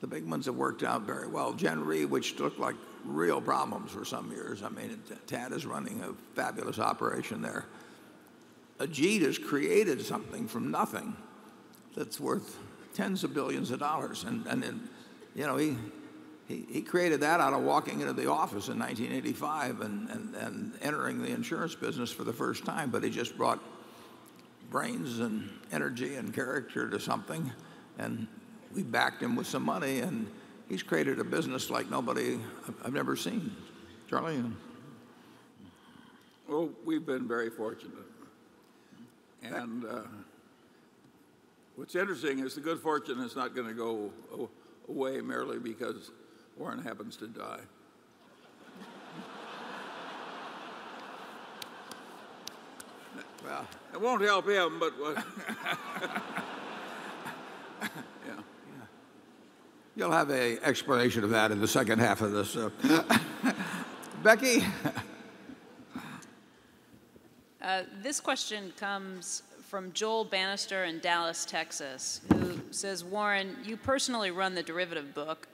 [0.00, 1.52] the big ones have worked out very well.
[1.52, 4.62] Gen Re, which looked like real problems for some years.
[4.62, 7.64] I mean, Tad is running a fabulous operation there.
[8.78, 11.16] Ajit has created something from nothing
[11.96, 12.56] that's worth
[12.94, 14.24] tens of billions of dollars.
[14.24, 14.88] And, and,
[15.34, 15.76] you know, he,
[16.46, 20.72] he, he created that out of walking into the office in 1985 and, and, and
[20.80, 22.90] entering the insurance business for the first time.
[22.90, 23.62] But he just brought
[24.70, 27.50] brains and energy and character to something.
[27.98, 28.28] And
[28.74, 30.00] we backed him with some money.
[30.00, 30.26] And
[30.68, 32.38] he's created a business like nobody
[32.84, 33.54] I've never seen.
[34.08, 34.42] Charlie?
[36.48, 37.94] Well, we've been very fortunate.
[39.42, 40.00] And uh,
[41.76, 44.10] what's interesting is the good fortune is not going to go
[44.88, 46.10] away merely because
[46.56, 47.60] Warren happens to die.
[53.44, 54.92] Well, it won't help him, but.
[58.26, 58.34] Yeah.
[59.98, 62.54] You'll have an explanation of that in the second half of this.
[62.54, 62.70] Uh,
[64.22, 64.64] Becky?
[67.60, 74.30] Uh, this question comes from Joel Bannister in Dallas, Texas, who says Warren, you personally
[74.30, 75.48] run the derivative book.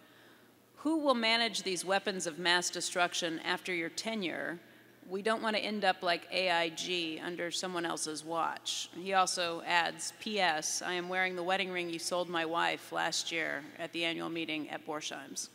[0.76, 4.58] Who will manage these weapons of mass destruction after your tenure?
[5.09, 8.89] We don't want to end up like AIG under someone else's watch.
[8.98, 10.82] He also adds, P.S.
[10.82, 14.28] I am wearing the wedding ring you sold my wife last year at the annual
[14.28, 15.51] meeting at Borsheim's.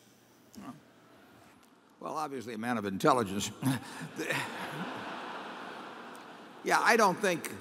[1.99, 3.51] Well, obviously, a man of intelligence.
[6.63, 7.51] yeah, I don't think.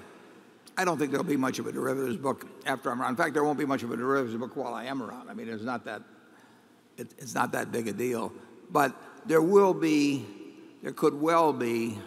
[0.77, 3.09] I don't think there'll be much of a derivatives book after I'm around.
[3.09, 5.29] In fact, there won't be much of a derivatives book while I am around.
[5.29, 6.03] I mean, it's not that
[6.99, 8.31] it, it's not that big a deal.
[8.69, 8.93] But
[9.25, 10.25] there will be,
[10.81, 11.97] there could well be,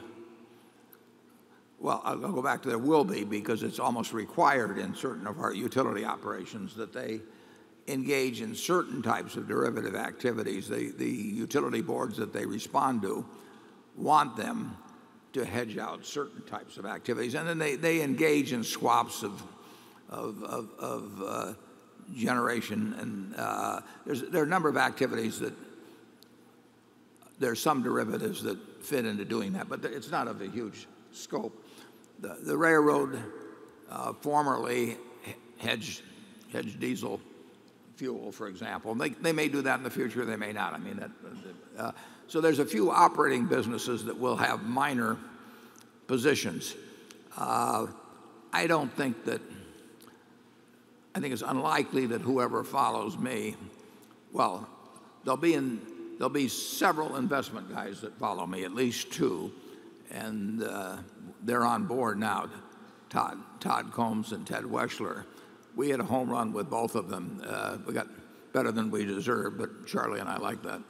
[1.78, 5.38] well, I'll go back to there will be because it's almost required in certain of
[5.40, 7.20] our utility operations that they
[7.88, 10.68] engage in certain types of derivative activities.
[10.68, 13.26] The, the utility boards that they respond to
[13.96, 14.76] want them
[15.32, 17.34] to hedge out certain types of activities.
[17.34, 19.42] And then they, they engage in swaps of,
[20.08, 21.52] of, of, of uh,
[22.14, 22.94] generation.
[22.98, 25.52] And uh, there are a number of activities that
[27.43, 31.66] there's some derivatives that fit into doing that, but it's not of a huge scope.
[32.20, 33.20] The, the railroad
[33.90, 34.97] uh, formerly
[35.59, 36.02] hedged,
[36.52, 37.20] hedged diesel
[37.97, 38.94] fuel, for example.
[38.94, 40.73] They, they may do that in the future, they may not.
[40.73, 41.10] I mean, that,
[41.77, 41.93] uh,
[42.28, 45.19] so there's a few operating businesses that will have minor
[46.06, 46.74] positions.
[47.36, 47.86] Uh,
[48.52, 49.40] I don't think that
[51.14, 53.56] I think it's unlikely that whoever follows me,
[54.32, 54.66] well,
[55.24, 55.81] they'll be, in,
[56.22, 59.50] there'll be several investment guys that follow me, at least two,
[60.12, 60.96] and uh,
[61.42, 62.48] they're on board now.
[63.10, 65.24] Todd, Todd Combs and Ted Weschler.
[65.74, 67.42] We had a home run with both of them.
[67.44, 68.06] Uh, we got
[68.52, 70.80] better than we deserved, but Charlie and I like that.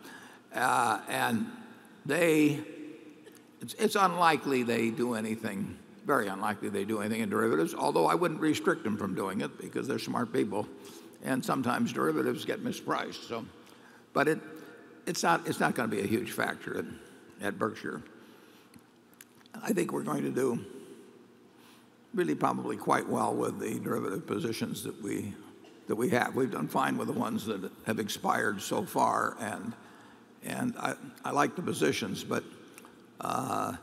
[0.55, 1.47] Uh, and
[2.05, 2.61] they,
[3.63, 8.17] it's, it's unlikely they do anything very unlikely they do anything in derivatives, although I
[8.17, 10.69] wouldn't restrict them from doing it because they're smart people.
[11.25, 13.29] And sometimes derivatives get mispriced.
[13.29, 13.47] So,
[14.13, 14.41] but it,
[15.07, 16.85] it's not, it's not going to be a huge factor at,
[17.47, 18.03] at Berkshire.
[19.63, 20.65] I think we're going to do
[22.15, 25.35] really probably quite well with the derivative positions that we,
[25.89, 26.35] that we have.
[26.35, 29.73] We've done fine with the ones that have expired so far, and,
[30.45, 32.45] and I, I like the positions, but
[33.21, 33.75] uh,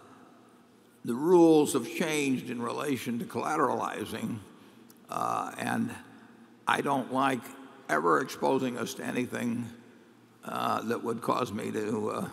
[1.06, 4.38] the rules have changed in relation to collateralizing,
[5.10, 5.92] uh, and
[6.68, 7.42] I don't like
[7.90, 9.66] ever exposing us to anything
[10.46, 12.30] that would cause me to uh,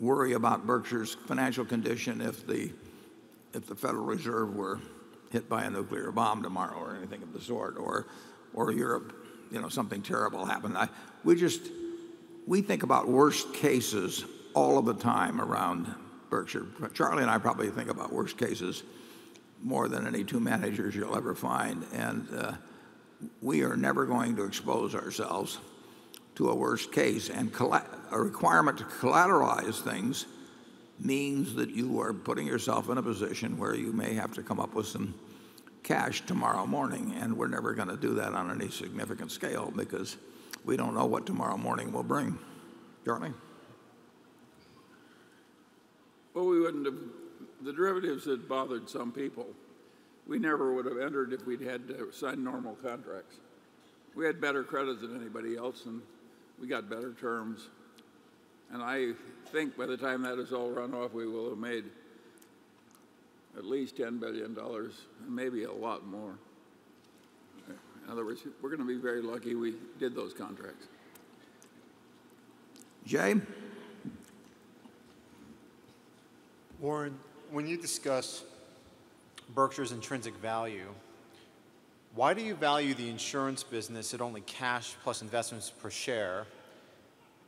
[0.00, 2.70] worry about Berkshire's financial condition if the
[3.76, 4.80] Federal Reserve were
[5.30, 8.06] hit by a nuclear bomb tomorrow or anything of the sort, or
[8.72, 9.14] Europe,
[9.50, 10.76] you know, something terrible happened.
[10.76, 10.88] I,
[11.24, 11.62] we just
[12.46, 14.24] we think about worst cases
[14.54, 15.94] all of the time around
[16.30, 16.66] Berkshire.
[16.94, 18.82] Charlie and I probably think about worst cases
[19.62, 21.84] more than any two managers you'll ever find.
[21.92, 22.52] And uh,
[23.42, 25.58] we are never going to expose ourselves
[26.38, 27.28] to a worst case.
[27.30, 27.52] And
[28.12, 30.26] a requirement to collateralize things
[31.00, 34.60] means that you are putting yourself in a position where you may have to come
[34.60, 35.14] up with some
[35.82, 37.12] cash tomorrow morning.
[37.20, 40.16] And we're never going to do that on any significant scale because
[40.64, 42.38] we don't know what tomorrow morning will bring.
[43.04, 43.32] Charlie?
[46.34, 46.98] Well, we wouldn't have,
[47.62, 49.46] the derivatives had bothered some people.
[50.28, 53.38] We never would have entered if we'd had to sign normal contracts.
[54.14, 56.02] We had better credit than anybody else, and
[56.60, 57.68] we got better terms.
[58.72, 59.12] And I
[59.46, 61.84] think by the time that is all run off, we will have made
[63.56, 64.90] at least $10 billion, and
[65.28, 66.34] maybe a lot more.
[67.68, 70.86] In other words, we're going to be very lucky we did those contracts.
[73.04, 73.34] Jay?
[76.80, 77.18] Warren,
[77.50, 78.44] when you discuss
[79.54, 80.88] Berkshire's intrinsic value,
[82.14, 86.46] why do you value the insurance business at only cash plus investments per share?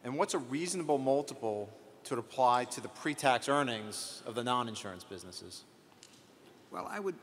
[0.04, 1.68] And what's a reasonable multiple
[2.04, 5.64] to apply to the pre tax earnings of the non insurance businesses?
[6.70, 7.16] Well, I would,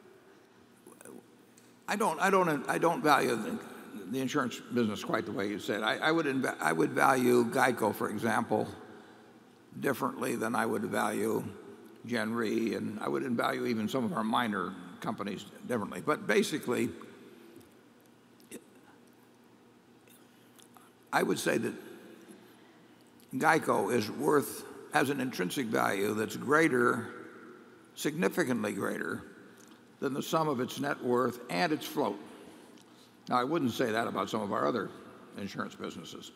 [1.88, 3.60] I don't, I don't, I don't value the,
[4.12, 5.84] the insurance business quite the way you said.
[5.84, 8.68] I, I would, I would value Geico, for example,
[9.80, 11.44] differently than I would value
[12.06, 16.02] Gen Re, and I would value even some of our minor companies differently.
[16.06, 16.90] But basically,
[21.12, 21.74] I would say that
[23.36, 24.64] Geico is worth,
[24.94, 27.08] has an intrinsic value that's greater,
[27.96, 29.24] significantly greater,
[30.00, 32.20] than the sum of its net worth and its float.
[33.30, 34.90] Now, I wouldn't say that about some of our other
[35.38, 36.32] insurance businesses,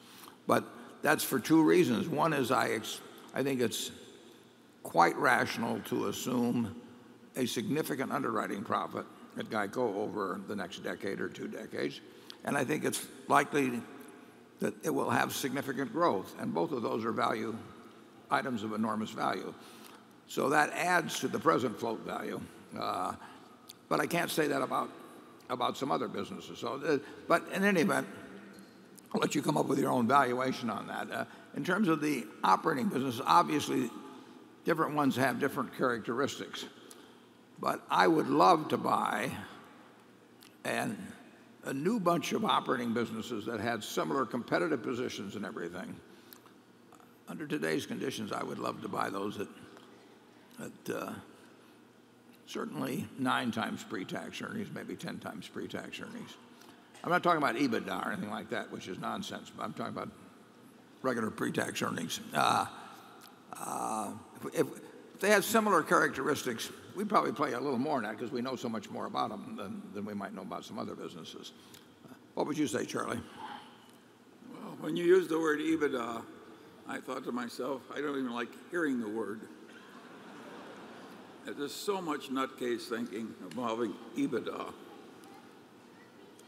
[0.47, 0.63] but
[1.01, 2.07] that's for two reasons.
[2.07, 2.79] One is I,
[3.33, 3.91] I think it's
[4.83, 6.75] quite rational to assume
[7.35, 9.05] a significant underwriting profit
[9.37, 12.01] at Geico over the next decade or two decades.
[12.43, 13.81] And I think it's likely
[14.61, 16.33] that it will have significant growth.
[16.39, 17.55] And both of those are value
[18.29, 19.53] items of enormous value.
[20.27, 22.39] So that adds to the present float value.
[22.79, 23.13] Uh,
[23.89, 24.89] but I can't say that about,
[25.49, 26.59] about some other businesses.
[26.59, 28.07] So, uh, but in any event,
[29.13, 31.11] I'll let you come up with your own valuation on that.
[31.11, 31.25] Uh,
[31.57, 33.89] in terms of the operating business, obviously
[34.63, 36.65] different ones have different characteristics.
[37.59, 39.31] But I would love to buy
[40.63, 40.97] an,
[41.65, 45.95] a new bunch of operating businesses that had similar competitive positions and everything.
[47.27, 51.13] Under today's conditions, I would love to buy those at, uh,
[52.47, 56.35] certainly nine times pre-tax earnings, maybe 10 times pre-tax earnings.
[57.03, 59.93] I'm not talking about EBITDA or anything like that, which is nonsense, but I'm talking
[59.93, 60.09] about
[61.01, 62.19] regular pre-tax earnings.
[62.33, 62.65] Uh,
[63.57, 64.11] uh,
[64.53, 64.67] if
[65.19, 68.55] they had similar characteristics, we'd probably play a little more in that because we know
[68.55, 71.53] so much more about them than, than we might know about some other businesses.
[72.33, 73.19] What would you say, Charlie?
[74.53, 76.23] Well, when you used the word EBITDA,
[76.87, 79.41] I thought to myself, I don't even like hearing the word.
[81.45, 84.73] There's so much nutcase thinking involving EBITDA.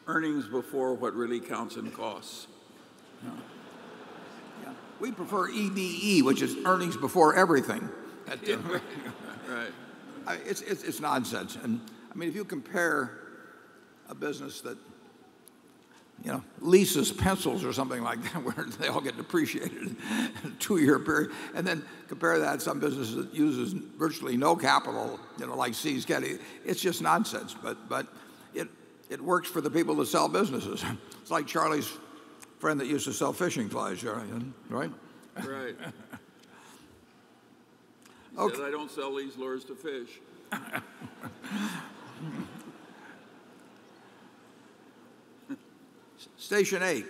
[0.05, 2.47] Earnings before what really counts in costs.
[3.23, 3.31] Yeah.
[4.99, 7.89] We prefer EBE, which is earnings before everything.
[8.27, 8.57] At, uh,
[9.49, 9.71] right.
[10.27, 11.57] I, it's, it's, it's nonsense.
[11.61, 11.81] And
[12.11, 13.11] I mean, if you compare
[14.09, 14.77] a business that
[16.23, 19.97] you know, leases pencils or something like that, where they all get depreciated in
[20.45, 25.19] a two-year period, and then compare that to some business that uses virtually no capital,
[25.37, 26.37] you know, like See's Candy.
[26.65, 27.55] It's just nonsense.
[27.61, 28.07] But but
[28.53, 28.69] it
[29.09, 30.83] it works for the people that sell businesses.
[31.23, 31.89] It's like Charlie's
[32.59, 34.27] friend that used to sell fishing flies, Charlie,
[34.69, 34.91] right?
[35.37, 35.75] Right.
[38.33, 38.55] He Okay.
[38.55, 40.19] said, I don't sell these lures to fish.
[46.37, 47.05] Station eight.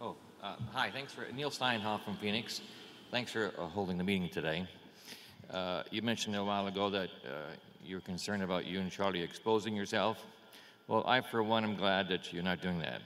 [0.00, 0.90] Oh, uh, hi.
[0.90, 2.60] Thanks for Neil Steinhoff from Phoenix.
[3.10, 4.66] Thanks for uh, holding the meeting today.
[5.50, 7.52] Uh, you mentioned a while ago that uh,
[7.84, 10.18] you're concerned about you and Charlie exposing yourself.
[10.88, 13.00] Well, I, for one, am glad that you're not doing that.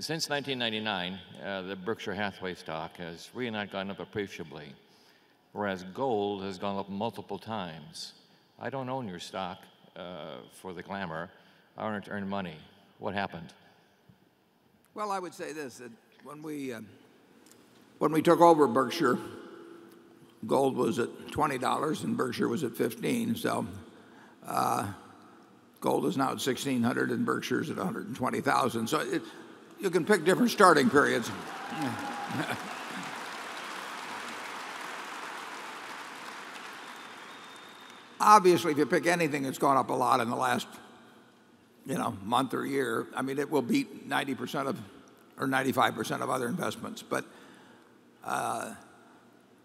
[0.00, 4.72] Since 1999, uh, the Berkshire Hathaway stock has really not gone up appreciably,
[5.50, 8.12] whereas gold has gone up multiple times.
[8.60, 9.58] I don't own your stock
[9.96, 11.30] uh, for the glamour.
[11.76, 12.54] I want to earn money.
[13.00, 13.52] What happened?
[14.94, 15.90] Well, I would say this: that
[16.22, 16.82] when we uh,
[17.98, 19.18] when we took over Berkshire,
[20.46, 23.34] gold was at twenty dollars and Berkshire was at fifteen.
[23.34, 23.66] So
[24.46, 24.92] uh,
[25.80, 28.86] gold is now at sixteen hundred and Berkshire's at one hundred and twenty thousand.
[28.86, 29.22] So it,
[29.80, 31.30] you can pick different starting periods.
[38.20, 40.66] Obviously, if you pick anything that's gone up a lot in the last
[41.86, 44.78] you know, month or year, I mean, it will beat 90% of
[45.38, 47.02] or 95% of other investments.
[47.02, 47.24] But
[48.24, 48.74] uh,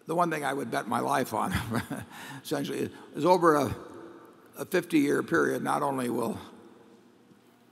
[0.06, 1.54] the one thing I would bet my life on,
[2.44, 3.76] essentially, is over a,
[4.58, 6.38] a 50 year period, not only will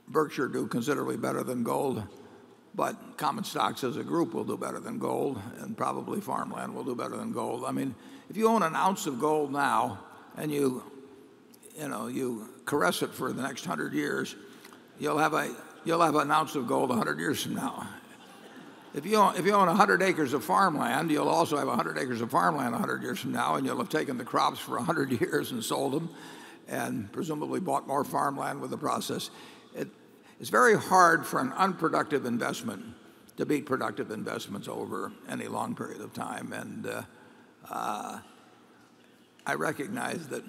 [0.08, 2.02] Berkshire do considerably better than gold,
[2.74, 6.84] but common stocks as a group will do better than gold, and probably farmland will
[6.84, 7.64] do better than gold.
[7.64, 7.94] I mean,
[8.30, 10.00] if you own an ounce of gold now
[10.36, 10.82] and you,
[11.78, 14.34] you know, you caress it for the next hundred years,
[14.98, 15.54] you'll have a
[15.84, 17.86] you'll have an ounce of gold hundred years from now.
[18.94, 22.20] if you, own, if you own 100 acres of farmland, you'll also have 100 acres
[22.20, 25.50] of farmland 100 years from now, and you'll have taken the crops for 100 years
[25.50, 26.08] and sold them,
[26.68, 29.30] and presumably bought more farmland with the process.
[29.74, 29.88] It,
[30.42, 32.82] it's very hard for an unproductive investment
[33.36, 36.52] to beat productive investments over any long period of time.
[36.52, 37.02] And uh,
[37.70, 38.18] uh,
[39.46, 40.42] I recognize that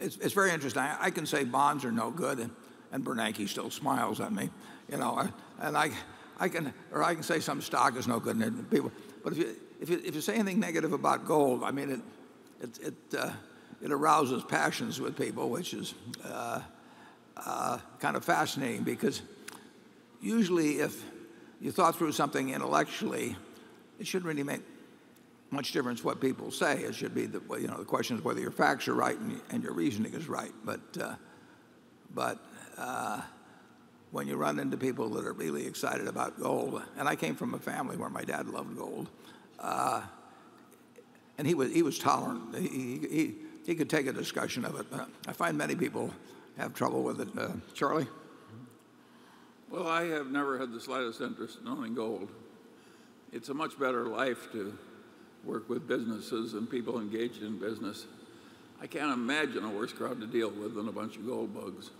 [0.00, 0.80] it's, it's very interesting.
[0.80, 2.50] I, I can say bonds are no good, and,
[2.92, 4.48] and Bernanke still smiles at me,
[4.90, 5.28] you know.
[5.60, 5.90] And I,
[6.40, 8.90] I can, or I can say some stock is no good, and people.
[9.22, 12.00] But if you, if you, if you say anything negative about gold, I mean, it,
[12.62, 13.32] it, it, uh,
[13.82, 15.92] it arouses passions with people, which is
[16.24, 16.62] uh,
[17.98, 19.22] kind of fascinating because
[20.20, 21.02] usually if
[21.60, 23.36] you thought through something intellectually,
[23.98, 24.62] it shouldn't really make
[25.50, 26.78] much difference what people say.
[26.78, 29.40] It should be the you know the question is whether your facts are right and,
[29.50, 30.52] and your reasoning is right.
[30.64, 31.14] But uh,
[32.14, 32.38] but
[32.76, 33.20] uh,
[34.10, 37.54] when you run into people that are really excited about gold, and I came from
[37.54, 39.08] a family where my dad loved gold,
[39.60, 40.02] uh,
[41.38, 42.56] and he was he was tolerant.
[42.56, 43.34] He, he,
[43.66, 44.86] he could take a discussion of it.
[45.28, 46.12] I find many people
[46.56, 47.28] have trouble with it.
[47.36, 48.06] Uh, Charlie.
[49.70, 52.28] Well, I have never had the slightest interest in owning gold.
[53.32, 54.76] It's a much better life to
[55.44, 58.06] work with businesses and people engaged in business.
[58.80, 61.90] I can't imagine a worse crowd to deal with than a bunch of gold bugs.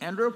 [0.00, 0.34] Andrew?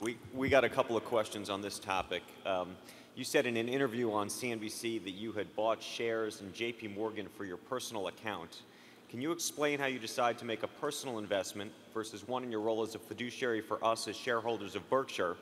[0.00, 2.22] We, we got a couple of questions on this topic.
[2.46, 2.76] Um,
[3.18, 7.26] you said in an interview on CNBC that you had bought shares in JP Morgan
[7.36, 8.62] for your personal account.
[9.10, 12.60] Can you explain how you decide to make a personal investment versus one in your
[12.60, 15.34] role as a fiduciary for us as shareholders of Berkshire?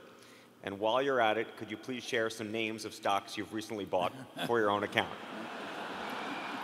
[0.64, 3.84] And while you're at it, could you please share some names of stocks you've recently
[3.84, 4.14] bought
[4.46, 5.12] for your own account?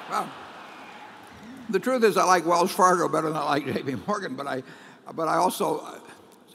[0.09, 0.31] Well,
[1.69, 3.97] the truth is, I like Wells Fargo better than I like J.P.
[4.07, 4.63] Morgan, but I,
[5.13, 5.99] but I also, uh,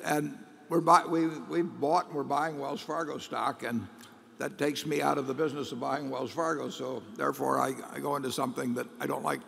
[0.03, 0.35] and
[0.69, 3.87] we're buy, we we bought and we're buying Wells Fargo stock, and
[4.37, 6.69] that takes me out of the business of buying Wells Fargo.
[6.69, 9.41] So therefore, I, go into something that I don't like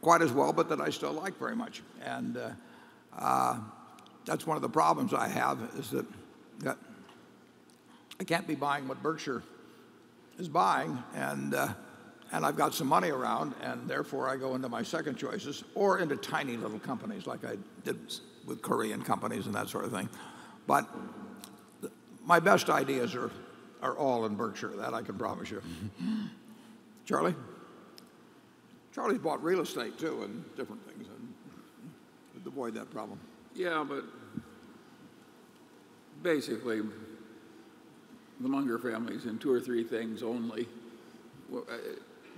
[0.00, 1.82] quite as well, but that I still like very much.
[2.04, 2.50] And uh,
[3.16, 3.58] uh,
[4.24, 6.06] that's one of the problems I have is that,
[6.60, 6.76] that
[8.20, 9.42] I can't be buying what Berkshire
[10.38, 11.68] is buying, and, uh,
[12.32, 15.98] and I've got some money around, and therefore I go into my second choices or
[15.98, 17.98] into tiny little companies like I did
[18.46, 20.08] with Korean companies and that sort of thing.
[20.66, 20.88] But
[22.24, 23.30] my best ideas are,
[23.82, 25.60] are all in Berkshire, that I can promise you.
[27.04, 27.34] Charlie?
[28.94, 31.32] Charlie's bought real estate too and different things and
[32.52, 33.18] avoid that problem.
[33.54, 34.04] Yeah, but
[36.22, 36.82] basically,
[38.40, 40.68] the Munger family's in two or three things only.
[41.54, 41.60] Uh,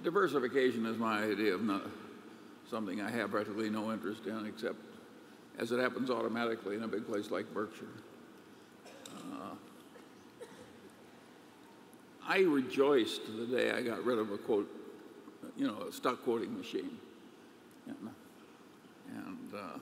[0.03, 1.83] diversification is my idea of not
[2.71, 4.77] something I have practically no interest in, except
[5.59, 7.87] as it happens automatically in a big place like Berkshire.
[9.09, 9.55] Uh,
[12.27, 14.71] I rejoiced the day I got rid of a quote,
[15.57, 16.99] you know, a stock quoting machine.
[17.87, 18.09] And,
[19.15, 19.79] and uh,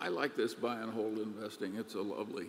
[0.00, 1.76] I like this buy and hold investing.
[1.76, 2.46] It's a lovely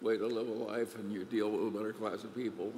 [0.00, 2.72] way to live a life and you deal with a better class of people.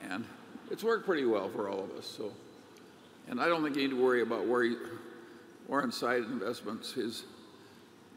[0.00, 0.24] And, and
[0.70, 2.06] it's worked pretty well for all of us.
[2.06, 2.32] So,
[3.28, 4.76] and I don't think you need to worry about where he,
[5.68, 7.24] Warren's side investments, his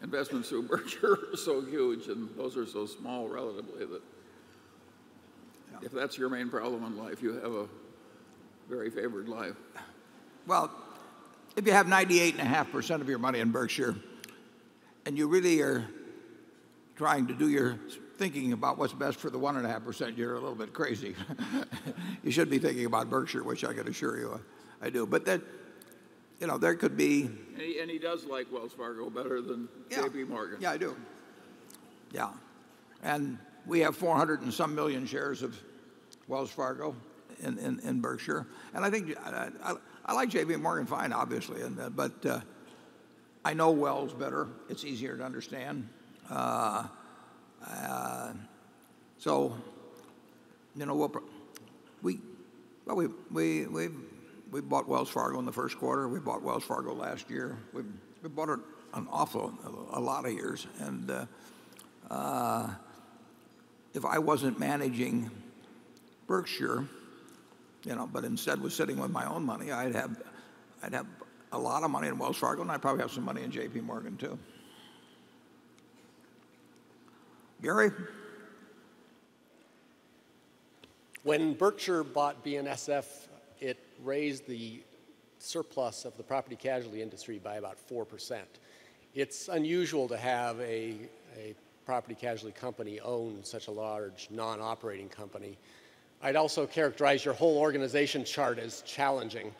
[0.01, 4.01] investments through Berkshire are so huge and those are so small relatively that
[5.84, 7.68] if that's your main problem in life, you have a
[8.69, 9.55] very favored life.
[10.47, 10.72] Well,
[11.55, 13.95] if you have 98.5% of your money in Berkshire
[15.05, 15.85] and you really are
[16.95, 17.77] trying to do your
[18.18, 21.15] thinking about what's best for the 1.5%, you're a little bit crazy.
[22.23, 24.39] you should be thinking about Berkshire, which I can assure you
[24.81, 25.05] I do.
[25.05, 25.41] But that,
[26.39, 27.23] you know, there could be.
[27.23, 29.99] And he, and he does like Wells Fargo better than Yeah.
[29.99, 30.57] JP Morgan.
[30.60, 30.95] Yeah, I do.
[32.11, 32.30] Yeah.
[33.01, 35.57] And we have 400 and some million shares of
[36.27, 36.95] Wells Fargo
[37.41, 38.47] in, Berkshire.
[38.73, 39.15] And I think
[40.05, 42.39] I, like JP Morgan fine, obviously, uh, but uh,
[43.45, 44.47] I know Wells better.
[44.69, 45.87] It's easier to understand.
[46.29, 46.87] Uh,
[49.17, 49.55] so,
[50.75, 51.11] you know,
[52.01, 52.19] we,
[52.85, 53.89] well, we, we, we,
[54.51, 56.07] we bought Wells Fargo in the first quarter.
[56.07, 57.57] We bought Wells Fargo last year.
[57.73, 57.83] We,
[58.29, 58.59] bought it
[58.93, 59.53] an awful,
[59.91, 60.67] a, lot of years.
[60.79, 61.09] And
[63.93, 65.29] if I wasn't managing
[66.27, 66.87] Berkshire,
[67.83, 70.21] you know, but instead was sitting with my own money, I'd have,
[70.81, 71.07] I'd have
[71.51, 73.81] a lot of money in Wells Fargo, and I'd probably have some money in J.P.
[73.81, 74.37] Morgan too.
[77.61, 77.91] Gary?
[81.23, 83.05] When Berkshire bought BNSF,
[83.61, 84.83] it raised the
[85.39, 88.41] surplus of the property casualty industry by about 4%.
[89.15, 90.97] It's unusual to have a,
[91.37, 91.55] a
[91.85, 95.57] property casualty company own such a large non operating company.
[96.23, 99.53] I'd also characterize your whole organization chart as challenging.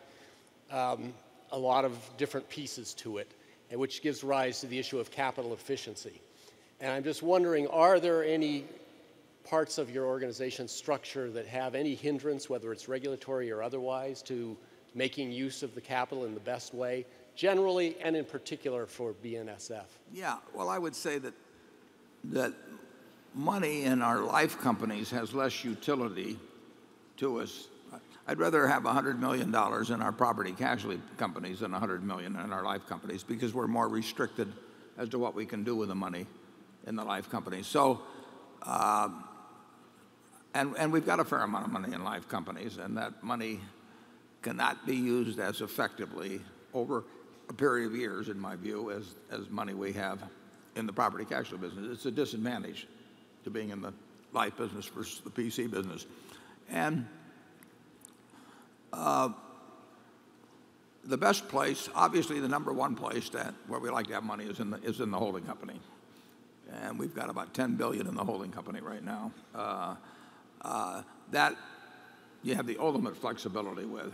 [0.72, 1.12] Um,
[1.52, 3.30] a lot of different pieces to it,
[3.70, 6.20] and which gives rise to the issue of capital efficiency.
[6.80, 8.64] And I'm just wondering are there any
[9.44, 14.56] parts of your organization structure that have any hindrance, whether it's regulatory or otherwise, to
[14.94, 17.04] making use of the capital in the best way,
[17.36, 19.84] generally and in particular for BNSF?
[20.14, 21.34] Yeah, well, I would say that
[22.24, 22.54] that
[23.34, 26.38] money in our life companies has less utility
[27.18, 27.68] to us.
[28.26, 32.64] I'd rather have $100 million in our property casualty companies than 100 million in our
[32.64, 34.50] life companies because we're more restricted
[34.96, 36.26] as to what we can do with the money
[36.86, 37.66] in the life companies.
[37.66, 38.00] So,
[38.62, 39.10] uh,
[40.54, 43.60] and, and we've got a fair amount of money in life companies, and that money
[44.42, 46.40] cannot be used as effectively
[46.72, 47.04] over
[47.48, 50.22] a period of years, in my view, as, as money we have
[50.76, 51.88] in the property casualty business.
[51.92, 52.86] It's a disadvantage
[53.44, 53.92] to being in the
[54.32, 56.06] life business versus the PC business.
[56.70, 57.06] And
[58.92, 59.30] uh,
[61.04, 64.44] the best place, obviously the number one place that where we like to have money
[64.44, 65.80] is in the, is in the holding company.
[66.82, 69.32] And we've got about 10 billion in the holding company right now.
[69.54, 69.96] Uh,
[70.62, 71.54] uh, that
[72.42, 74.12] you have the ultimate flexibility with.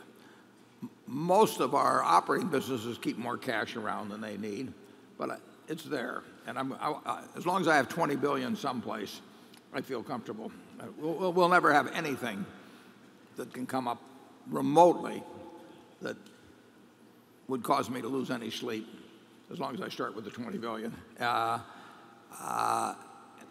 [1.06, 4.72] Most of our operating businesses keep more cash around than they need,
[5.18, 6.22] but it's there.
[6.46, 9.20] And I, as long as I have 20 billion someplace,
[9.72, 10.50] I feel comfortable.
[10.98, 12.44] We'll, we'll- we'll never have anything
[13.36, 14.00] that can come up
[14.48, 15.22] remotely
[16.02, 16.16] that
[17.48, 18.86] would cause me to lose any sleep
[19.52, 20.94] as long as I start with the 20 billion.
[21.18, 21.58] Uh,
[22.40, 22.94] uh,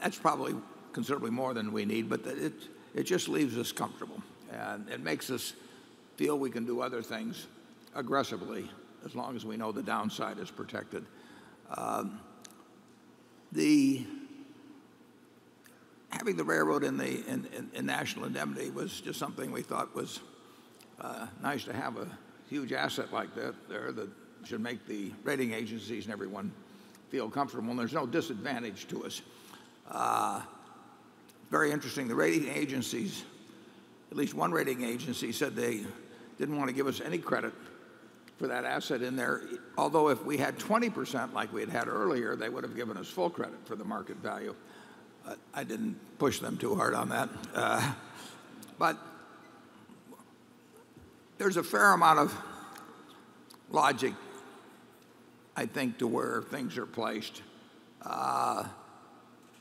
[0.01, 0.55] that's probably
[0.93, 2.53] considerably more than we need, but it,
[2.95, 4.21] it just leaves us comfortable.
[4.51, 5.53] And it makes us
[6.15, 7.47] feel we can do other things
[7.95, 8.69] aggressively
[9.05, 11.05] as long as we know the downside is protected.
[11.75, 12.19] Um,
[13.51, 14.05] the
[16.09, 19.93] having the railroad in the in, in, in national indemnity was just something we thought
[19.95, 20.19] was
[20.99, 22.07] uh, nice to have a
[22.49, 24.09] huge asset like that there that
[24.43, 26.51] should make the rating agencies and everyone
[27.09, 27.69] feel comfortable.
[27.69, 29.21] And there's no disadvantage to us.
[29.89, 30.41] Uh,
[31.49, 32.07] very interesting.
[32.07, 33.23] The rating agencies,
[34.11, 35.81] at least one rating agency, said they
[36.37, 37.53] didn't want to give us any credit
[38.37, 39.41] for that asset in there.
[39.77, 43.07] Although if we had 20% like we had had earlier, they would have given us
[43.07, 44.55] full credit for the market value.
[45.53, 47.29] I didn't push them too hard on that.
[47.53, 47.93] Uh,
[48.77, 48.97] but
[51.37, 52.37] there's a fair amount of
[53.71, 54.13] logic,
[55.55, 57.41] I think, to where things are placed.
[58.01, 58.65] Uh,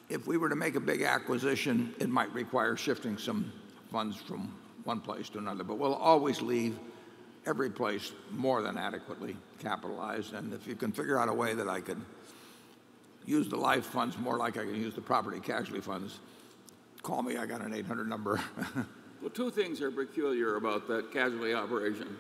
[0.09, 3.53] if we were to make a big acquisition, it might require shifting some
[3.93, 4.55] funds from
[4.85, 6.79] one place to another, but we'll always leave
[7.47, 10.35] every place more than adequately capitalized.
[10.35, 12.01] And if you can figure out a way that I could
[13.29, 16.19] use the life funds more like I can use the property casualty funds,
[17.03, 17.37] call me.
[17.37, 18.41] I got an 800 number.
[19.21, 22.17] Well, two things are peculiar about that casualty operation.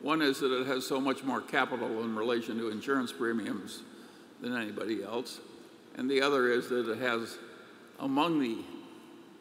[0.00, 3.82] One is that it has so much more capital in relation to insurance premiums
[4.40, 5.40] than anybody else.
[5.96, 7.36] And the other is that it has,
[8.00, 8.56] among the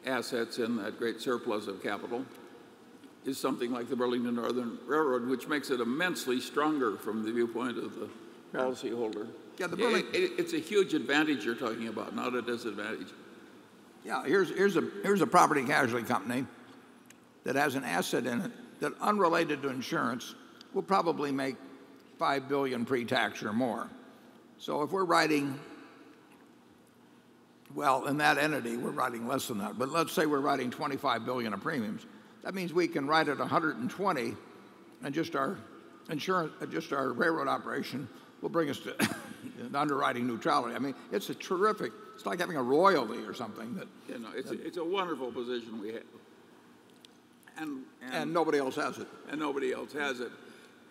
[0.06, 2.26] assets in that great surplus of capital,
[3.26, 7.78] is something like the Burlington Northern Railroad, which makes it immensely stronger from the viewpoint
[7.78, 8.10] of the
[8.54, 9.28] policyholder.
[9.58, 13.12] Yeah, the It- it- it's a huge advantage you're talking about, not a disadvantage.
[14.04, 16.46] Yeah, here's, here's, a, here's a property casualty company
[17.44, 20.36] that has an asset in it that, unrelated to insurance,
[20.74, 21.56] will probably make
[22.20, 23.90] five billion pre-tax or more.
[24.60, 25.60] So if we're writing,
[27.74, 29.78] well, in that entity, we're writing less than that.
[29.78, 32.06] But let's say we're writing 25 billion of premiums.
[32.44, 34.36] That means we can write at 120,
[35.04, 35.58] and just our
[36.10, 38.08] insurance, just our railroad operation
[38.42, 38.96] will bring us to
[39.74, 40.76] underwriting neutrality.
[40.76, 41.92] I mean, it's a terrific.
[42.16, 43.88] It's like having a royalty or something that.
[44.10, 46.04] You know, it's, a, it's a wonderful position we have.
[47.58, 49.08] And, And nobody else has it.
[49.30, 50.32] And nobody else has it.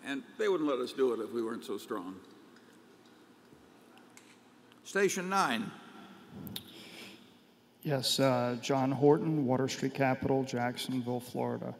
[0.05, 2.15] And they wouldn't let us do it if we weren't so strong.
[4.83, 5.69] Station nine.
[7.83, 11.73] Yes, uh, John Horton, Water Street Capital, Jacksonville, Florida.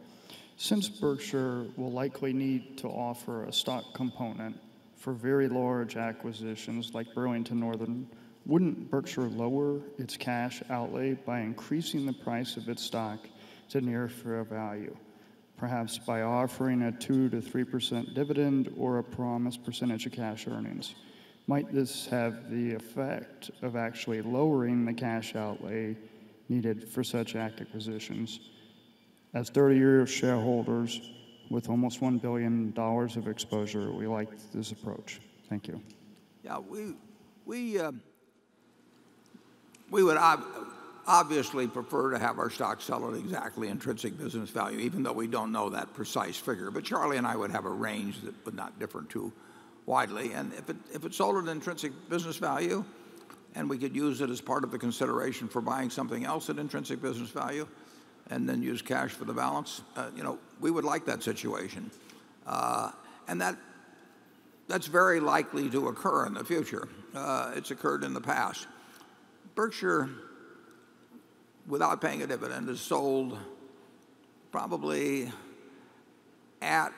[0.56, 4.58] Since Berkshire will likely need to offer a stock component
[4.98, 8.06] for very large acquisitions like Burlington Northern,
[8.44, 13.20] wouldn't Berkshire lower its cash outlay by increasing the price of its stock
[13.68, 14.96] to near fair value?
[15.56, 20.94] Perhaps by offering a 2 to 3% dividend or a promised percentage of cash earnings.
[21.46, 25.96] Might this have the effect of actually lowering the cash outlay
[26.48, 28.40] needed for such acquisitions?
[29.34, 31.00] As 30 year shareholders
[31.50, 35.20] with almost $1 billion of exposure, we like this approach.
[35.48, 35.80] Thank you.
[36.44, 36.94] Yeah, we,
[37.46, 37.92] We, uh,
[39.90, 40.44] we would ob-
[41.06, 45.26] obviously prefer to have our stock sell at exactly intrinsic business value, even though we
[45.26, 46.70] don't know that precise figure.
[46.70, 49.32] But Charlie and I would have a range that would not differ too
[49.86, 50.32] widely.
[50.32, 52.84] And if it, if it sold at intrinsic business value,
[53.54, 56.58] and we could use it as part of the consideration for buying something else at
[56.58, 57.66] intrinsic business value,
[58.30, 61.90] and then use cash for the balance, uh, you know, we would like that situation.
[62.46, 62.90] Uh,
[63.26, 63.56] and that,
[64.68, 66.88] that's very likely to occur in the future.
[67.14, 68.66] Uh, it's occurred in the past.
[69.54, 70.08] Berkshire,
[71.66, 73.38] without paying a dividend, has sold
[74.52, 75.30] probably
[76.60, 76.92] at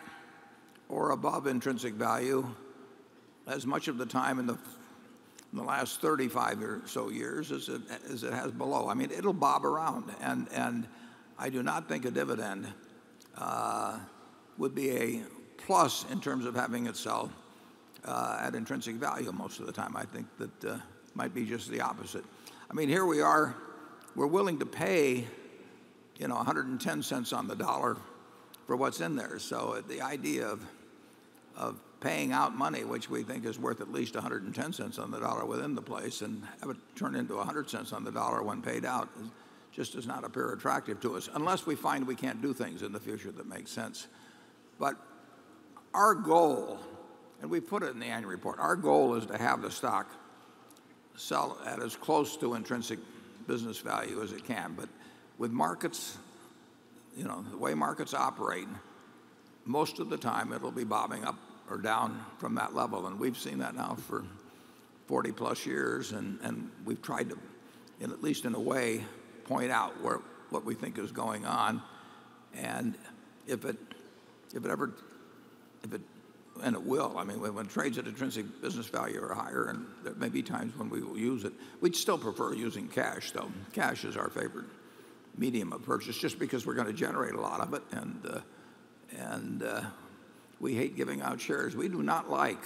[0.89, 2.47] or above intrinsic value
[3.47, 4.59] as much of the time in the,
[5.53, 8.89] last 35 or so years as it, as it has below.
[8.89, 10.13] I mean, it'll bob around.
[10.21, 10.49] And
[11.43, 12.67] I do not think a dividend
[13.39, 13.99] uh,
[14.59, 15.23] would be a
[15.57, 17.33] plus in terms of having it sell
[18.05, 19.97] uh, at intrinsic value most of the time.
[19.97, 20.79] I think that uh,
[21.15, 22.25] might be just the opposite.
[22.71, 23.55] I mean, here we are,
[24.15, 25.27] we're willing to pay,
[26.19, 27.97] you know, 110 cents on the dollar
[28.67, 29.39] for what's in there.
[29.39, 30.61] So the idea of,
[31.57, 35.21] of paying out money, which we think is worth at least 110 cents on the
[35.21, 38.61] dollar within the place, and have it turn into 100 cents on the dollar when
[38.61, 39.09] paid out,
[39.73, 42.93] just does not appear attractive to us, unless we find we can't do things in
[42.93, 44.09] the future that make sense.
[44.79, 44.97] But
[45.95, 46.79] our goal,
[47.41, 50.11] and we put it in the annual report, our goal is to have the stock
[51.17, 52.99] sell at as close to intrinsic
[53.47, 54.75] business value as it can.
[54.77, 54.89] But
[55.39, 56.19] with markets,
[57.17, 58.69] you know, the way markets operate,
[59.65, 61.37] most of the time it'll be bobbing up
[61.69, 63.07] or down from that level.
[63.07, 64.25] And we've seen that now for
[65.07, 66.13] 40 plus years.
[66.13, 67.39] And, and we've tried to,
[68.01, 69.05] in, at least in a way,
[69.51, 70.21] point out where,
[70.51, 71.83] what we think is going on.
[72.55, 72.97] And
[73.49, 73.77] if it,
[74.55, 74.95] if it ever,
[75.83, 76.01] if it,
[76.63, 79.87] and it will, I mean, when, when trades at intrinsic business value are higher, and
[80.05, 83.51] there may be times when we will use it, we'd still prefer using cash, though.
[83.73, 84.67] Cash is our favorite
[85.37, 87.83] medium of purchase just because we're going to generate a lot of it.
[87.91, 88.41] And, uh,
[89.19, 89.83] and uh,
[90.61, 91.75] we hate giving out shares.
[91.75, 92.63] We do not like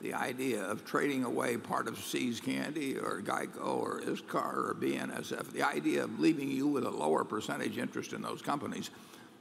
[0.00, 5.52] the idea of trading away part of See's Candy or Geico or ISCAR or BNSF,
[5.52, 8.90] the idea of leaving you with a lower percentage interest in those companies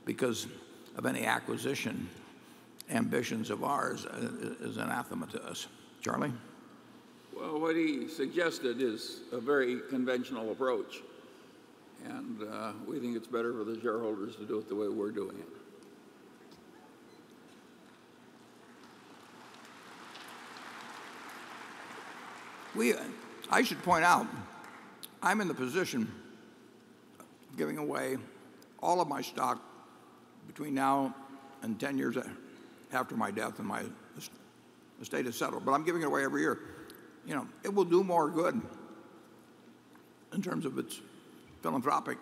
[0.06, 0.48] because
[0.98, 2.10] of any acquisition
[2.90, 4.30] ambitions of ours uh,
[4.62, 5.68] is anathema to us.
[6.02, 6.32] Charlie?
[7.36, 11.02] Well, what he suggested is a very conventional approach.
[12.06, 15.12] And uh, we think it's better for the shareholders to do it the way we're
[15.12, 15.48] doing it.
[23.50, 24.28] I should point out,
[25.22, 26.12] I'm in the position
[27.20, 28.18] of giving away
[28.82, 29.62] all of my stock
[30.46, 31.16] between now
[31.64, 32.18] and 10 years
[32.94, 33.84] after my death and my
[35.02, 35.66] estate is settled.
[35.66, 36.60] But I'm giving it away every year.
[37.26, 38.62] You know, it will do more good
[40.34, 41.00] in terms of its
[41.62, 42.18] philanthropic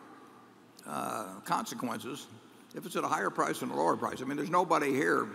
[0.88, 2.28] uh, consequences
[2.76, 4.22] if it's at a higher price than a lower price.
[4.22, 5.28] I mean, there's nobody here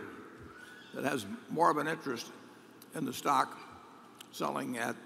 [0.95, 2.27] that has more of an interest
[2.95, 3.59] in the stock
[4.33, 4.97] selling at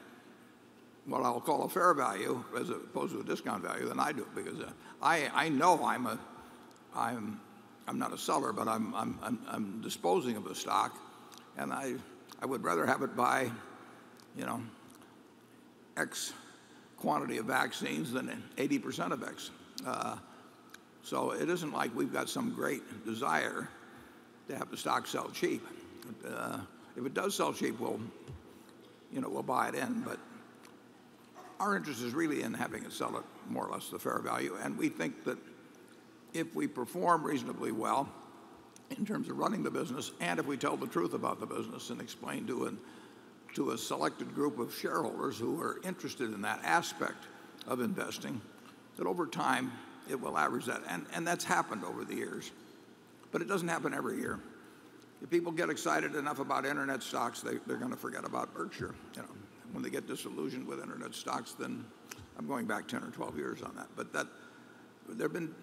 [1.07, 4.27] what I'll call a fair value as opposed to a discount value than I do
[4.35, 4.71] because uh,
[5.03, 6.19] I, know I'm a
[6.95, 7.41] I'm
[7.87, 10.97] I'm not a seller but I'm, I'm, I'm, I'm disposing of the stock
[11.59, 11.95] and I
[12.41, 13.51] I would rather have it buy
[14.37, 14.63] you know
[15.97, 16.33] X
[17.05, 19.51] quantity of vaccines than 80% of X.
[19.87, 20.17] Uh,
[21.03, 23.69] so it isn't like we've got some great desire
[24.49, 25.67] to have the stock sell cheap.
[26.27, 26.61] Uh,
[26.97, 28.01] if it does sell cheap, we'll,
[29.13, 30.01] you know, we'll buy it in.
[30.01, 30.19] But
[31.65, 34.55] our interest is really in having it sell at more or less the fair value.
[34.63, 35.39] And we think that
[36.35, 38.07] if we perform reasonably well
[38.91, 41.89] in terms of running the business, and if we tell the truth about the business
[41.89, 42.77] and explain to
[43.55, 47.29] to a selected group of shareholders who are interested in that aspect
[47.67, 48.41] of investing,
[48.97, 49.73] that over time
[50.11, 50.83] it will average that.
[50.89, 52.51] And, and that's happened over the years.
[53.31, 54.41] But it doesn't happen every year.
[55.23, 58.95] If people get excited enough about internet stocks, they, they're going to forget about Berkshire.
[59.15, 59.29] You know,
[59.75, 61.85] when they get disillusioned with internet stocks, then
[62.39, 63.89] I'm going back 10 or 12 years on that.
[63.97, 64.29] But that,
[65.09, 65.55] there have been,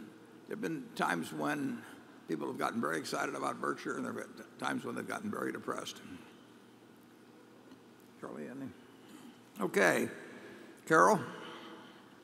[0.47, 1.81] there have been times when
[2.27, 5.31] people have gotten very excited about Berkshire, and there have been times when they've gotten
[5.31, 6.01] very depressed.
[8.19, 8.73] Charlie, anything?
[9.61, 10.09] Okay.
[10.85, 11.19] Carol?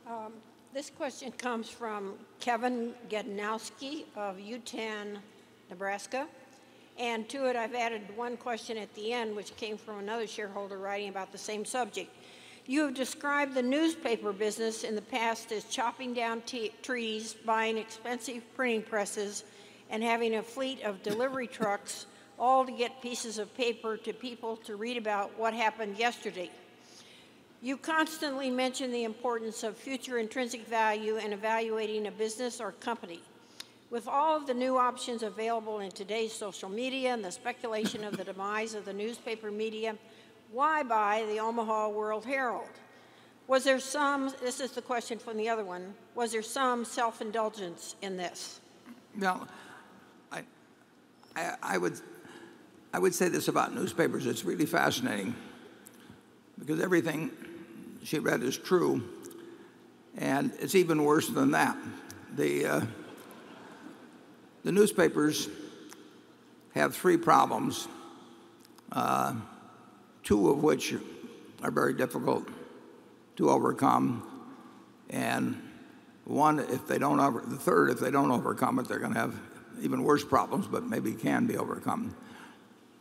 [0.06, 0.34] Um,
[0.74, 5.18] this question comes from Kevin Gednowski of Yutan,
[5.70, 6.28] Nebraska.
[6.98, 10.78] And to it, I've added one question at the end, which came from another shareholder
[10.78, 12.10] writing about the same subject.
[12.66, 16.42] You have described the newspaper business in the past as chopping down
[16.82, 19.44] trees, buying expensive printing presses,
[19.90, 22.08] and having a fleet of delivery trucks
[22.40, 26.52] all to get pieces of paper to people to read about what happened yesterday.
[27.62, 33.22] You constantly mention the importance of future intrinsic value in evaluating a business or company.
[33.90, 38.18] With all of the new options available in today's social media and the speculation of
[38.18, 39.96] the demise of the newspaper media,
[40.52, 42.68] why buy the Omaha World Herald?
[43.48, 47.22] Was there some, this is the question from the other one, was there some self
[47.22, 48.60] indulgence in this?
[49.18, 49.48] Well,
[50.34, 50.44] I,
[51.38, 52.02] I, I, would,
[52.94, 54.26] I would say this about newspapers.
[54.26, 55.34] It's really fascinating
[56.60, 57.32] because everything
[58.04, 59.02] she read is true,
[60.18, 61.78] and it's even worse than that.
[62.36, 62.82] The, uh,
[64.68, 65.48] the newspapers
[66.76, 67.88] have three problems,
[68.92, 69.34] uh,
[70.26, 70.94] two of which
[71.64, 72.46] are very difficult
[73.38, 74.28] to overcome.
[75.10, 75.56] And
[76.26, 79.20] one, if they don't over, the third, if they don't overcome it, they're going to
[79.20, 79.40] have
[79.82, 82.14] even worse problems, but maybe can be overcome.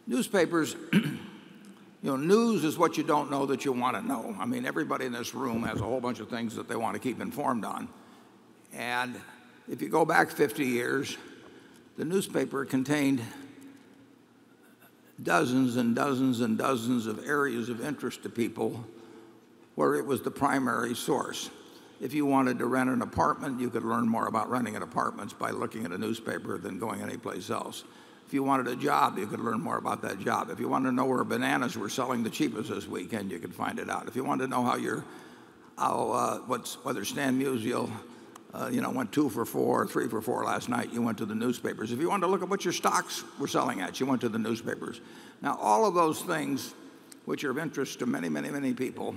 [0.06, 1.18] Newspapers, you
[2.00, 4.36] know, news is what you don't know that you want to know.
[4.38, 6.94] I mean, everybody in this room has a whole bunch of things that they want
[6.94, 7.88] to keep informed on.
[8.72, 9.20] And
[9.68, 11.16] if you go back 50 years,
[11.96, 13.22] the newspaper contained
[15.22, 18.84] dozens and dozens and dozens of areas of interest to people
[19.74, 21.50] where it was the primary source.
[22.00, 25.38] If you wanted to rent an apartment, you could learn more about renting an apartment
[25.38, 27.84] by looking at a newspaper than going anyplace else.
[28.26, 30.50] If you wanted a job, you could learn more about that job.
[30.50, 33.54] If you wanted to know where bananas were selling the cheapest this weekend, you could
[33.54, 34.08] find it out.
[34.08, 35.04] If you wanted to know how your,
[35.78, 37.90] how, uh, what's, whether Stan Musial
[38.70, 41.34] you know, went two for four, three for four last night, you went to the
[41.34, 41.92] newspapers.
[41.92, 44.28] If you wanted to look at what your stocks were selling at, you went to
[44.28, 45.00] the newspapers.
[45.42, 46.74] Now, all of those things,
[47.24, 49.14] which are of interest to many, many, many people,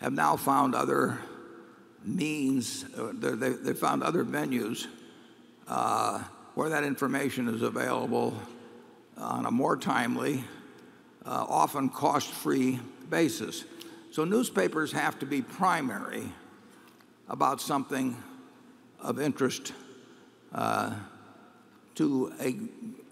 [0.00, 1.18] have now found other
[2.04, 4.86] means, uh, they, they found other venues
[5.68, 6.22] uh,
[6.54, 8.34] where that information is available
[9.16, 10.44] on a more timely,
[11.24, 13.64] uh, often cost free basis.
[14.10, 16.24] So newspapers have to be primary
[17.28, 18.16] about something
[19.00, 19.72] of interest
[20.52, 20.94] uh,
[21.94, 22.56] to a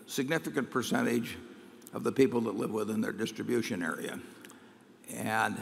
[0.06, 1.36] significant percentage
[1.92, 4.18] of the people that live within their distribution area.
[5.14, 5.56] And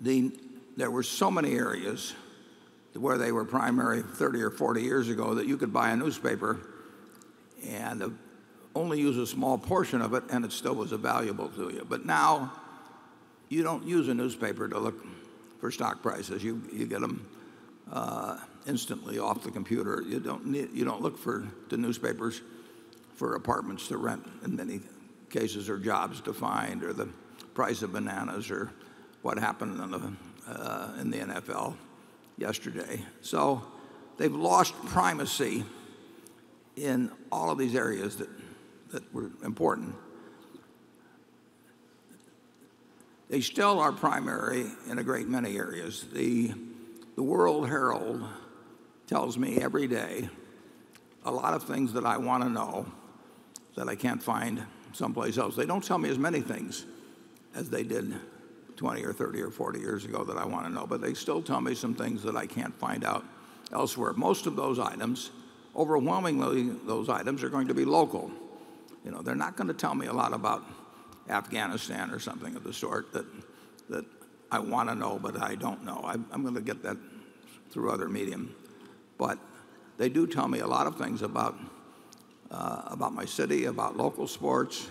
[0.00, 0.32] the,
[0.76, 2.14] there were so many areas
[2.94, 6.58] where they were primary 30 or 40 years ago that you could buy a newspaper
[7.66, 8.18] and
[8.74, 11.86] only use a small portion of it and it still was valuable to you.
[11.88, 12.52] But now
[13.48, 15.04] you don't use a newspaper to look
[15.60, 16.42] for stock prices.
[16.44, 17.26] You, you get them
[18.66, 20.02] instantly off the computer.
[20.06, 22.42] You don't, need, you don't look for the newspapers
[23.16, 24.80] for apartments to rent in many
[25.30, 27.08] cases or jobs to find or the
[27.54, 28.70] price of bananas or
[29.22, 30.12] what happened in the,
[30.46, 31.74] uh, in the NFL
[32.36, 33.02] yesterday.
[33.20, 33.62] So
[34.16, 35.64] they've lost primacy
[36.76, 38.28] in all of these areas that,
[38.92, 39.94] that were important.
[43.28, 46.06] They still are primary in a great many areas.
[46.12, 46.54] The,
[47.18, 48.22] the World Herald
[49.08, 50.28] tells me every day
[51.24, 52.86] a lot of things that I want to know
[53.74, 55.56] that I can't find someplace else.
[55.56, 56.84] They don't tell me as many things
[57.56, 58.14] as they did
[58.76, 61.42] 20 or 30 or 40 years ago that I want to know, but they still
[61.42, 63.24] tell me some things that I can't find out
[63.72, 64.12] elsewhere.
[64.12, 65.30] Most of those items,
[65.74, 68.30] overwhelmingly, those items are going to be local.
[69.04, 70.64] You know, they're not going to tell me a lot about
[71.28, 73.26] Afghanistan or something of the sort that,
[73.88, 74.04] that
[74.50, 76.00] I want to know, but I don't know.
[76.04, 76.96] I, am going to get that
[77.70, 78.54] through other medium.
[79.18, 79.38] But
[79.98, 81.56] they do tell me a lot of things about,
[82.50, 84.88] uh, about my city, about local sports,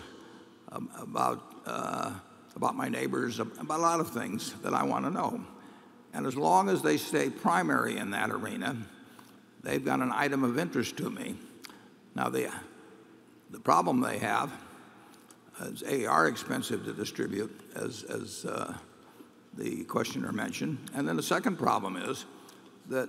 [0.70, 2.12] um, about uh,
[2.58, 5.40] about my neighbors, about a lot of things that I want to know.
[6.12, 8.76] And as long as they stay primary in that arena,
[9.62, 11.36] they've got an item of interest to me.
[12.16, 12.50] Now, the,
[13.50, 14.50] the problem they have
[15.62, 18.74] is A, are expensive to distribute, as, as uh,
[19.58, 20.78] the questioner mentioned.
[20.94, 22.24] And then the second problem is
[22.88, 23.08] that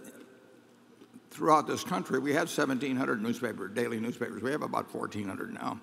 [1.29, 4.41] throughout this country, we had 1,700 newspaper, daily newspapers.
[4.41, 5.79] We have about 1,400 now.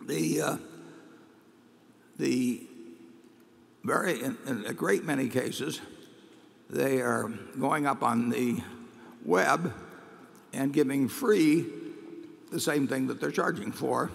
[0.00, 0.56] The, uh,
[2.18, 2.66] the
[3.82, 5.80] very, in, in, a great many cases,
[6.70, 7.28] they are
[7.58, 8.60] going up on the
[9.24, 9.74] web
[10.52, 11.66] and giving free
[12.52, 14.10] the same thing that they're charging for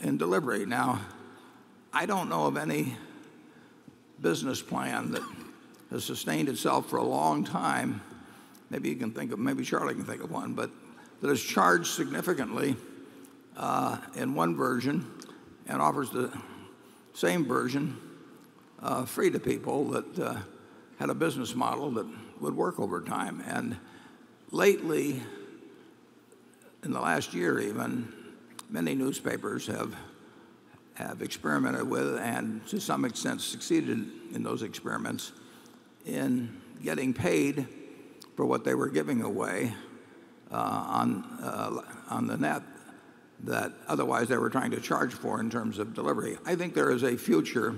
[0.00, 0.66] in delivery.
[0.66, 1.00] Now,
[1.92, 2.96] I don't know of any
[4.20, 5.22] business plan that
[5.90, 8.00] has sustained itself for a long time.
[8.70, 10.70] Maybe you can think of, maybe Charlie can think of one, but
[11.20, 12.76] that has charged significantly
[13.56, 15.10] uh, in one version
[15.66, 16.32] and offers the
[17.14, 17.96] same version
[18.82, 20.36] uh, free to people that uh,
[20.98, 22.06] had a business model that
[22.40, 23.42] would work over time.
[23.46, 23.76] And
[24.50, 25.22] lately,
[26.84, 28.12] in the last year even,
[28.70, 29.94] many newspapers have
[31.00, 33.98] have experimented with and to some extent succeeded
[34.32, 35.32] in those experiments
[36.06, 37.66] in getting paid
[38.36, 39.72] for what they were giving away
[40.50, 42.62] uh, on, uh, on the net
[43.44, 46.36] that otherwise they were trying to charge for in terms of delivery.
[46.44, 47.74] I think there is a future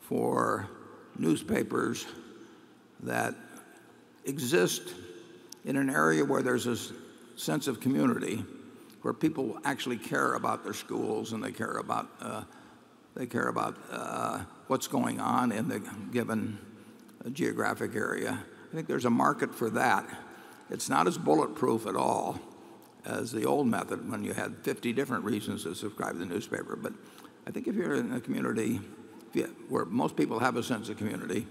[0.00, 0.68] for
[1.18, 2.06] newspapers
[3.02, 3.34] that
[4.24, 4.94] exist
[5.64, 6.76] in an area where there's a
[7.36, 8.44] sense of community,
[9.02, 12.42] where people actually care about their schools and they care about, uh,
[13.14, 15.80] they care about uh, what's going on in the
[16.12, 16.58] given
[17.32, 18.44] geographic area.
[18.70, 20.08] I think there's a market for that.
[20.70, 22.40] It's not as bulletproof at all
[23.04, 26.76] as the old method when you had 50 different reasons to subscribe to the newspaper.
[26.76, 26.92] But
[27.46, 28.80] I think if you're in a community
[29.68, 31.46] where most people have a sense of community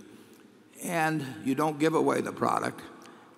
[0.83, 2.81] and you don't give away the product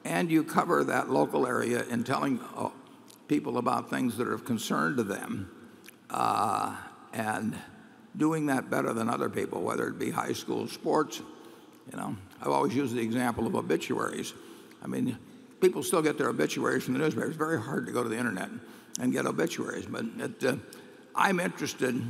[0.05, 2.69] and you cover that local area in telling uh,
[3.27, 5.49] people about things that are of concern to them
[6.09, 6.75] uh,
[7.13, 7.55] and
[8.15, 11.21] doing that better than other people, whether it be high school sports.
[11.91, 14.33] You know, I've always used the example of obituaries.
[14.83, 15.17] I mean,
[15.61, 17.27] people still get their obituaries from the newspaper.
[17.27, 18.49] It's very hard to go to the internet
[18.99, 19.85] and get obituaries.
[19.85, 20.55] But it, uh,
[21.15, 22.01] I'm interested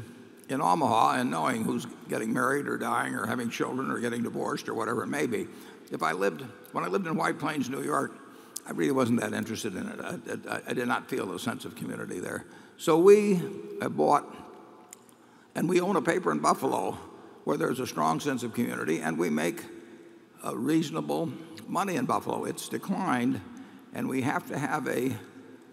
[0.50, 4.68] in Omaha and knowing who's getting married or dying or having children or getting divorced
[4.68, 5.48] or whatever it may be.
[5.92, 8.12] If I lived, when I lived in White Plains, New York,
[8.66, 10.00] I really wasn't that interested in it.
[10.00, 12.46] I, I, I did not feel a sense of community there.
[12.78, 13.42] So we
[13.82, 14.26] have bought,
[15.56, 16.98] and we own a paper in Buffalo
[17.44, 19.64] where there's a strong sense of community, and we make
[20.44, 21.32] a reasonable
[21.68, 22.46] money in Buffalo.
[22.46, 23.42] It's declined,
[23.94, 25.16] and we have to have a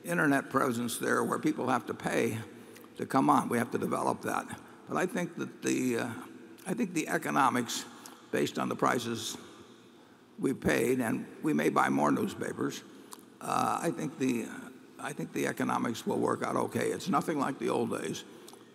[0.05, 2.39] internet presence there where people have to pay
[2.97, 3.49] to come on.
[3.49, 4.47] We have to develop that.
[4.89, 6.09] But I think that the, uh,
[6.67, 7.85] I think the economics,
[8.33, 9.37] based on the prices
[10.41, 12.83] we paid, and we may buy more newspapers,
[13.41, 14.47] uh, I think the,
[14.99, 16.89] I think the economics will work out okay.
[16.89, 18.25] It's nothing like the old days,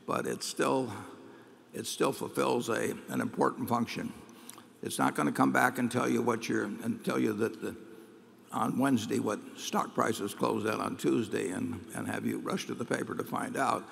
[0.06, 0.92] but it still,
[1.74, 4.14] it still fulfills a, an important function.
[4.84, 7.62] It's not going to come back and tell you what you're and tell you that
[7.62, 7.76] the,
[8.52, 12.76] on Wednesday what stock prices closed at on Tuesday and, and have you rush to
[12.76, 13.84] the paper to find out.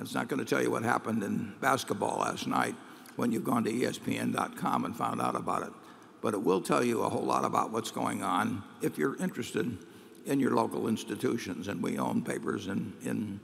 [0.00, 2.74] It's not going to tell you what happened in basketball last night
[3.16, 5.72] when you've gone to ESPN.com and found out about it.
[6.20, 9.78] But it will tell you a whole lot about what's going on if you're interested
[10.26, 11.68] in your local institutions.
[11.68, 13.40] And we own papers in, in,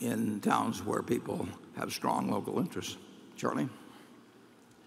[0.00, 2.96] in towns where people have strong local interests.
[3.36, 3.68] Charlie?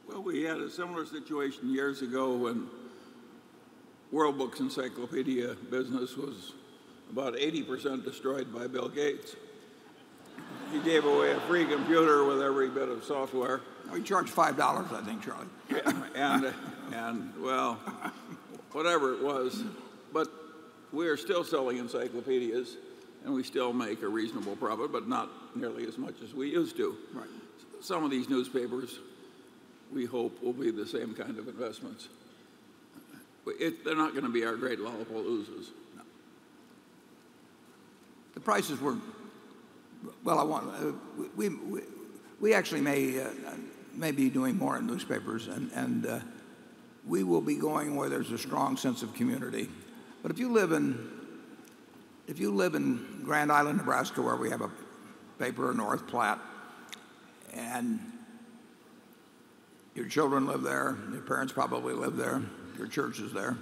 [0.07, 2.67] Well, we had a similar situation years ago when
[4.11, 6.53] World Books Encyclopedia business was
[7.09, 9.35] about 80% destroyed by Bill Gates.
[10.71, 13.61] He gave away a free computer with every bit of software.
[13.91, 15.47] We charged five dollars, I think, Charlie.
[16.15, 16.51] and uh,
[16.93, 17.75] and well,
[18.71, 19.63] whatever it was,
[20.13, 20.27] but
[20.91, 22.77] we are still selling encyclopedias,
[23.23, 26.77] and we still make a reasonable profit, but not nearly as much as we used
[26.77, 26.97] to.
[27.13, 27.27] Right.
[27.81, 28.99] Some of these newspapers
[29.93, 32.07] we hope will be the same kind of investments.
[33.59, 35.67] It, they're not going to be our great Lollapaloozas.
[35.97, 36.03] No.
[38.33, 38.95] The prices were,
[40.23, 40.91] well, I want, uh,
[41.35, 41.81] we, we,
[42.39, 43.29] we actually may, uh,
[43.93, 46.19] may be doing more in newspapers, and, and uh,
[47.05, 49.69] we will be going where there's a strong sense of community.
[50.21, 51.09] But if you live in,
[52.27, 54.71] if you live in Grand Island, Nebraska, where we have a
[55.39, 56.39] paper in North Platte,
[57.53, 57.99] and
[59.95, 62.41] your children live there, your parents probably live there,
[62.77, 63.57] your church is there.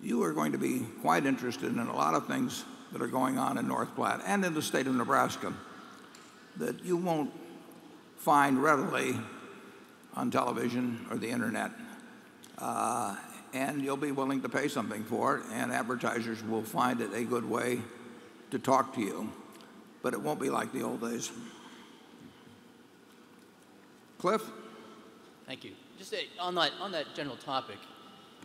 [0.00, 3.38] You are going to be quite interested in a lot of things that are going
[3.38, 5.52] on in North Platte and in the state of Nebraska
[6.58, 7.32] that you won't
[8.18, 9.16] find readily
[10.14, 11.70] on television or the internet.
[12.58, 13.16] Uh,
[13.52, 17.24] and you'll be willing to pay something for it, and advertisers will find it a
[17.24, 17.80] good way
[18.50, 19.30] to talk to you.
[20.02, 21.32] But it won't be like the old days.
[24.18, 24.42] Cliff?
[25.46, 25.72] Thank you.
[25.98, 27.78] Just on, that, on that general topic,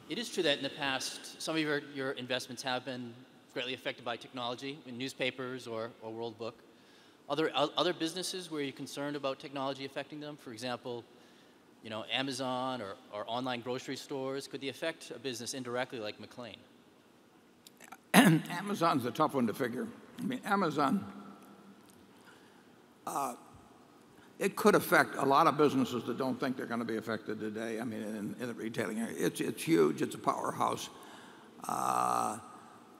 [0.09, 3.13] it is true that in the past, some of your, your investments have been
[3.53, 6.55] greatly affected by technology in newspapers or, or World Book.
[7.29, 10.37] Are there other businesses where you're concerned about technology affecting them?
[10.37, 11.03] For example,
[11.83, 14.47] you know, Amazon or, or online grocery stores?
[14.47, 16.57] Could they affect a business indirectly like McLane?
[18.13, 19.87] Amazon's a tough one to figure.
[20.19, 21.03] I mean, Amazon,
[23.07, 23.35] uh,
[24.37, 27.39] it could affect a lot of businesses that don't think they're going to be affected
[27.39, 27.79] today.
[27.79, 30.01] I mean, in, in the retailing area, it's, it's huge.
[30.01, 30.89] It's a powerhouse.
[31.67, 32.37] Uh,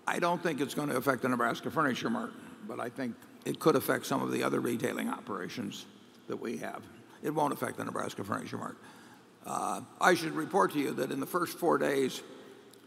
[0.08, 2.32] I don't think it's going to affect the Nebraska Furniture Mart,
[2.68, 5.86] but I think it could affect some of the other retailing operations
[6.28, 6.84] that we have.
[7.24, 8.78] It won't affect the Nebraska Furniture Mart.
[9.46, 12.22] Uh, I should report to you that in the first four days,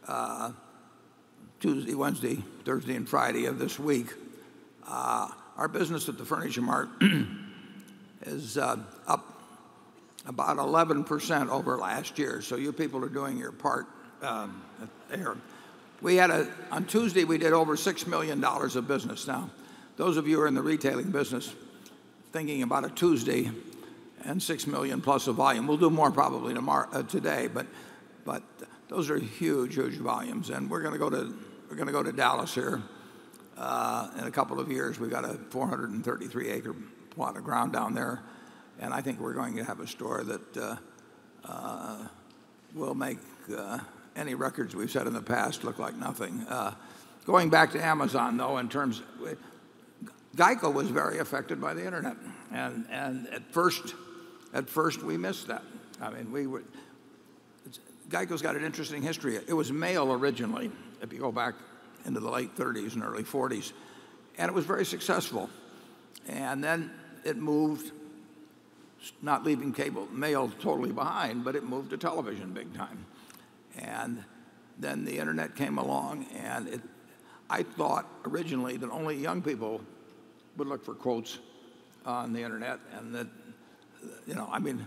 [0.06, 0.52] uh,
[1.60, 4.12] Tuesday, Wednesday, Thursday, and Friday of this week,
[4.86, 6.88] uh, our business at the Furniture Mart
[8.26, 9.34] is uh, up
[10.26, 12.40] about 11% over last year.
[12.40, 13.86] So you people are doing your part
[14.22, 14.62] um,
[15.08, 15.36] there.
[16.00, 19.26] We had a, on Tuesday, we did over $6 million of business.
[19.26, 19.50] Now,
[19.96, 21.54] those of you who are in the retailing business
[22.32, 23.50] thinking about a Tuesday
[24.24, 27.66] and 6 million plus of volume, we'll do more probably uh, today, but,
[28.88, 30.50] those are huge, huge volumes.
[30.50, 32.82] And we're going to go to, Dallas here
[33.56, 35.00] uh, in a couple of years.
[35.00, 36.76] We've got a 433 acre
[37.10, 38.22] plot of ground down there.
[38.78, 40.78] And I think we're going to have a store that
[41.44, 41.96] uh,
[42.74, 43.18] will make
[44.14, 46.46] any records we've set in the past look like nothing.
[47.26, 49.02] Going back to Amazon, though, in terms,
[50.36, 52.16] Geico was very affected by the internet.
[52.52, 53.94] At, first,
[54.54, 55.62] at first, we missed that.
[56.00, 56.62] I mean, we were,
[58.08, 59.36] Geico's got an interesting history.
[59.36, 60.70] It was mail originally,
[61.02, 61.54] if you go back
[62.06, 63.72] into the late 30s and early 40s.
[64.38, 65.50] And it was very successful.
[66.28, 66.92] And then
[67.24, 67.90] it moved,
[69.20, 73.04] not leaving cable mail totally behind, but it moved to television big time.
[73.76, 74.22] And
[74.78, 76.80] then the internet came along, and it,
[77.50, 79.80] I thought originally that only young people
[80.56, 81.38] would look for quotes
[82.06, 83.26] on the internet, and that,
[84.26, 84.84] you know, I mean,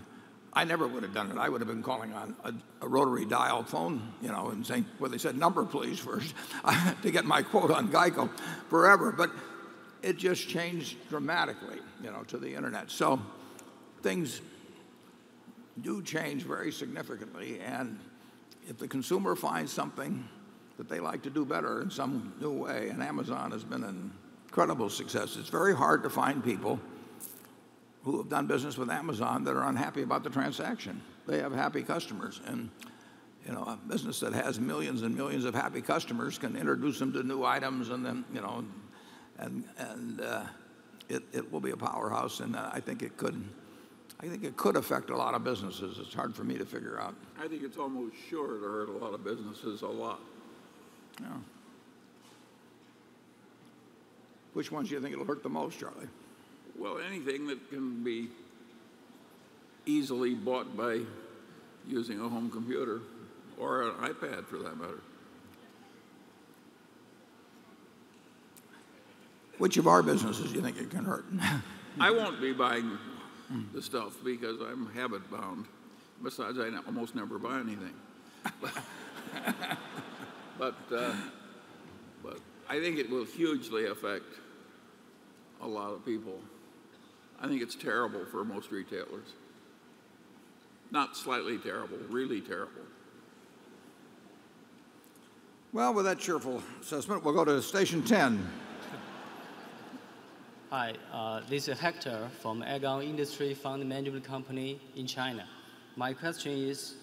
[0.52, 1.36] I never would have done it.
[1.36, 4.86] I would have been calling on a, a rotary dial phone, you know, and saying,
[4.98, 6.34] well, they said number please first
[7.02, 8.30] to get my quote on Geico
[8.68, 9.12] forever.
[9.12, 9.30] But
[10.02, 12.90] it just changed dramatically, you know, to the internet.
[12.90, 13.20] So
[14.02, 14.40] things
[15.82, 17.60] do change very significantly.
[17.60, 17.98] And
[18.68, 20.28] if the consumer finds something
[20.76, 24.12] that they like to do better in some new way, and Amazon has been an
[24.46, 26.80] incredible success, it's very hard to find people
[28.10, 31.02] who have done business with Amazon that are unhappy about the transaction.
[31.26, 32.40] They have happy customers.
[32.46, 32.70] And
[33.46, 37.12] you know, a business that has millions and millions of happy customers can introduce them
[37.12, 38.64] to new items and then, you know,
[39.38, 40.44] and, and uh,
[41.10, 42.40] it, it will be a powerhouse.
[42.40, 43.44] And uh, I think it could,
[44.20, 45.98] I think it could affect a lot of businesses.
[45.98, 47.14] It's hard for me to figure out.
[47.38, 50.20] I think it's almost sure to hurt a lot of businesses a lot.
[51.20, 51.26] Yeah.
[54.54, 56.08] Which ones do you think it'll hurt the most, Charlie?
[56.78, 58.28] Well, anything that can be
[59.84, 61.00] easily bought by
[61.86, 63.00] using a home computer
[63.58, 65.00] or an iPad for that matter.
[69.56, 71.24] Which of our businesses do you think it can hurt?
[72.00, 72.96] I won't be buying
[73.74, 75.64] the stuff because I'm habit bound.
[76.22, 77.94] Besides, I almost never buy anything.
[80.58, 81.14] but, uh,
[82.22, 84.26] but I think it will hugely affect
[85.60, 86.40] a lot of people.
[87.40, 89.34] I think it's terrible for most retailers.
[90.90, 92.82] Not slightly terrible, really terrible.
[95.72, 98.44] Well, with that cheerful assessment, we'll go to station 10.
[100.70, 105.46] Hi, uh, this is Hector from Aegon Industry Fund Management Company in China.
[105.96, 106.94] My question is,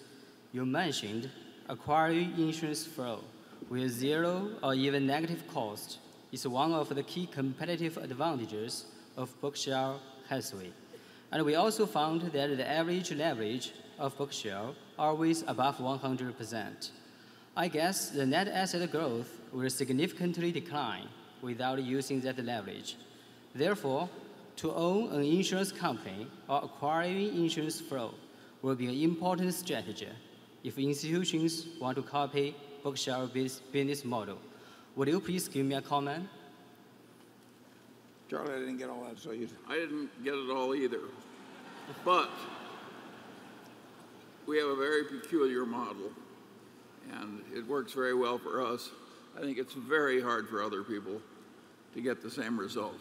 [0.52, 1.30] you mentioned
[1.68, 3.24] acquiring insurance flow
[3.70, 5.98] with zero or even negative cost
[6.30, 9.94] is one of the key competitive advantages of Berkshire
[10.28, 10.72] Hathaway.
[11.32, 16.90] And we also found that the average leverage of Berkshire always above 100%.
[17.56, 21.08] I guess the net asset growth will significantly decline
[21.42, 22.96] without using that leverage.
[23.54, 24.08] Therefore,
[24.56, 28.14] to own an insurance company or acquiring insurance flow
[28.62, 30.08] will be an important strategy
[30.64, 33.28] if institutions want to copy Berkshire
[33.72, 34.38] business model.
[34.96, 36.28] Would you please give me a comment?
[38.28, 39.48] Charlie, I didn't get all that, so you.
[39.68, 41.00] I didn't get it all either.
[42.04, 42.28] But
[44.46, 46.10] we have a very peculiar model,
[47.12, 48.90] and it works very well for us.
[49.36, 51.20] I think it's very hard for other people
[51.94, 52.98] to get the same result.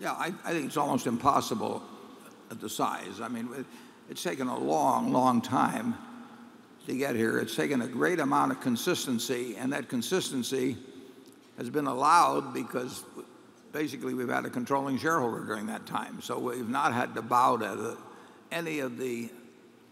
[0.00, 1.82] Yeah, I, I think it's almost impossible
[2.50, 3.20] at the size.
[3.20, 3.66] I mean, it,
[4.08, 5.94] it's taken a long, long time
[6.86, 7.38] to get here.
[7.38, 10.76] It's taken a great amount of consistency, and that consistency
[11.58, 13.04] has been allowed because
[13.72, 16.20] basically we've had a controlling shareholder during that time.
[16.22, 17.96] So we've not had to bow to
[18.50, 19.30] any of the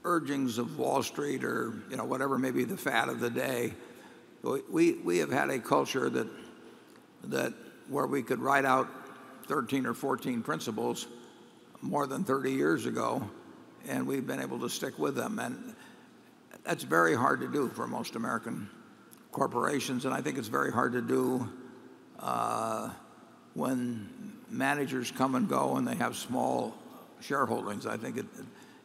[0.05, 3.75] urgings of Wall Street or you know whatever may be the fad of the day.
[4.43, 6.27] We, we have had a culture that,
[7.25, 7.55] that
[7.89, 8.89] where we could write out
[9.47, 11.07] 13 or 14 principles
[11.81, 13.29] more than 30 years ago,
[13.87, 15.39] and we've been able to stick with them.
[15.39, 15.77] And
[16.65, 18.69] that's very hard to do for most American
[19.33, 21.49] corporations, and I think it's very hard to do
[22.21, 22.91] uh,
[23.55, 24.09] when
[24.49, 26.77] managers come and go and they have small
[27.21, 27.87] shareholdings.
[27.87, 28.27] I think it,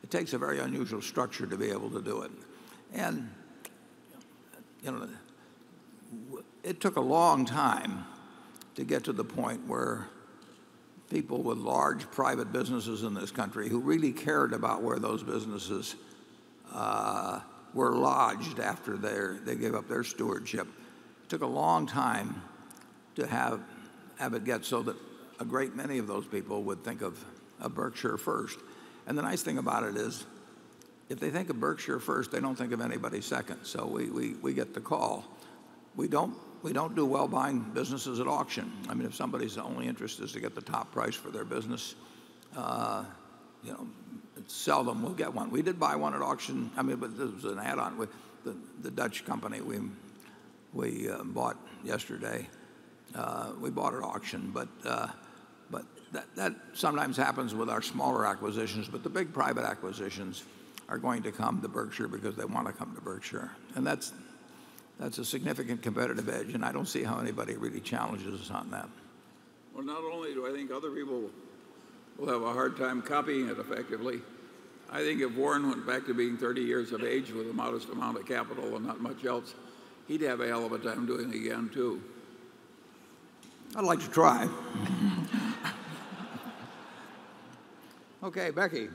[0.03, 2.31] it, takes a very unusual structure to be able to do it.
[2.93, 3.29] And,
[4.81, 5.09] you know,
[6.63, 8.05] it took a long time
[8.75, 10.07] to get to the point where
[11.09, 15.95] people with large private businesses in this country who really cared about where those businesses
[16.73, 17.41] uh,
[17.77, 20.67] were lodged after they gave up their stewardship.
[21.23, 22.41] It took a long time
[23.15, 23.61] to have,
[24.17, 24.95] have it get so that
[25.39, 27.23] a great many of those people would think of,
[27.59, 28.57] of Berkshire first.
[29.05, 30.25] And the nice thing about it is,
[31.07, 33.63] if they think of Berkshire first, they don't think of anybody second.
[33.63, 35.23] So we, we, we get the call.
[35.95, 38.71] We don't, we don't do well buying businesses at auction.
[38.89, 41.93] I mean, if somebody's only interest is to get the top price for their business,
[42.55, 43.05] uh,
[43.63, 43.87] you know,
[44.47, 45.49] seldom we'll get one.
[45.49, 46.71] We did buy one at auction.
[46.77, 48.09] I mean, but this was an add-on with
[48.43, 49.79] the, the Dutch company we,
[50.73, 52.47] we uh, bought yesterday.
[53.15, 55.07] Uh, we bought at auction, but, uh,
[55.71, 60.43] but that, that sometimes happens with our smaller acquisitions, but the big private acquisitions
[60.89, 63.51] are going to come to Berkshire because they want to come to Berkshire.
[63.75, 64.13] And that's,
[64.99, 68.71] that's a significant competitive edge, and I don't see how anybody really challenges us on
[68.71, 68.89] that.
[69.73, 71.29] Well, not only do I think other people
[72.17, 74.21] will have a hard time copying it effectively,
[74.89, 77.89] I think if Warren went back to being 30 years of age with a modest
[77.89, 79.53] amount of capital and not much else,
[80.07, 82.01] he'd have a hell of a time doing it again, too.
[83.75, 84.47] I'd like to try.
[88.23, 88.87] okay, Becky.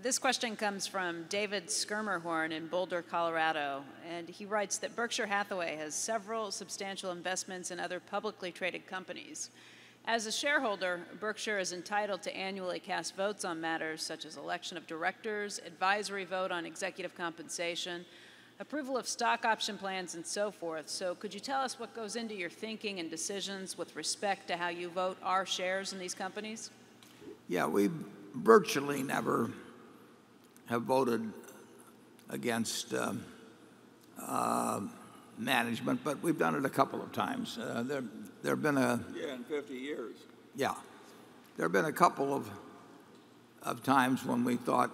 [0.00, 5.74] This question comes from David Skirmerhorn in Boulder, Colorado, and he writes that Berkshire Hathaway
[5.74, 9.50] has several substantial investments in other publicly traded companies.
[10.08, 14.78] As a shareholder, Berkshire is entitled to annually cast votes on matters such as election
[14.78, 18.06] of directors, advisory vote on executive compensation,
[18.58, 20.88] approval of stock option plans, and so forth.
[20.88, 24.56] So, could you tell us what goes into your thinking and decisions with respect to
[24.56, 26.70] how you vote our shares in these companies?
[27.46, 27.90] Yeah, we
[28.34, 29.50] virtually never
[30.70, 31.30] have voted
[32.30, 33.12] against uh,
[34.18, 34.80] uh,
[35.36, 37.58] management, but we've done it a couple of times.
[37.58, 38.04] Uh, there,
[38.42, 40.16] there have been a yeah, in 50 years.
[40.54, 40.74] Yeah,
[41.56, 42.48] there have been a couple of
[43.62, 44.90] of times when we thought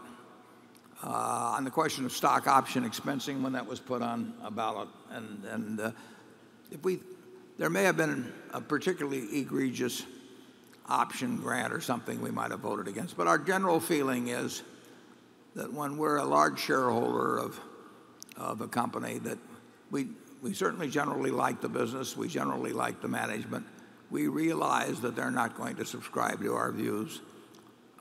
[1.02, 4.88] uh, on the question of stock option expensing when that was put on a ballot,
[5.10, 5.90] and and uh,
[6.70, 7.00] if we
[7.58, 10.04] there may have been a particularly egregious
[10.88, 14.62] option grant or something we might have voted against, but our general feeling is
[15.54, 17.58] that when we're a large shareholder of,
[18.36, 19.38] of a company that
[19.90, 20.08] we,
[20.44, 23.64] we certainly generally like the business, we generally like the management,
[24.10, 27.22] we realize that they're not going to subscribe to our views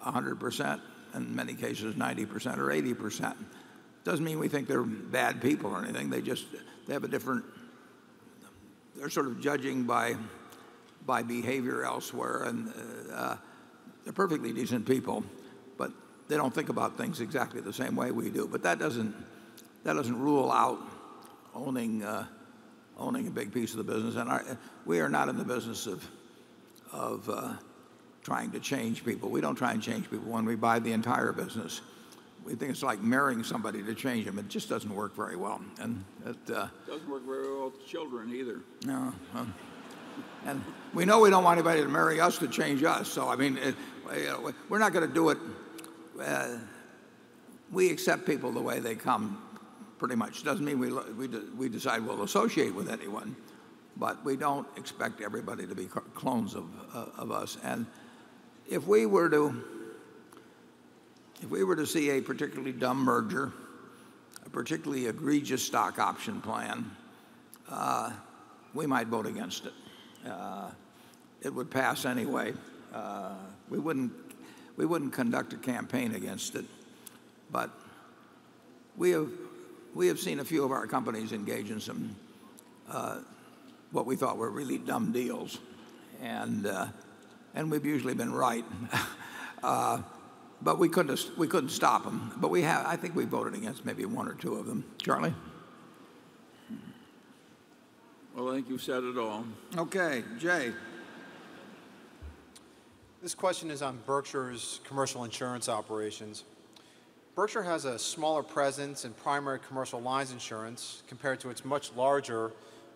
[0.06, 0.82] 100%,
[1.16, 3.38] in many cases 90% or 80%.
[4.04, 6.46] Doesn't mean we think they're bad people or anything, they just,
[6.90, 7.46] have a different,
[8.98, 10.16] they're sort of judging by,
[11.06, 12.74] behavior elsewhere, and
[13.14, 13.38] uh,
[14.04, 15.24] they're perfectly decent people
[15.78, 15.92] but
[16.28, 18.48] they don't think about things exactly the same way we do.
[18.48, 19.16] That doesn't
[20.20, 20.80] rule out
[21.56, 22.26] owning, uh,
[22.98, 24.16] owning a big piece of the business.
[24.16, 26.08] And we are not in the business of,
[26.92, 27.54] of uh,
[28.24, 29.30] trying to change people.
[29.30, 31.82] We don't try and change people when we buy the entire business.
[32.44, 34.38] We think it's like marrying somebody to change them.
[34.38, 35.62] It just doesn't work very well.
[35.80, 38.60] And it uh, doesn't work very well with children either.
[38.86, 39.14] No.
[40.46, 40.62] and
[40.94, 43.08] we know we don't want anybody to marry us to change us.
[43.08, 43.76] So, I mean, it,
[44.68, 45.38] we're not going to do it
[46.22, 46.58] uh,
[47.72, 49.42] we accept people the way they come,
[50.04, 50.44] pretty much.
[50.44, 53.38] Doesn't mean we, we, we decide we'll associate with anyone,
[53.96, 57.58] but we don't expect everybody to be clones of, uh, of us.
[57.64, 57.86] And
[58.70, 59.64] if we were to
[61.42, 63.54] if we were to see a particularly dumb merger,
[64.46, 66.92] a particularly egregious stock option plan,
[67.70, 68.12] uh,
[68.74, 69.74] we might vote against it.
[70.30, 70.70] Uh,
[71.42, 72.52] it would pass anyway.
[72.94, 73.36] Uh,
[73.70, 74.12] we wouldn't
[74.76, 76.66] we wouldn't conduct a campaign against it.
[77.54, 77.70] But
[78.98, 79.30] we have,
[79.94, 82.16] we have seen a few of our companies engage in some
[82.90, 83.20] uh,
[83.92, 85.60] what we thought were really dumb deals.
[86.22, 86.88] And, uh,
[87.54, 88.66] and we've usually been right.
[89.64, 90.02] uh,
[90.62, 92.32] but we couldn't, we couldn't stop them.
[92.38, 94.84] But we have, I think we voted against maybe one or two of them.
[94.98, 95.34] Charlie?
[98.36, 99.46] Well, I think you've said it all.
[99.78, 100.74] Okay, Jay.
[103.22, 106.44] This question is on Berkshire's commercial insurance operations.
[107.36, 112.52] Berkshire has a smaller presence in primary commercial lines insurance compared to its much larger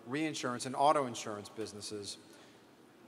[0.06, 2.18] reinsurance and auto insurance businesses.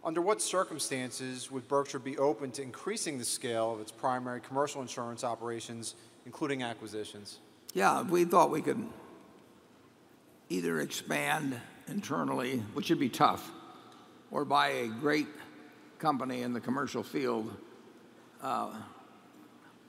[0.03, 4.83] Under what circumstances would Berkshire be open to increasing the scale of its primary commercial
[4.83, 5.95] insurance operations,
[6.27, 7.39] including acquisitions?
[7.75, 8.85] Yeah, we thought we could
[10.49, 13.53] either expand internally, which would be tough,
[14.33, 15.29] or buy a great
[16.01, 17.55] company in the commercial field,
[18.43, 18.73] uh,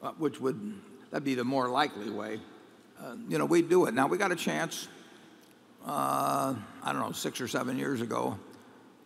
[0.04, 0.80] uh, which would
[1.12, 2.40] that'd be the more likely way.
[3.00, 4.08] Uh, you know, we'd do it now.
[4.08, 4.88] We got a chance.
[5.86, 8.38] Uh, I don't know, six or seven years ago,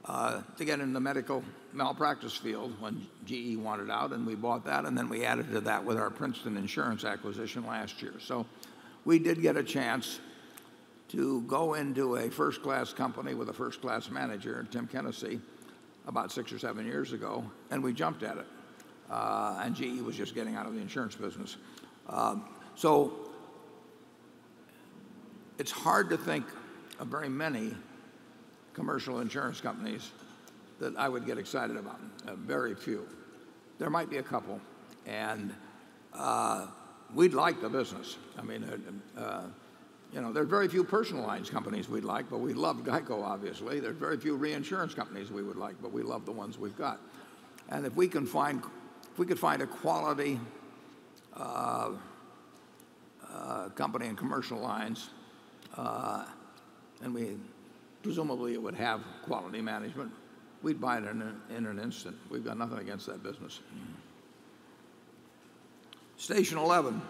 [0.03, 1.43] uh, to get in the medical
[1.73, 5.61] malpractice field when GE wanted out, and we bought that, and then we added to
[5.61, 8.13] that with our Princeton Insurance acquisition last year.
[8.19, 8.45] So
[9.05, 10.19] we did get a chance
[11.09, 15.39] to go into a first class company with a first class manager, Tim Kenesey,
[16.07, 18.47] about six or seven years ago, and we jumped at it.
[19.09, 21.57] Uh, and GE was just getting out of the insurance business.
[22.07, 23.13] Um, so
[25.57, 26.45] it's hard to think
[26.99, 27.73] of very many
[28.73, 30.11] commercial insurance companies
[30.79, 31.99] that I would get excited about.
[32.27, 33.07] Uh, very few.
[33.79, 34.59] There might be a couple.
[35.05, 35.53] And
[36.13, 36.67] uh,
[37.13, 38.17] we'd like the business.
[38.37, 38.65] I mean,
[39.17, 39.43] uh,
[40.13, 43.23] you know, there are very few personal lines companies we'd like, but we love Geico,
[43.23, 43.79] obviously.
[43.79, 46.77] There are very few reinsurance companies we would like, but we love the ones we've
[46.77, 46.99] got.
[47.69, 48.61] And if we can find,
[49.11, 50.39] if we could find a quality
[53.75, 55.09] company in commercial lines,
[55.77, 56.25] uh,
[57.03, 57.37] and we
[58.05, 60.11] presumably it would have quality management,
[60.61, 62.15] we'd buy it in, in an instant.
[62.29, 63.61] We've got nothing against that business.
[66.17, 67.01] Station 11.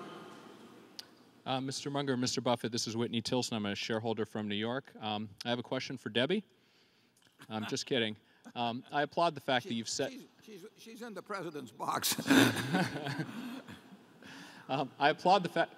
[1.45, 1.91] Uh, Mr.
[1.91, 2.41] Munger, Mr.
[2.41, 3.57] Buffett, this is Whitney Tilson.
[3.57, 4.85] I'm a shareholder from New York.
[5.01, 6.43] Um, I have a question for Debbie.
[7.49, 8.15] I'm just kidding.
[8.55, 10.13] Um, I applaud the fact that you've set.
[10.77, 12.15] She's, in the president's box.
[14.69, 15.71] um, I applaud the fact.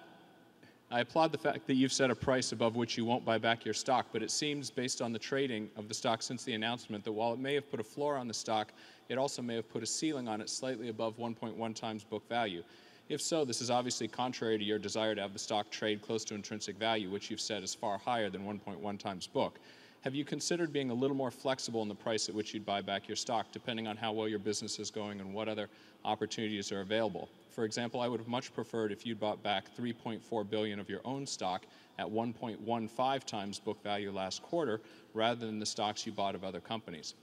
[0.90, 3.62] I applaud the fact that you've set a price above which you won't buy back
[3.62, 7.04] your stock, but it seems, based on the trading of the stock since the announcement,
[7.04, 8.72] that while it may have put a floor on the stock,
[9.10, 12.62] it also may have put a ceiling on it slightly above 1.1 times book value.
[13.10, 16.24] If so, this is obviously contrary to your desire to have the stock trade close
[16.24, 19.58] to intrinsic value, which you've said is far higher than 1.1 times book.
[20.02, 22.80] Have you considered being a little more flexible in the price at which you'd buy
[22.80, 25.68] back your stock, depending on how well your business is going and what other
[26.04, 27.28] opportunities are available?
[27.58, 31.00] For example, I would have much preferred if you'd bought back 3.4 billion of your
[31.04, 31.66] own stock
[31.98, 34.80] at 1.15 times book value last quarter,
[35.12, 37.14] rather than the stocks you bought of other companies.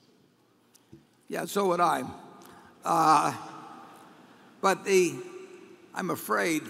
[1.30, 2.04] Yeah, so would I.
[2.84, 3.34] Uh,
[4.60, 5.16] but the
[5.94, 6.64] I'm afraid,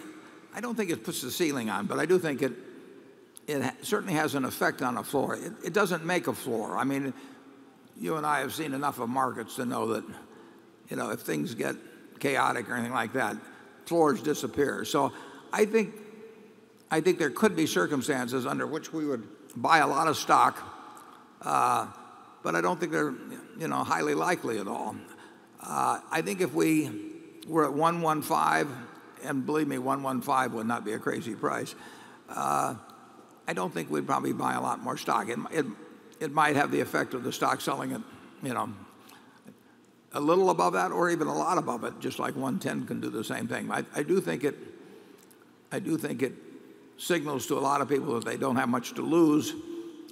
[0.53, 2.53] I don't think it puts the ceiling on, but I do think it,
[3.47, 5.37] it certainly has an effect on a floor.
[5.37, 6.77] It, it doesn't make a floor.
[6.77, 7.15] I mean,
[7.99, 10.03] you and I have seen enough of markets to know that,
[10.87, 11.75] you know, if things get
[12.19, 13.35] chaotic or anything like that,
[13.85, 14.85] floors disappear.
[14.85, 15.11] So
[15.51, 15.93] I think,
[16.91, 19.23] I think there could be circumstances under which we would
[19.55, 20.57] buy a lot of stock,
[21.41, 21.87] uh,
[22.43, 23.13] but I don't think they're,
[23.57, 24.95] you know, highly likely at all.
[25.61, 26.89] Uh, I think if we
[27.47, 28.75] were at 115
[29.23, 31.73] and believe me, 115 would not be a crazy price.
[32.29, 32.75] Uh,
[33.47, 35.29] I don't think we'd probably buy a lot more stock.
[35.29, 35.65] It, it,
[36.19, 38.01] it might have the effect of the stock selling at,
[38.43, 38.69] you know,
[40.15, 43.09] a little above that or even a lot above it, just like 110 can do
[43.09, 43.69] the same thing.
[43.69, 44.55] I, I do think it,
[45.71, 46.33] I do think it
[46.97, 49.53] signals to a lot of people that they don't have much to lose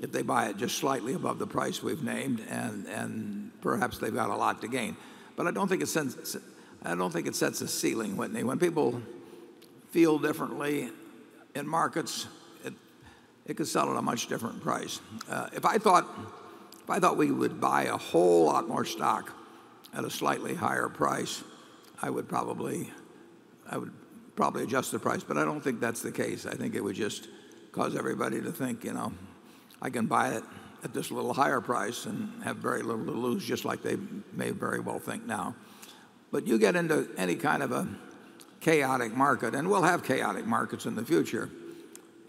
[0.02, 4.14] if they buy it just slightly above the price we've named, and, and perhaps they've
[4.14, 4.98] got a lot to gain.
[5.38, 6.36] But I don't think it sends,
[6.84, 8.44] I don't think it sets a ceiling, Whitney.
[8.44, 9.02] When people
[9.92, 10.90] feel differently
[11.56, 12.28] in markets,
[12.66, 12.74] it,
[13.46, 15.00] it could sell at a much different price.
[15.30, 16.06] Uh, if I thought
[16.84, 19.34] if I thought we would buy a whole lot more stock
[19.94, 21.44] at a slightly higher price,
[22.02, 22.90] I would probably
[24.64, 26.46] adjust the price, but I don't think that's the case.
[26.46, 27.30] I think it would just
[27.72, 29.14] cause everybody to think, you know,
[29.82, 30.44] I can buy it
[30.84, 33.98] at this little higher price and have very little to lose, just like they
[34.34, 35.56] may very well think now.
[36.32, 37.88] But you get into any kind of a
[38.60, 41.50] chaotic market, and we'll have chaotic markets in the future,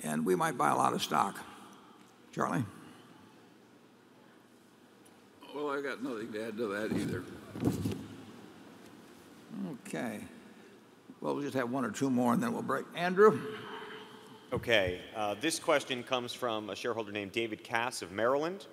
[0.03, 1.39] and we might buy a lot of stock.
[2.33, 2.65] Charlie?
[5.55, 7.25] Well, I got nothing to add to that either.
[9.87, 10.21] Okay.
[11.21, 12.85] Well, we'll just have one or two more and then we'll break.
[12.95, 13.41] Andrew?
[14.53, 15.01] Okay.
[15.17, 18.67] Uh, this question comes from a shareholder named David Cass of Maryland.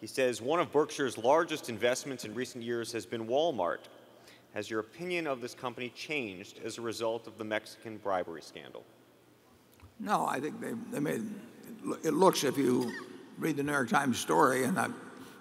[0.00, 3.88] He says One of Berkshire's largest investments in recent years has been Walmart.
[4.54, 8.84] Has your opinion of this company changed as a result of the Mexican bribery scandal?
[9.98, 11.22] No, I think they, they made
[12.04, 12.92] it looks, if you
[13.38, 14.88] read the New York Times story, and I,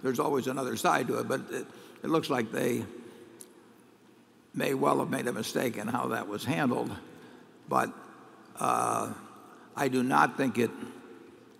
[0.03, 1.65] there's always another side to it, but it,
[2.05, 2.85] it looks like they
[4.53, 6.95] may well have made a mistake in how that was handled.
[7.67, 7.91] But
[8.59, 9.11] uh,
[9.75, 10.69] I do not think it,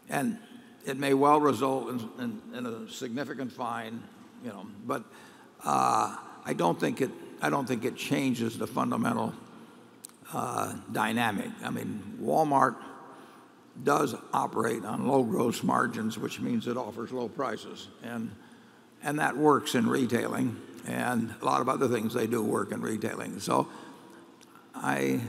[0.08, 0.38] and
[0.86, 4.04] it may well result in, in, in a significant fine,
[4.44, 5.04] you know, but
[5.64, 6.16] uh,
[6.46, 7.10] I don't think it
[7.42, 9.34] I don't think it changes the fundamental
[10.32, 11.50] uh, dynamic.
[11.64, 12.76] I mean, Walmart
[13.84, 17.88] does operate on low gross margins, which means it offers low prices.
[18.04, 18.32] And,
[19.06, 20.60] and that works in retailing.
[20.88, 23.40] And a lot of other things they do work in retailing.
[23.40, 23.70] So
[24.74, 25.22] I,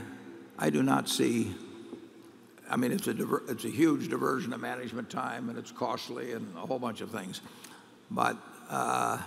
[0.59, 1.55] I do not see,
[2.69, 6.33] I mean, it's a, diver, it's a huge diversion of management time and it's costly
[6.33, 7.41] and a whole bunch of things.
[8.11, 8.35] But
[8.69, 9.19] uh,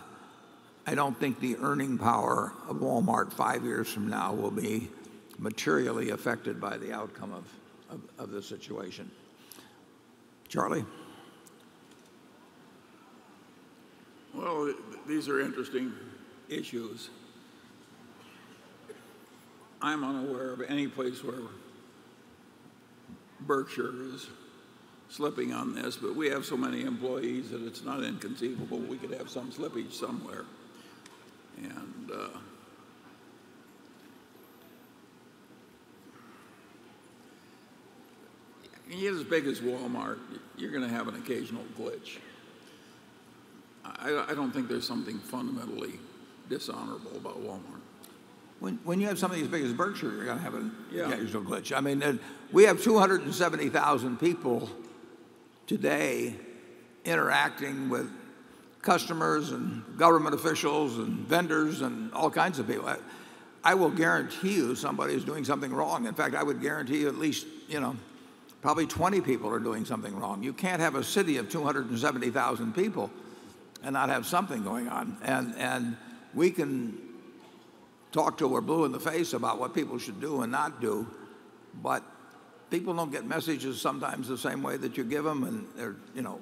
[0.86, 4.88] I don't think the earning power of Walmart five years from now will be
[5.38, 7.32] materially affected by the outcome
[8.18, 9.10] of the situation.
[10.48, 10.84] Charlie?
[14.40, 14.72] Well,
[15.06, 15.92] these are interesting
[16.48, 17.10] issues.
[19.82, 21.42] I'm unaware of any place where
[23.40, 24.28] Berkshire is
[25.10, 29.12] slipping on this, but we have so many employees that it's not inconceivable we could
[29.12, 30.46] have some slippage somewhere.
[31.58, 32.38] And uh,
[39.06, 40.18] as big as Walmart,
[40.56, 42.20] you're going to have an occasional glitch.
[43.84, 45.94] I, I don't think there's something fundamentally
[46.48, 47.80] dishonorable about Walmart.
[48.60, 51.08] When, when you have something as big as Berkshire, you're going to have an Yeah.
[51.10, 51.74] occasional glitch.
[51.74, 52.20] I mean,
[52.52, 54.68] we have 270,000 people
[55.66, 56.34] today
[57.04, 58.10] interacting with
[58.82, 62.86] customers and government officials and vendors and all kinds of people.
[62.88, 62.96] I,
[63.62, 66.06] I will guarantee you somebody is doing something wrong.
[66.06, 67.96] In fact, I would guarantee you at least, you know,
[68.62, 70.42] probably 20 people are doing something wrong.
[70.42, 73.10] You can't have a city of 270,000 people
[73.82, 75.16] and not have something going on.
[75.22, 75.96] And, and
[76.34, 76.98] we can
[78.12, 81.06] talk till we're blue in the face about what people should do and not do,
[81.82, 82.02] but
[82.70, 86.22] people don't get messages sometimes the same way that you give them, and they're, you
[86.22, 86.40] know,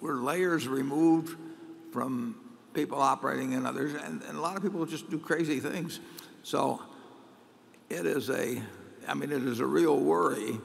[0.00, 1.36] we're layers removed
[1.92, 2.36] from
[2.74, 6.00] people operating in others, and, and a lot of people just do crazy things.
[6.42, 6.80] So
[7.88, 8.62] it is a,
[9.06, 10.58] I mean, it is a real worry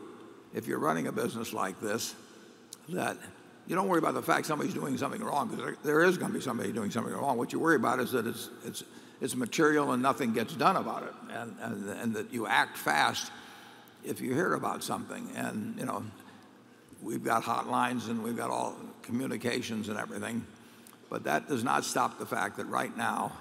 [0.53, 2.14] if you're running a business like this
[2.90, 3.18] that
[3.67, 6.32] you don't worry about the fact somebody's doing something wrong because there, there is going
[6.32, 7.38] to be somebody doing something wrong.
[7.38, 8.83] What you worry about is that it's, it's,
[9.22, 13.32] it's material and nothing gets done about it, and, and, and that you act fast
[14.03, 15.30] if you hear about something.
[15.35, 16.03] And, you know,
[17.01, 20.45] we've got hotlines and we've got all communications and everything,
[21.09, 23.32] but that does not stop the fact that right now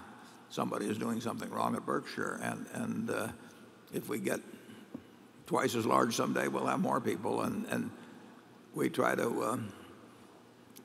[0.51, 2.39] somebody is doing something wrong at Berkshire.
[2.42, 3.28] And, and uh,
[3.92, 4.39] if we get
[5.47, 7.42] twice as large someday, we'll have more people.
[7.42, 7.91] And, and
[8.75, 9.57] we try to uh,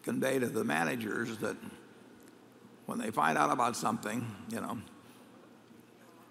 [0.07, 1.57] convey to the managers that
[2.85, 4.77] when they find out about something, you know,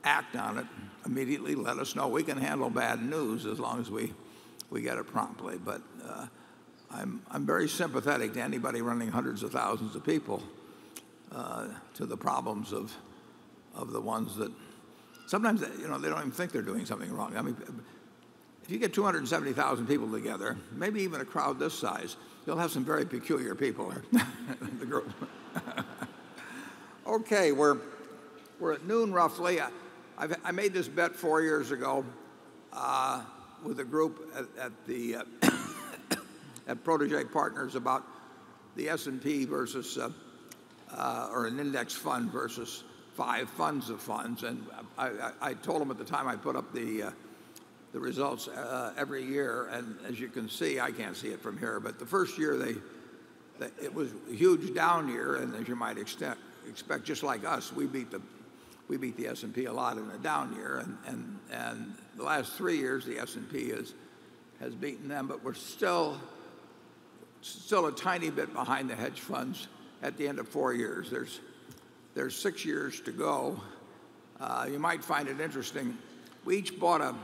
[0.02, 0.66] act on it
[1.05, 1.55] immediately.
[1.55, 2.08] Let us know.
[2.08, 4.14] We can handle bad news as long as we,
[4.70, 5.58] we get it promptly.
[5.62, 6.26] But uh,
[6.90, 10.42] I'm, I'm very sympathetic to anybody running hundreds of thousands of people
[11.30, 12.96] uh, to the problems of,
[13.74, 14.50] of the ones that
[15.26, 17.36] sometimes you know they don't even think they're doing something wrong.
[17.36, 17.56] I mean,
[18.64, 22.16] if you get 270,000 people together, maybe even a crowd this size,
[22.47, 23.92] you'll have some very peculiar people
[24.78, 25.12] the group.
[27.07, 27.78] okay, we're,
[28.60, 29.60] we're at noon roughly.
[29.60, 29.68] I,
[30.44, 32.05] I made this bet four years ago
[32.73, 33.23] uh,
[33.65, 35.23] with a group at, at the uh,
[36.68, 38.05] at Protege Partners about
[38.76, 40.10] the S&P versus uh,
[40.92, 42.84] uh, or an index fund versus
[43.15, 44.65] five funds of funds, and
[44.99, 47.10] I, I, I told them at the time I put up the uh,
[47.97, 51.57] the results uh, every year, and as you can see, I can't see it from
[51.57, 52.75] here, but the first year they,
[53.58, 57.47] they it was a huge down year, and as you might expect, expect just like
[57.47, 58.20] us, we beat the
[58.86, 62.52] we beat the S&P a lot in a down year, and and and the last
[62.52, 63.94] three years the S&P has
[64.60, 66.20] has beaten them, but we're still
[67.41, 69.68] still a tiny bit behind the hedge funds
[70.02, 71.08] at the end of four years.
[71.08, 71.41] There's
[72.15, 73.58] there's six years to go.
[74.39, 75.97] Uh, you might find it interesting.
[76.44, 77.15] We each bought a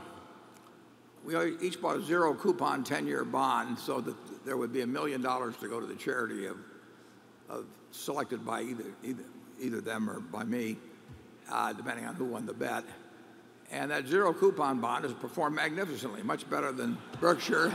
[1.25, 5.21] we each bought a zero coupon 10-year bond so that there would be a million
[5.21, 6.57] dollars to go to the charity of,
[7.49, 9.23] of selected by either, either,
[9.59, 10.77] either them or by me,
[11.49, 12.83] uh, depending on who won the bet.
[13.71, 17.73] And that zero coupon bond has performed magnificently, much better than Berkshire.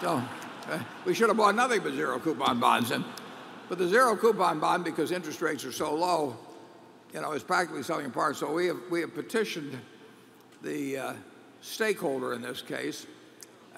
[0.00, 0.22] so
[0.68, 2.92] uh, we should have bought nothing but zero coupon bonds.
[2.92, 3.04] And,
[3.68, 6.36] but the zero coupon bond, because interest rates are so low,
[7.12, 8.34] you know, is practically selling at par.
[8.34, 9.76] So we have, we have petitioned
[10.62, 11.12] the uh,
[11.60, 13.06] stakeholder in this case,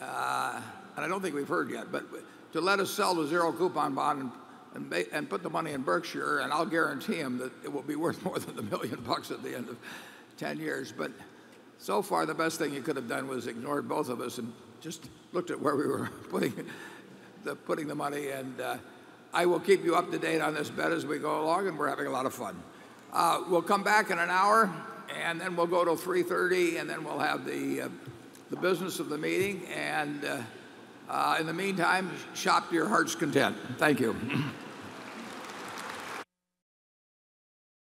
[0.01, 0.61] uh,
[0.97, 2.05] and I don't think we've heard yet, but
[2.53, 4.31] to let us sell the zero coupon bond
[4.75, 7.83] and, and, and put the money in Berkshire, and I'll guarantee him that it will
[7.83, 9.79] be worth more than a million bucks at the end of
[10.37, 10.93] 10 years.
[10.93, 11.13] But
[11.79, 14.53] so far, the best thing you could have done was ignored both of us and
[14.81, 16.53] just looked at where we were putting
[17.45, 18.29] the, putting the money.
[18.29, 18.77] And uh,
[19.33, 21.79] I will keep you up to date on this bet as we go along, and
[21.79, 22.61] we're having a lot of fun.
[23.13, 24.71] Uh, we'll come back in an hour
[25.23, 27.89] and then we'll go to 3.30 and then we'll have the, uh,
[28.51, 30.41] the business of the meeting and uh,
[31.09, 33.57] uh, in the meantime shop to your heart's content.
[33.79, 34.17] Thank you